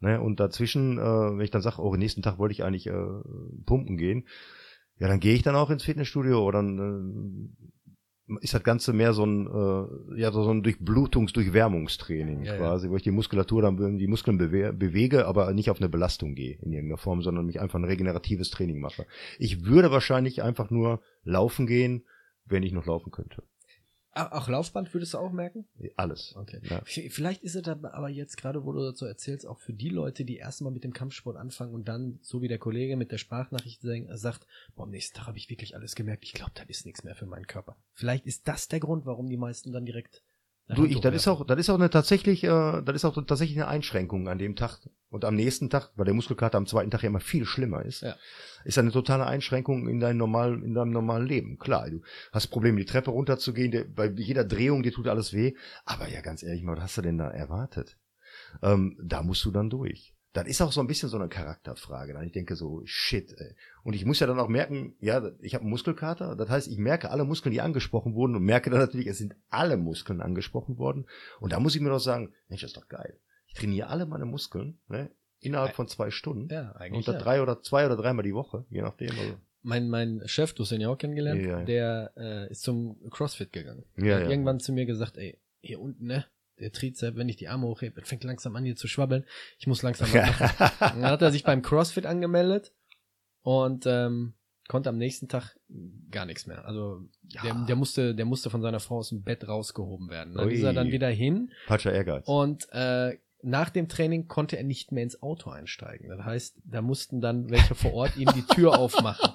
[0.00, 0.20] Ne?
[0.20, 3.22] Und dazwischen, äh, wenn ich dann sage, oh, nächsten Tag wollte ich eigentlich äh,
[3.64, 4.26] pumpen gehen,
[4.98, 7.66] ja, dann gehe ich dann auch ins Fitnessstudio oder dann äh,
[8.40, 12.58] ist das Ganze mehr so ein, äh, ja, so ein Durchblutungs-, Durchwärmungstraining Ja, ja.
[12.58, 16.34] quasi, wo ich die Muskulatur dann, die Muskeln bewe bewege, aber nicht auf eine Belastung
[16.34, 19.06] gehe in irgendeiner Form, sondern mich einfach ein regeneratives Training mache.
[19.38, 22.06] Ich würde wahrscheinlich einfach nur laufen gehen,
[22.46, 23.42] wenn ich noch laufen könnte.
[24.14, 25.66] Auch Laufband würdest du auch merken?
[25.96, 26.34] Alles.
[26.36, 26.60] Okay.
[26.62, 26.82] Ja.
[26.84, 30.24] Vielleicht ist es aber aber jetzt gerade, wo du dazu erzählst, auch für die Leute,
[30.24, 33.82] die erstmal mit dem Kampfsport anfangen und dann, so wie der Kollege mit der Sprachnachricht
[33.82, 34.46] sagen- sagt,
[34.76, 37.16] boah, am nächsten Tag habe ich wirklich alles gemerkt, ich glaube, das ist nichts mehr
[37.16, 37.76] für meinen Körper.
[37.92, 40.22] Vielleicht ist das der Grund, warum die meisten dann direkt.
[40.66, 42.48] Du, ich, das ist auch, das ist auch eine tatsächlich, äh,
[42.82, 44.78] das ist auch tatsächlich eine Einschränkung an dem Tag
[45.10, 48.00] und am nächsten Tag, weil der Muskelkater am zweiten Tag ja immer viel schlimmer ist,
[48.00, 48.16] Ja.
[48.64, 51.58] ist eine totale Einschränkung in deinem normalen, in deinem normalen Leben.
[51.58, 52.00] Klar, du
[52.32, 55.54] hast Probleme, die Treppe runterzugehen, der, bei jeder Drehung, dir tut alles weh,
[55.84, 57.98] aber ja, ganz ehrlich mal, was hast du denn da erwartet?
[58.62, 60.13] Ähm, da musst du dann durch.
[60.34, 62.12] Das ist auch so ein bisschen so eine Charakterfrage.
[62.12, 63.54] Dann ich denke so, shit, ey.
[63.84, 66.34] Und ich muss ja dann auch merken, ja, ich habe einen Muskelkater.
[66.34, 69.36] Das heißt, ich merke alle Muskeln, die angesprochen wurden und merke dann natürlich, es sind
[69.48, 71.06] alle Muskeln angesprochen worden.
[71.38, 73.18] Und da muss ich mir doch sagen, Mensch, das ist doch geil.
[73.46, 75.08] Ich trainiere alle meine Muskeln, ne,
[75.38, 76.52] innerhalb von zwei Stunden.
[76.52, 77.04] Ja, eigentlich.
[77.06, 77.20] das Ja.
[77.20, 79.10] drei oder zwei oder dreimal die Woche, je nachdem.
[79.10, 81.64] Also, Mein, mein Chef, du hast ihn ja auch kennengelernt, Ja, ja.
[81.64, 83.84] der äh, ist zum CrossFit gegangen.
[83.96, 84.30] Ja, der hat ja.
[84.30, 86.24] irgendwann zu mir gesagt, ey, hier unten, ne?
[86.60, 89.24] Der Trizep, wenn ich die Arme hochhebe, fängt langsam an hier zu schwabbeln.
[89.58, 90.50] Ich muss langsam machen.
[90.80, 92.72] Dann hat er sich beim CrossFit angemeldet
[93.42, 94.34] und ähm,
[94.68, 95.56] konnte am nächsten Tag
[96.10, 96.64] gar nichts mehr.
[96.64, 97.64] Also der, Ja.
[97.66, 100.34] der musste, der musste von seiner Frau aus dem Bett rausgehoben werden.
[100.34, 100.54] Dann Ui.
[100.54, 102.26] ist er dann wieder hin Falscher Ehrgeiz.
[102.26, 106.08] und äh, nach dem Training konnte er nicht mehr ins Auto einsteigen.
[106.08, 109.34] Das heißt, da mussten dann welche vor Ort ihm die Tür aufmachen.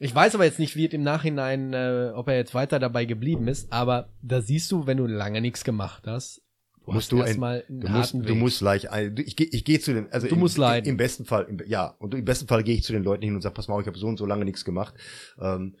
[0.00, 3.04] Ich weiß aber jetzt nicht, wie es im Nachhinein, äh, ob er jetzt weiter dabei
[3.04, 6.42] geblieben ist, aber da siehst du, wenn du lange nichts gemacht hast,
[6.84, 7.88] du Musst hast du erstmal einen Du
[8.34, 10.88] musst, du gleich, ein- ich gehe ich geh zu den, also Du im, musst leiden.
[10.88, 13.34] Im besten Fall, im, ja, und im besten Fall gehe ich zu den Leuten hin
[13.34, 14.94] und sage, pass mal, ich habe so und so lange nichts gemacht.
[15.40, 15.76] Ähm,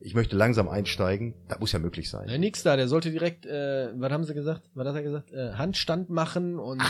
[0.00, 1.34] ich möchte langsam einsteigen.
[1.48, 2.28] Das muss ja möglich sein.
[2.28, 4.62] Ja, nix da, der sollte direkt, äh, was haben sie gesagt?
[4.74, 5.32] Was hat er gesagt?
[5.32, 6.84] Äh, Handstand machen und äh,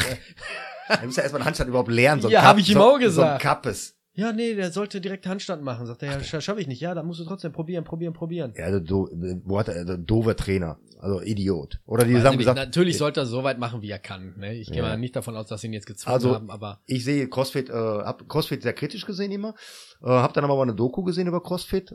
[1.00, 2.26] Du musst ja erstmal einen Handstand überhaupt lernen.
[2.28, 3.38] Ja, hab ich ihm so, So ein.
[3.38, 3.97] Kappes.
[4.18, 5.86] Ja, nee, der sollte direkt Handstand machen.
[5.86, 6.80] Sagt er, ja, scha- schaffe ich nicht.
[6.80, 8.52] Ja, dann musst du trotzdem probieren, probieren, probieren.
[8.56, 9.08] Ja, also, do,
[9.44, 10.78] wo hat er, also, doofer Trainer.
[11.00, 11.78] Also Idiot.
[11.86, 14.34] Oder die haben ich gesagt, Natürlich sollte er so weit machen, wie er kann.
[14.36, 14.56] Ne?
[14.56, 14.82] Ich gehe Ja.
[14.88, 17.70] mal nicht davon aus, dass sie ihn jetzt gezwungen Also, haben, aber ich sehe CrossFit,
[17.70, 19.54] äh, hab CrossFit sehr kritisch gesehen immer.
[20.02, 21.94] Äh, hab dann aber mal eine Doku gesehen über CrossFit äh,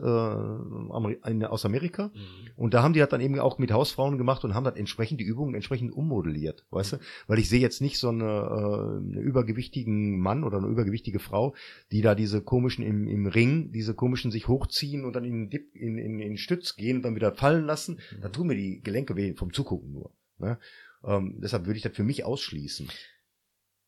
[1.30, 2.10] in, aus Amerika.
[2.56, 5.20] Und da haben die das dann eben auch mit Hausfrauen gemacht und haben dann entsprechend
[5.20, 6.96] die Übungen entsprechend ummodelliert, weißt du?
[7.26, 11.54] Weil ich sehe jetzt nicht so eine, äh, einen übergewichtigen Mann oder eine übergewichtige Frau,
[11.92, 15.50] die da da diese komischen im, im Ring, diese komischen sich hochziehen und dann in,
[15.50, 18.00] Dip, in, in, in Stütz gehen und dann wieder fallen lassen.
[18.20, 20.14] Da tun mir die Gelenke weh vom Zugucken nur.
[20.38, 20.58] Ne?
[21.04, 22.88] Ähm, deshalb würde ich das für mich ausschließen.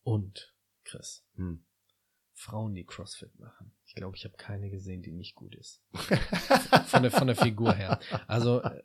[0.03, 0.53] Und,
[0.83, 1.63] Chris, Hm.
[2.33, 3.71] Frauen, die CrossFit machen.
[3.87, 5.81] Ich glaube, ich habe keine gesehen, die nicht gut ist.
[6.85, 7.99] von, der, von der Figur her.
[8.27, 8.83] Also, äh,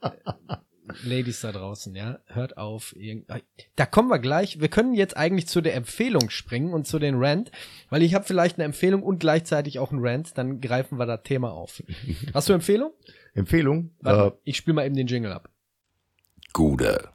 [1.05, 2.95] Ladies da draußen, ja, hört auf.
[2.97, 3.26] irgend-
[3.76, 4.61] Da kommen wir gleich.
[4.61, 7.51] Wir können jetzt eigentlich zu der Empfehlung springen und zu den Rant,
[7.89, 10.37] weil ich habe vielleicht eine Empfehlung und gleichzeitig auch einen Rant.
[10.37, 11.83] Dann greifen wir das Thema auf.
[12.35, 12.93] Hast du Empfehlung?
[13.35, 13.91] Empfehlung?
[14.01, 15.49] Warte, Äh, ich spiele mal eben den Jingle ab.
[16.53, 17.09] Gude.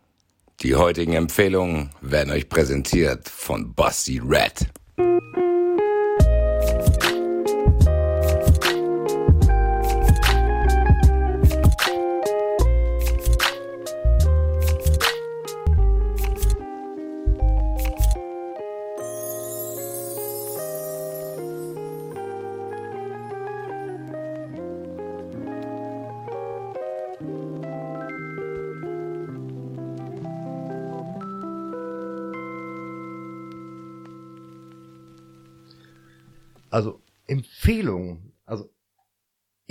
[0.61, 4.67] Die heutigen Empfehlungen werden euch präsentiert von Basti Red.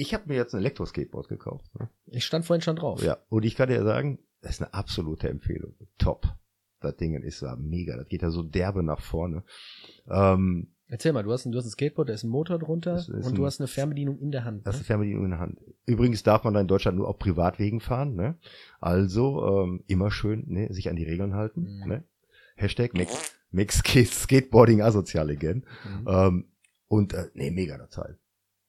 [0.07, 1.67] Ich habe mir jetzt ein Elektroskateboard gekauft.
[1.79, 1.89] Ne?
[2.07, 3.03] Ich stand vorhin schon drauf.
[3.03, 5.75] Ja, und ich kann dir sagen, das ist eine absolute Empfehlung.
[5.99, 6.27] Top.
[6.81, 7.97] Das Ding ist ja mega.
[7.97, 9.43] Das geht ja so derbe nach vorne.
[10.09, 12.93] Ähm, Erzähl mal, du hast ein, du hast ein Skateboard, da ist ein Motor drunter
[12.95, 14.65] Das ist und ein- du hast eine Fernbedienung in der Hand.
[14.67, 14.81] das Ne?
[14.83, 15.59] ist Fernbedienung in der Hand.
[15.85, 18.15] Übrigens darf man da in Deutschland nur auf Privatwegen fahren.
[18.15, 18.37] Ne?
[18.81, 21.63] Also ähm, immer schön ne, sich an die Regeln halten.
[21.83, 21.89] Mhm.
[21.89, 22.05] Ne?
[22.55, 23.11] Hashtag make,
[23.51, 25.65] make skate, Skateboarding asozial again.
[26.03, 26.07] Mhm.
[26.09, 26.45] Ähm,
[26.89, 28.17] und äh, nee, mega das Teil.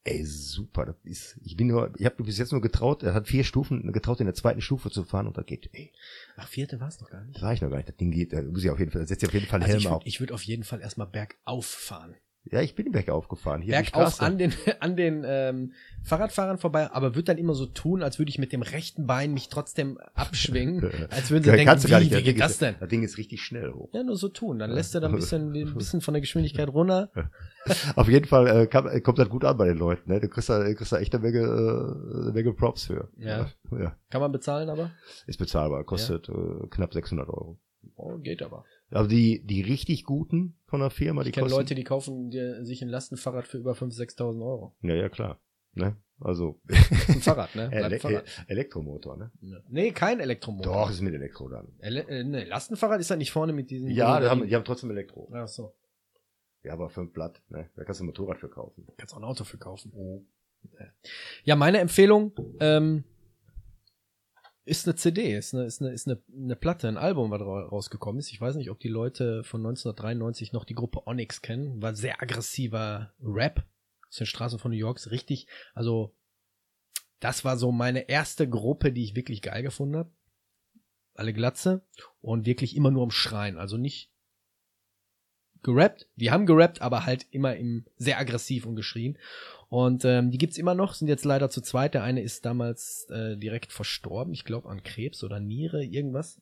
[0.09, 0.85] Ey, super.
[0.85, 3.91] Das ist, ich bin nur, ich habe bis jetzt nur getraut, er hat vier Stufen,
[3.91, 5.91] getraut in der zweiten Stufe zu fahren und da geht, ey,
[6.37, 7.35] Ach, vierte war es noch gar nicht.
[7.35, 7.89] das war ich noch gar nicht.
[7.89, 9.59] Das Ding geht, da muss ich auf jeden Fall, da setzt ihr auf jeden Fall
[9.61, 9.93] Also Helm ich auf.
[9.99, 12.15] würde ich würd auf jeden Fall erstmal bergauf fahren.
[12.51, 13.61] Ja, ich bin den Berg aufgefahren.
[13.61, 15.73] Hier bergauf an den, an den ähm,
[16.03, 19.33] Fahrradfahrern vorbei, aber würde dann immer so tun, als würde ich mit dem rechten Bein
[19.33, 22.17] mich trotzdem abschwingen, als würden sie Ja, denken, gar wie, nicht.
[22.17, 22.75] wie geht das denn?
[22.79, 23.89] Das Ding ist richtig schnell hoch.
[23.93, 24.59] Ja, nur so tun.
[24.59, 27.11] Dann lässt er da ein bisschen, ein bisschen von der Geschwindigkeit runter.
[27.95, 30.09] Auf jeden Fall äh, kam, äh, kommt das gut an bei den Leuten.
[30.11, 30.19] Ne?
[30.19, 33.09] Du kriegst da, kriegst da echt eine Menge, äh, eine Menge Props für.
[33.17, 33.49] Ja.
[33.71, 33.95] ja.
[34.09, 34.91] Kann man bezahlen, aber?
[35.25, 35.83] Ist bezahlbar.
[35.83, 37.59] Kostet äh, knapp 600 Euro.
[37.95, 38.63] Oh, geht aber.
[38.91, 42.29] Aber die, die richtig guten von der Firma, die Ich kenne kosten, Leute, die kaufen
[42.29, 44.75] dir, sich ein Lastenfahrrad für über 5.000, 6.000 Euro.
[44.81, 45.39] Ja, ja, klar.
[45.73, 45.97] Ne?
[46.19, 46.75] Also, Ein
[47.21, 47.69] Fahrrad, ne?
[47.71, 48.25] Ele Lastenfahrrad.
[48.47, 49.31] Elektromotor, ne?
[49.69, 50.73] Nee, kein Elektromotor.
[50.73, 51.67] Doch, ist mit Elektro dann.
[51.79, 53.89] Ele äh, nee, Lastenfahrrad ist halt nicht vorne mit diesen.
[53.91, 55.29] Ja, die die haben, die haben trotzdem Elektro.
[55.33, 55.75] Ach so.
[56.63, 57.69] Ja, aber fünf Blatt, ne?
[57.75, 58.87] Da kannst du ein Motorrad für kaufen.
[58.97, 59.91] Kannst auch ein Auto für kaufen.
[59.93, 60.25] Oh.
[61.43, 63.03] Ja, meine Empfehlung ähm,
[64.67, 67.67] ist eine CD, ist eine, ist eine, ist eine, eine Platte, ein Album, was ra-
[67.67, 68.31] rausgekommen ist.
[68.31, 71.81] Ich weiß nicht, ob die Leute von 1993 noch die Gruppe Onyx kennen.
[71.81, 73.65] War sehr aggressiver Rap
[74.09, 74.97] aus den Straßen von New York.
[74.97, 76.15] Ist richtig, also
[77.19, 80.11] das war so meine erste Gruppe, die ich wirklich geil gefunden habe.
[81.15, 81.81] Alle Glatze
[82.21, 83.57] und wirklich immer nur am Schreien.
[83.57, 84.11] Also nicht
[85.63, 86.07] gerappt.
[86.15, 89.17] Die haben gerappt, aber halt immer im sehr aggressiv und geschrien.
[89.69, 91.93] Und ähm, die gibt's immer noch, sind jetzt leider zu zweit.
[91.93, 96.39] Der eine ist damals äh, direkt verstorben, ich glaube an Krebs oder Niere, irgendwas.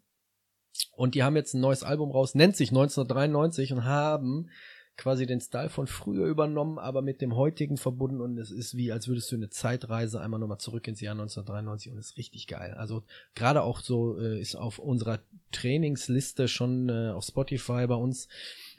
[0.91, 4.49] Und die haben jetzt ein neues Album raus, nennt sich 1993 und haben
[4.97, 8.91] quasi den Style von früher übernommen, aber mit dem heutigen verbunden und es ist wie,
[8.91, 12.73] als würdest du eine Zeitreise einmal nochmal zurück ins Jahr 1993 und ist richtig geil.
[12.75, 13.03] Also
[13.33, 15.19] gerade auch so äh, ist auf unserer
[15.51, 18.29] Trainingsliste schon äh, auf Spotify bei uns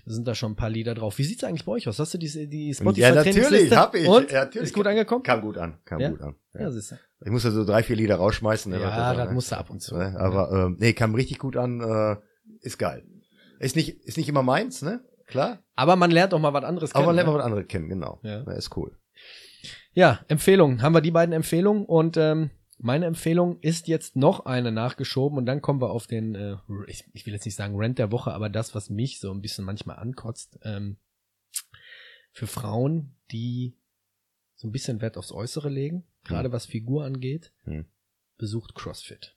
[0.06, 1.18] sind da schon ein paar Lieder drauf.
[1.18, 1.98] Wie sieht's eigentlich bei euch aus?
[1.98, 4.06] Hast du die, die Spotify Ja, natürlich, hab ich.
[4.06, 4.30] Und?
[4.30, 4.68] Ja, natürlich.
[4.68, 5.22] Ist gut angekommen?
[5.24, 6.10] Kam gut an, kam Ja?
[6.10, 6.36] gut an.
[6.54, 6.70] Ja, Ja.
[6.70, 6.96] siehst du.
[7.24, 8.70] Ich muss ja so drei, vier Lieder rausschmeißen.
[8.72, 9.34] ne, Ja, was das ne?
[9.34, 9.96] musst du ab und zu.
[9.96, 10.14] Ne?
[10.18, 11.80] Aber ähm, nee, kam richtig gut an.
[11.80, 12.16] Äh,
[12.60, 13.04] ist geil.
[13.58, 15.00] Ist nicht, ist nicht immer meins, ne?
[15.26, 15.58] Klar.
[15.74, 17.16] Aber man lernt auch mal was anderes Aber man kennen.
[17.16, 17.38] lernt mal ne?
[17.38, 18.20] was anderes kennen, genau.
[18.22, 18.42] Ja.
[18.46, 18.52] Ja.
[18.52, 18.96] ist cool.
[19.92, 20.82] Ja, Empfehlungen.
[20.82, 25.46] Haben wir die beiden Empfehlungen und ähm, meine Empfehlung ist jetzt noch eine nachgeschoben und
[25.46, 26.56] dann kommen wir auf den, äh,
[26.86, 29.40] ich, ich will jetzt nicht sagen Rant der Woche, aber das, was mich so ein
[29.40, 30.98] bisschen manchmal ankotzt, ähm,
[32.32, 33.76] für Frauen, die
[34.56, 37.86] so ein bisschen Wert aufs Äußere legen, gerade was Figur angeht, Hm.
[38.36, 39.34] besucht CrossFit.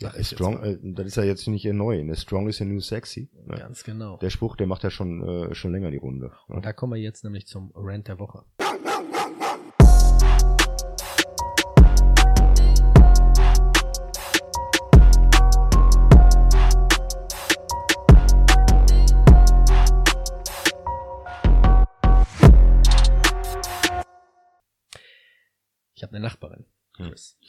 [0.00, 2.02] Ja, strong, äh, das ist ja jetzt nicht neu.
[2.04, 2.14] Ne?
[2.14, 3.30] Strong is the new sexy.
[3.46, 3.56] Ne?
[3.56, 4.16] Ganz genau.
[4.18, 6.30] Der Spruch, der macht ja schon, äh, schon länger die Runde.
[6.46, 6.62] Und Ne?
[6.62, 8.44] da kommen wir jetzt nämlich zum Rant der Woche.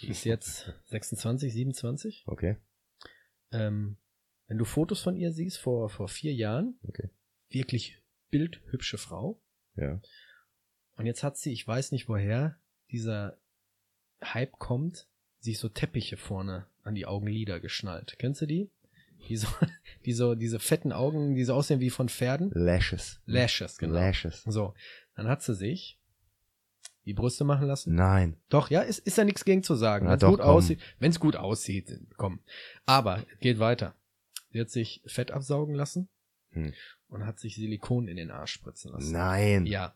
[0.09, 2.23] Ist jetzt 26, 27.
[2.27, 2.57] Okay.
[3.51, 3.97] Ähm,
[4.47, 7.09] wenn du Fotos von ihr siehst vor, vor vier Jahren, Okay.
[7.49, 9.39] wirklich bildhübsche Frau.
[9.75, 10.01] Ja.
[10.97, 12.57] Und jetzt hat sie, ich weiß nicht woher,
[12.91, 13.37] dieser
[14.23, 15.07] Hype kommt,
[15.39, 18.15] sich so Teppiche vorne an die Augenlider geschnallt.
[18.19, 18.69] Kennst du die?
[19.27, 19.47] Die so,
[20.05, 22.51] die so, diese fetten Augen, die so aussehen wie von Pferden.
[22.53, 23.21] Lashes.
[23.25, 23.93] Lashes, genau.
[23.95, 24.43] Lashes.
[24.43, 24.73] So,
[25.15, 25.98] dann hat sie sich
[27.09, 27.95] die Brüste machen lassen.
[27.95, 28.37] Nein.
[28.49, 30.07] Doch, ja, ist, ist da nichts gegen zu sagen.
[30.07, 32.39] Wenn es gut aussieht, wenn es gut aussieht, komm.
[32.85, 33.95] Aber es geht weiter.
[34.51, 36.07] Sie hat sich Fett absaugen lassen
[36.51, 36.73] Hm.
[37.09, 39.11] und hat sich Silikon in den Arsch spritzen lassen.
[39.11, 39.65] Nein.
[39.67, 39.95] Ja.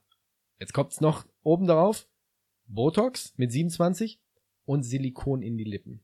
[0.60, 2.08] Jetzt kommt's noch oben darauf.
[2.68, 4.20] Botox mit 27
[4.66, 6.04] und Silikon in die Lippen.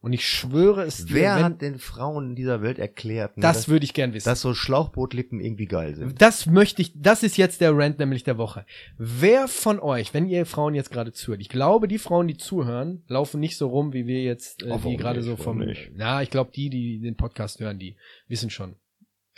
[0.00, 3.68] Und ich schwöre es dir, Wer hat den Frauen dieser Welt erklärt, ne, das dass,
[3.68, 4.28] würde ich gern wissen.
[4.28, 6.20] dass so Schlauchbootlippen irgendwie geil sind?
[6.20, 8.66] Das möchte ich, das ist jetzt der Rant nämlich der Woche.
[8.98, 13.02] Wer von euch, wenn ihr Frauen jetzt gerade zuhört, ich glaube, die Frauen, die zuhören,
[13.08, 15.92] laufen nicht so rum, wie wir jetzt, äh, die gerade so vom, nicht?
[15.94, 17.96] na, ich glaube, die, die den Podcast hören, die
[18.28, 18.76] wissen schon,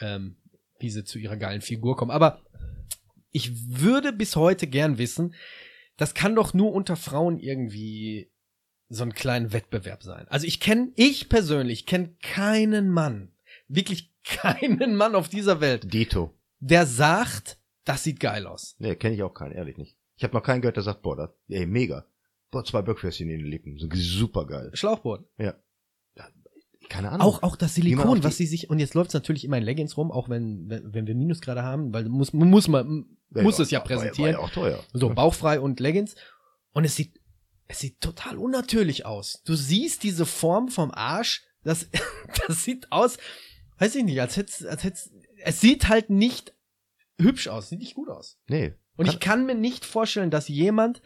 [0.01, 0.37] ähm,
[0.81, 2.11] wie sie zu ihrer geilen Figur kommen.
[2.11, 2.43] Aber
[3.31, 5.35] ich würde bis heute gern wissen,
[5.97, 8.31] das kann doch nur unter Frauen irgendwie
[8.89, 10.27] so einen kleinen Wettbewerb sein.
[10.29, 13.33] Also ich kenne, ich persönlich kenne keinen Mann,
[13.69, 16.35] wirklich keinen Mann auf dieser Welt, Dito.
[16.61, 18.77] der sagt, das sieht geil aus.
[18.79, 19.97] Nee, kenne ich auch keinen, ehrlich nicht.
[20.17, 22.07] Ich habe noch keinen gehört, der sagt, boah, das, ey, mega.
[22.51, 23.77] Boah, zwei Böckfässchen in den Lippen.
[23.79, 24.71] So super geil.
[24.73, 25.27] Schlauchboot.
[25.37, 25.55] Ja.
[26.17, 26.29] Ja,
[26.89, 27.21] Keine Ahnung.
[27.27, 30.11] Auch, auch das Silikon, was sie sich, und jetzt läuft's natürlich immer in Leggings rum,
[30.11, 33.65] auch wenn, wenn, wenn wir Minus gerade haben, weil muss, muss man, Ja, muss ja,
[33.65, 34.33] es ja war- war präsentieren.
[34.33, 34.83] ja auch teuer.
[34.93, 36.15] So, bauchfrei und Leggings.
[36.73, 37.21] Und es sieht,
[37.69, 39.43] es sieht total unnatürlich aus.
[39.45, 41.89] Du siehst diese Form vom Arsch, das,
[42.47, 43.19] das sieht aus,
[43.79, 44.99] weiß ich nicht, als hätte, als hätte,
[45.43, 46.55] es sieht halt nicht
[47.21, 48.39] hübsch aus, sieht nicht gut aus.
[48.49, 48.75] Nee.
[48.97, 51.03] Und ich kann mir nicht vorstellen, dass jemand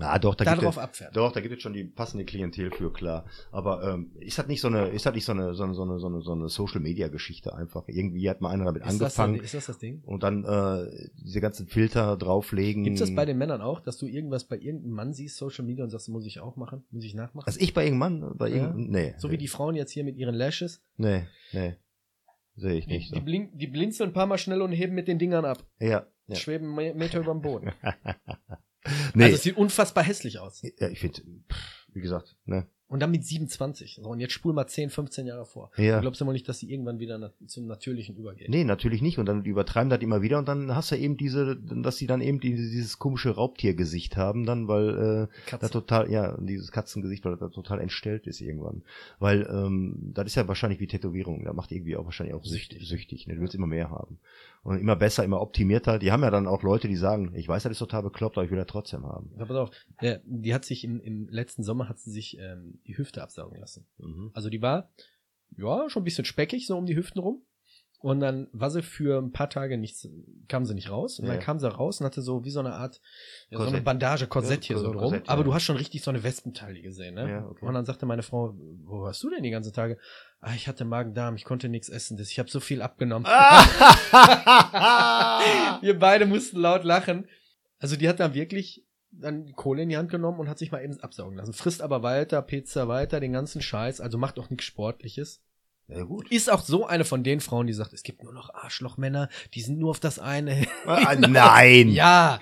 [0.00, 1.16] Ah, doch, da gibt darauf es, abfährt.
[1.16, 3.24] doch, da gibt es schon die passende Klientel für, klar.
[3.50, 5.82] Aber ähm, ist das nicht so eine, ist das nicht so eine, so eine, so
[5.82, 7.84] eine, so eine, so eine Social Media Geschichte einfach?
[7.88, 10.02] Irgendwie hat mal einer damit Ist das, angefangen ist das das Ding?
[10.04, 12.84] und dann äh, diese ganzen Filter drauflegen.
[12.84, 15.84] Gibt's das bei den Männern auch, dass du irgendwas bei irgendeinem Mann siehst, Social Media,
[15.84, 16.84] und sagst, muss ich auch machen?
[16.90, 17.46] Muss ich nachmachen?
[17.46, 18.56] Also ich bei irgendeinem Mann, bei Ja.
[18.66, 19.14] irgendeinem, nee.
[19.18, 20.82] so wie die Frauen jetzt hier mit ihren Lashes.
[20.96, 21.76] Nee, nee.
[22.56, 23.24] Sehe ich Die, nicht die, so.
[23.24, 25.64] blink, die blinzeln ein paar Mal schnell und heben mit den Dingern ab.
[25.78, 26.34] Ja, ja.
[26.34, 27.70] Schweben Me- Meter über dem Boden.
[29.14, 30.62] Nee, Also es sieht unfassbar hässlich aus.
[30.62, 31.22] ja, ich finde,
[31.92, 32.66] wie gesagt, ne.
[32.88, 34.00] Und dann mit 27.
[34.02, 35.70] So, und jetzt spul mal 10, 15 Jahre vor.
[35.76, 35.96] Ja.
[35.96, 38.48] Du glaubst ja wohl nicht, dass sie irgendwann wieder na zum Natürlichen übergeht.
[38.48, 39.18] Nee, natürlich nicht.
[39.18, 42.06] Und dann die übertreiben das immer wieder und dann hast du eben diese, dass sie
[42.06, 45.66] dann eben diese, dieses komische Raubtiergesicht haben, dann, weil äh, Katze.
[45.66, 48.82] da total, ja, dieses Katzengesicht, weil das total entstellt ist irgendwann.
[49.18, 51.44] Weil ähm, das ist ja wahrscheinlich wie Tätowierung.
[51.44, 52.88] Da macht irgendwie auch wahrscheinlich auch süchtig.
[52.88, 53.34] süchtig ne?
[53.34, 54.18] Du willst immer mehr haben.
[54.62, 55.98] Und immer besser, immer optimierter.
[55.98, 58.44] Die haben ja dann auch Leute, die sagen, ich weiß, das ist total bekloppt, aber
[58.44, 59.30] ich will das trotzdem haben.
[59.38, 59.70] Ja, pass auf,
[60.02, 63.58] der, die hat sich im, im letzten Sommer hat sie sich ähm, die Hüfte absaugen
[63.60, 63.86] lassen.
[63.98, 64.30] Mhm.
[64.34, 64.90] Also die war,
[65.56, 67.42] ja, schon ein bisschen speckig, so um die Hüften rum.
[68.00, 70.08] Und dann war sie für ein paar Tage nichts,
[70.46, 71.18] kam sie nicht raus.
[71.18, 71.42] Und dann Ja.
[71.42, 73.00] kam sie raus und hatte so wie so eine Art,
[73.50, 73.80] ja, so eine.
[73.80, 75.14] Bandage, Korsett Ja, hier so Kors- drum.
[75.14, 75.22] Ja.
[75.26, 77.28] Aber du hast schon richtig so eine Wespenteile gesehen, ne?
[77.28, 77.66] Ja, okay.
[77.66, 78.54] Und dann sagte meine Frau,
[78.84, 79.98] wo warst du denn die ganzen Tage?
[80.40, 83.26] Ah, ich hatte Magen-Darm, ich konnte nichts essen, das, ich habe so viel abgenommen.
[85.82, 87.26] Wir beide mussten laut lachen.
[87.80, 90.70] Also die hat dann wirklich dann die Kohle in die Hand genommen und hat sich
[90.70, 91.52] mal eben absaugen lassen.
[91.52, 95.42] Frisst aber weiter, Pizza weiter, den ganzen Scheiß, also macht auch nichts Sportliches.
[95.88, 96.30] Ja, gut.
[96.30, 99.62] Ist auch so eine von den Frauen, die sagt, es gibt nur noch Arschlochmänner, die
[99.62, 100.66] sind nur auf das eine.
[100.86, 101.88] Ah, nein!
[101.88, 102.40] ja.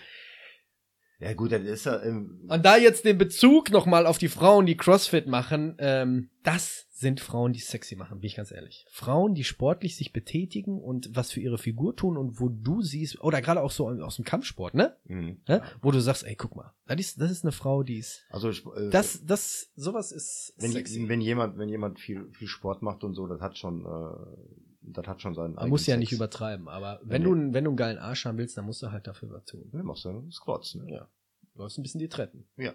[1.18, 4.66] Ja, gut, das ist ja, ähm, Und da jetzt den Bezug nochmal auf die Frauen,
[4.66, 8.86] die Crossfit machen, ähm, das sind Frauen, die sexy machen, bin ich ganz ehrlich.
[8.90, 13.20] Frauen, die sportlich sich betätigen und was für ihre Figur tun und wo du siehst,
[13.22, 14.96] oder gerade auch so aus dem Kampfsport, ne?
[15.04, 15.38] mhm.
[15.46, 15.62] ne?
[15.82, 18.50] Wo du sagst, ey, guck mal, das ist, das ist eine Frau, die ist, also
[18.50, 21.08] äh, das, das, sowas ist wenn, sexy.
[21.08, 25.07] wenn jemand, wenn jemand viel, viel Sport macht und so, das hat schon, äh, das
[25.07, 27.28] hat schon seinen Man muss ja nicht übertreiben, aber wenn Nee.
[27.28, 29.68] du, wenn du einen geilen Arsch haben willst, dann musst du halt dafür was tun.
[29.72, 30.91] Ne, machst du Squats, ne?
[30.93, 31.09] Ja.
[31.55, 32.49] Du läufst ein bisschen die Treppen.
[32.57, 32.72] Ja.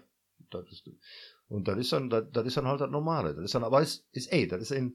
[0.50, 0.88] Das ist,
[1.48, 3.34] und das ist dann, das, das ist dann halt das Normale.
[3.34, 4.94] Das ist dann, aber es ist, ey, das ist eben,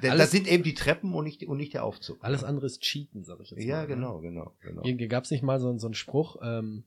[0.00, 2.18] das, Alles- das sind eben die Treppen und nicht, und nicht der Aufzug.
[2.22, 3.82] Alles andere ist Cheaten, sag ich jetzt Ja, mal.
[3.82, 3.88] ne?
[3.88, 4.82] genau, genau, genau.
[4.84, 6.84] Hier gab's nicht mal so, so einen Spruch, ähm,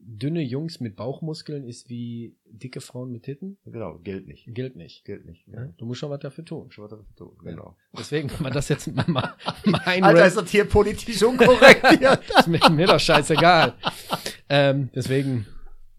[0.00, 3.58] dünne Jungs mit Bauchmuskeln ist wie dicke Frauen mit Titten?
[3.64, 4.46] Genau, gilt nicht.
[4.48, 5.04] Gilt nicht.
[5.04, 5.46] Gilt nicht.
[5.48, 5.66] Ja?
[5.76, 6.70] Du musst schon was dafür tun.
[6.70, 7.76] Schon was dafür tun, Genau.
[7.96, 9.34] Deswegen war das jetzt mal mal
[9.84, 12.18] Alter, ist das hier politisch unkorrekt hier?
[12.38, 13.74] ist mir, mir doch scheißegal.
[14.48, 15.46] ähm, deswegen,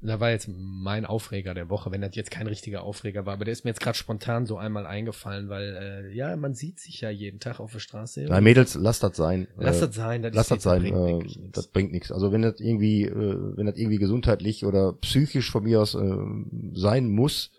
[0.01, 3.45] da war jetzt mein Aufreger der Woche, wenn das jetzt kein richtiger Aufreger war, aber
[3.45, 7.01] der ist mir jetzt gerade spontan so einmal eingefallen, weil äh, ja, man sieht sich
[7.01, 8.25] ja jeden Tag auf der Straße.
[8.25, 9.47] Nein, Mädels, lasst das sein.
[9.57, 12.11] Lass Äh, das sein, das, Lass ist, das sein, bringt äh, das bringt nichts.
[12.11, 16.17] Also wenn das irgendwie, äh, wenn das irgendwie gesundheitlich oder psychisch von mir aus äh,
[16.73, 17.51] sein muss,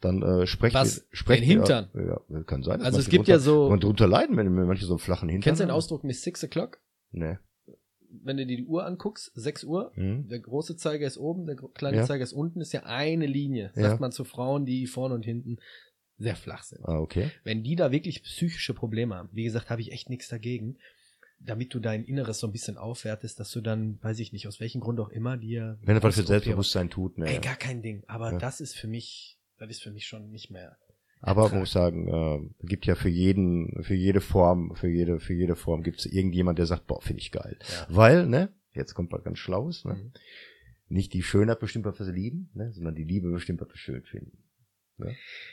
[0.00, 1.06] dann äh, sprecht Was?
[1.12, 1.88] sprecht Den Hintern?
[1.94, 2.82] Ja, kann sein.
[2.82, 5.28] Also es gibt ja drunter- so, man drunter leiden, wenn wenn manche so einen flachen
[5.28, 5.70] Hintern kennst du den.
[5.70, 6.78] Ausdruck Miss Six O'Clock?
[7.12, 7.38] Nee.
[8.10, 10.28] Wenn du dir die Uhr anguckst, 6 Uhr, Hm?
[10.28, 12.04] der große Zeiger ist oben, der kleine Ja.
[12.04, 13.82] Zeiger ist unten, ist ja eine Linie, Ja.
[13.90, 15.58] sagt man zu Frauen, die vorne und hinten
[16.18, 16.84] sehr flach sind.
[16.84, 17.30] Ah, okay.
[17.44, 20.78] Wenn die da wirklich psychische Probleme haben, wie gesagt, habe ich echt nichts dagegen,
[21.38, 24.58] damit du dein Inneres so ein bisschen aufwertest, dass du dann, weiß ich nicht, aus
[24.58, 25.78] welchem Grund auch immer, dir.
[25.82, 27.26] Wenn er was für Selbstbewusstsein tut, ne.
[27.26, 28.02] Ey, gar kein Ding.
[28.06, 28.38] Aber Ja.
[28.38, 30.78] das ist für mich, das ist für mich schon nicht mehr.
[31.26, 31.60] Aber man ertragen.
[31.60, 35.82] muss sagen, äh, gibt ja für jeden, für jede Form, für jede, für jede Form
[35.82, 37.58] gibt es irgendjemand, der sagt, boah, finde ich geil.
[37.60, 37.86] Ja.
[37.88, 39.94] Weil, ne, jetzt kommt was ganz Schlaues, ne?
[39.94, 40.12] Mhm.
[40.88, 44.02] Nicht die Schönheit bestimmt, was wir lieben, ne, sondern die Liebe bestimmt, was wir schön
[44.04, 44.38] finden.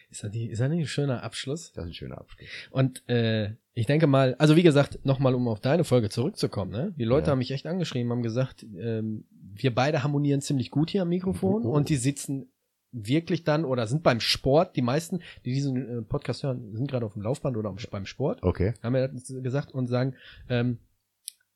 [0.09, 1.73] Ist das, nicht, ist das nicht ein schöner Abschluss?
[1.73, 2.47] Das ist ein schöner Abschluss.
[2.71, 6.93] Und äh, ich denke mal, also wie gesagt, nochmal, um auf deine Folge zurückzukommen, ne?
[6.97, 7.31] Die Leute Ja.
[7.31, 9.25] haben mich echt angeschrieben, haben gesagt, ähm,
[9.55, 11.71] wir beide harmonieren ziemlich gut hier am Mikrofon Oh.
[11.71, 12.52] und die sitzen
[12.94, 14.76] wirklich dann oder sind beim Sport.
[14.76, 18.41] Die meisten, die diesen äh, Podcast hören, sind gerade auf dem Laufband oder beim Sport,
[18.44, 18.74] Okay.
[18.82, 20.15] haben wir das gesagt und sagen,
[20.48, 20.78] ähm,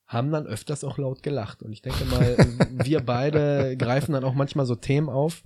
[0.06, 1.62] haben dann öfters auch laut gelacht.
[1.62, 2.36] Und ich denke mal,
[2.84, 5.42] wir beide greifen dann auch manchmal so Themen auf,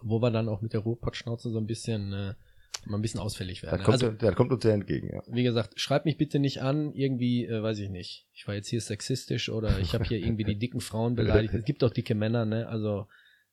[0.00, 2.34] wo wir dann auch mit der Ruhrpottschnauze so ein bisschen, äh,
[2.86, 3.78] mal ein bisschen ausfällig werden.
[3.78, 5.22] Das kommt, Also, das kommt uns sehr entgegen, ja.
[5.26, 8.26] wie gesagt, schreibt mich bitte nicht an, irgendwie, äh, weiß ich nicht.
[8.32, 11.54] Ich war jetzt hier sexistisch oder ich habe hier irgendwie die dicken Frauen beleidigt.
[11.54, 12.68] Es gibt auch dicke Männer, ne?
[12.68, 13.06] Also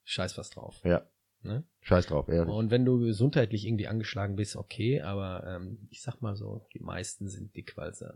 [0.04, 0.82] scheiß was drauf.
[0.84, 1.04] Ja.
[1.44, 1.64] Ne?
[1.82, 2.54] Scheiß drauf, ehrlich.
[2.54, 6.80] Und wenn du gesundheitlich irgendwie angeschlagen bist, okay, aber ähm, ich sag mal so, die
[6.80, 8.14] meisten sind dick, weil sie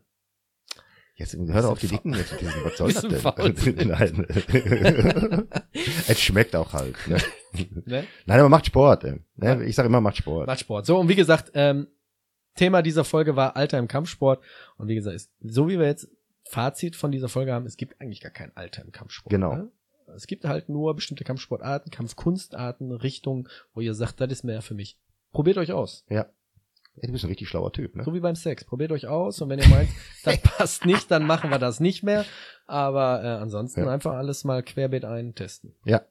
[1.18, 2.64] Jetzt hör doch auf die Dicken jetzt zu diesen.
[2.66, 3.88] Was soll das denn?
[3.88, 4.28] Nein.
[6.08, 6.96] es schmeckt auch halt.
[7.08, 7.18] Ne?
[7.86, 8.08] ne?
[8.26, 9.06] Nein, aber macht Sport.
[9.06, 9.22] Ey.
[9.38, 9.64] Ne?
[9.64, 10.48] Ich sag immer, macht Sport.
[10.48, 10.86] Macht Sport.
[10.86, 11.88] So, und wie gesagt, ähm,
[12.56, 14.44] Thema dieser Folge war Alter im Kampfsport.
[14.78, 16.10] Und wie gesagt, ist, so wie wir jetzt
[16.50, 19.32] Fazit von dieser Folge haben, es gibt eigentlich gar kein Alter im Kampfsport.
[19.32, 19.56] Genau.
[19.56, 19.72] Ne?
[20.16, 24.74] Es gibt halt nur bestimmte Kampfsportarten, Kampfkunstarten, Richtungen, wo ihr sagt, das ist mehr für
[24.74, 24.98] mich.
[25.32, 26.06] Probiert euch aus.
[26.10, 26.28] Ja.
[27.02, 28.04] Du bist ein richtig schlauer Typ, ne?
[28.06, 28.64] So wie beim Sex.
[28.64, 29.90] Probiert euch aus und wenn ihr meint,
[30.24, 32.24] das passt nicht, dann machen wir das nicht mehr.
[32.68, 33.90] Aber äh, ansonsten Ja.
[33.90, 35.76] einfach alles mal querbeet eintesten.
[35.84, 36.02] Ja.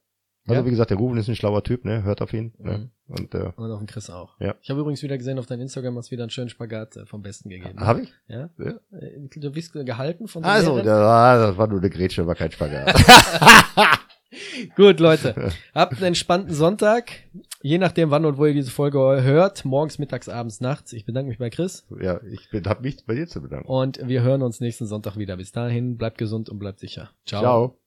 [0.46, 0.66] Also Ja?
[0.66, 2.02] wie gesagt, der Rufen ist ein schlauer Typ, ne?
[2.02, 2.52] Hört auf ihn.
[2.58, 2.90] Ne?
[3.08, 4.38] Und äh, Und auf den Chris auch.
[4.40, 4.54] Ja.
[4.62, 7.06] Ich habe übrigens wieder gesehen, auf deinem Instagram hast du wieder einen schönen Spagat äh,
[7.06, 7.80] vom Besten gegeben.
[7.80, 8.12] habe ich?
[8.28, 8.50] Ja?
[8.58, 8.72] Ja.
[8.98, 12.50] Äh, Du bist gehalten von so Also, ah, das war nur eine Grätsche, war kein
[12.50, 12.94] Spagat.
[14.76, 15.52] Gut, Leute.
[15.74, 17.10] Habt einen entspannten Sonntag.
[17.62, 19.64] Je nachdem, wann und wo ihr diese Folge hört.
[19.64, 20.92] Morgens, mittags, abends, nachts.
[20.92, 21.86] Ich bedanke mich bei Chris.
[22.00, 23.68] ja, ich bin, hab mich bei dir zu bedanken.
[23.68, 25.36] Und wir hören uns nächsten Sonntag wieder.
[25.36, 27.10] Bis dahin, bleibt gesund und bleibt sicher.
[27.26, 27.40] Ciao.
[27.42, 27.83] Ciao.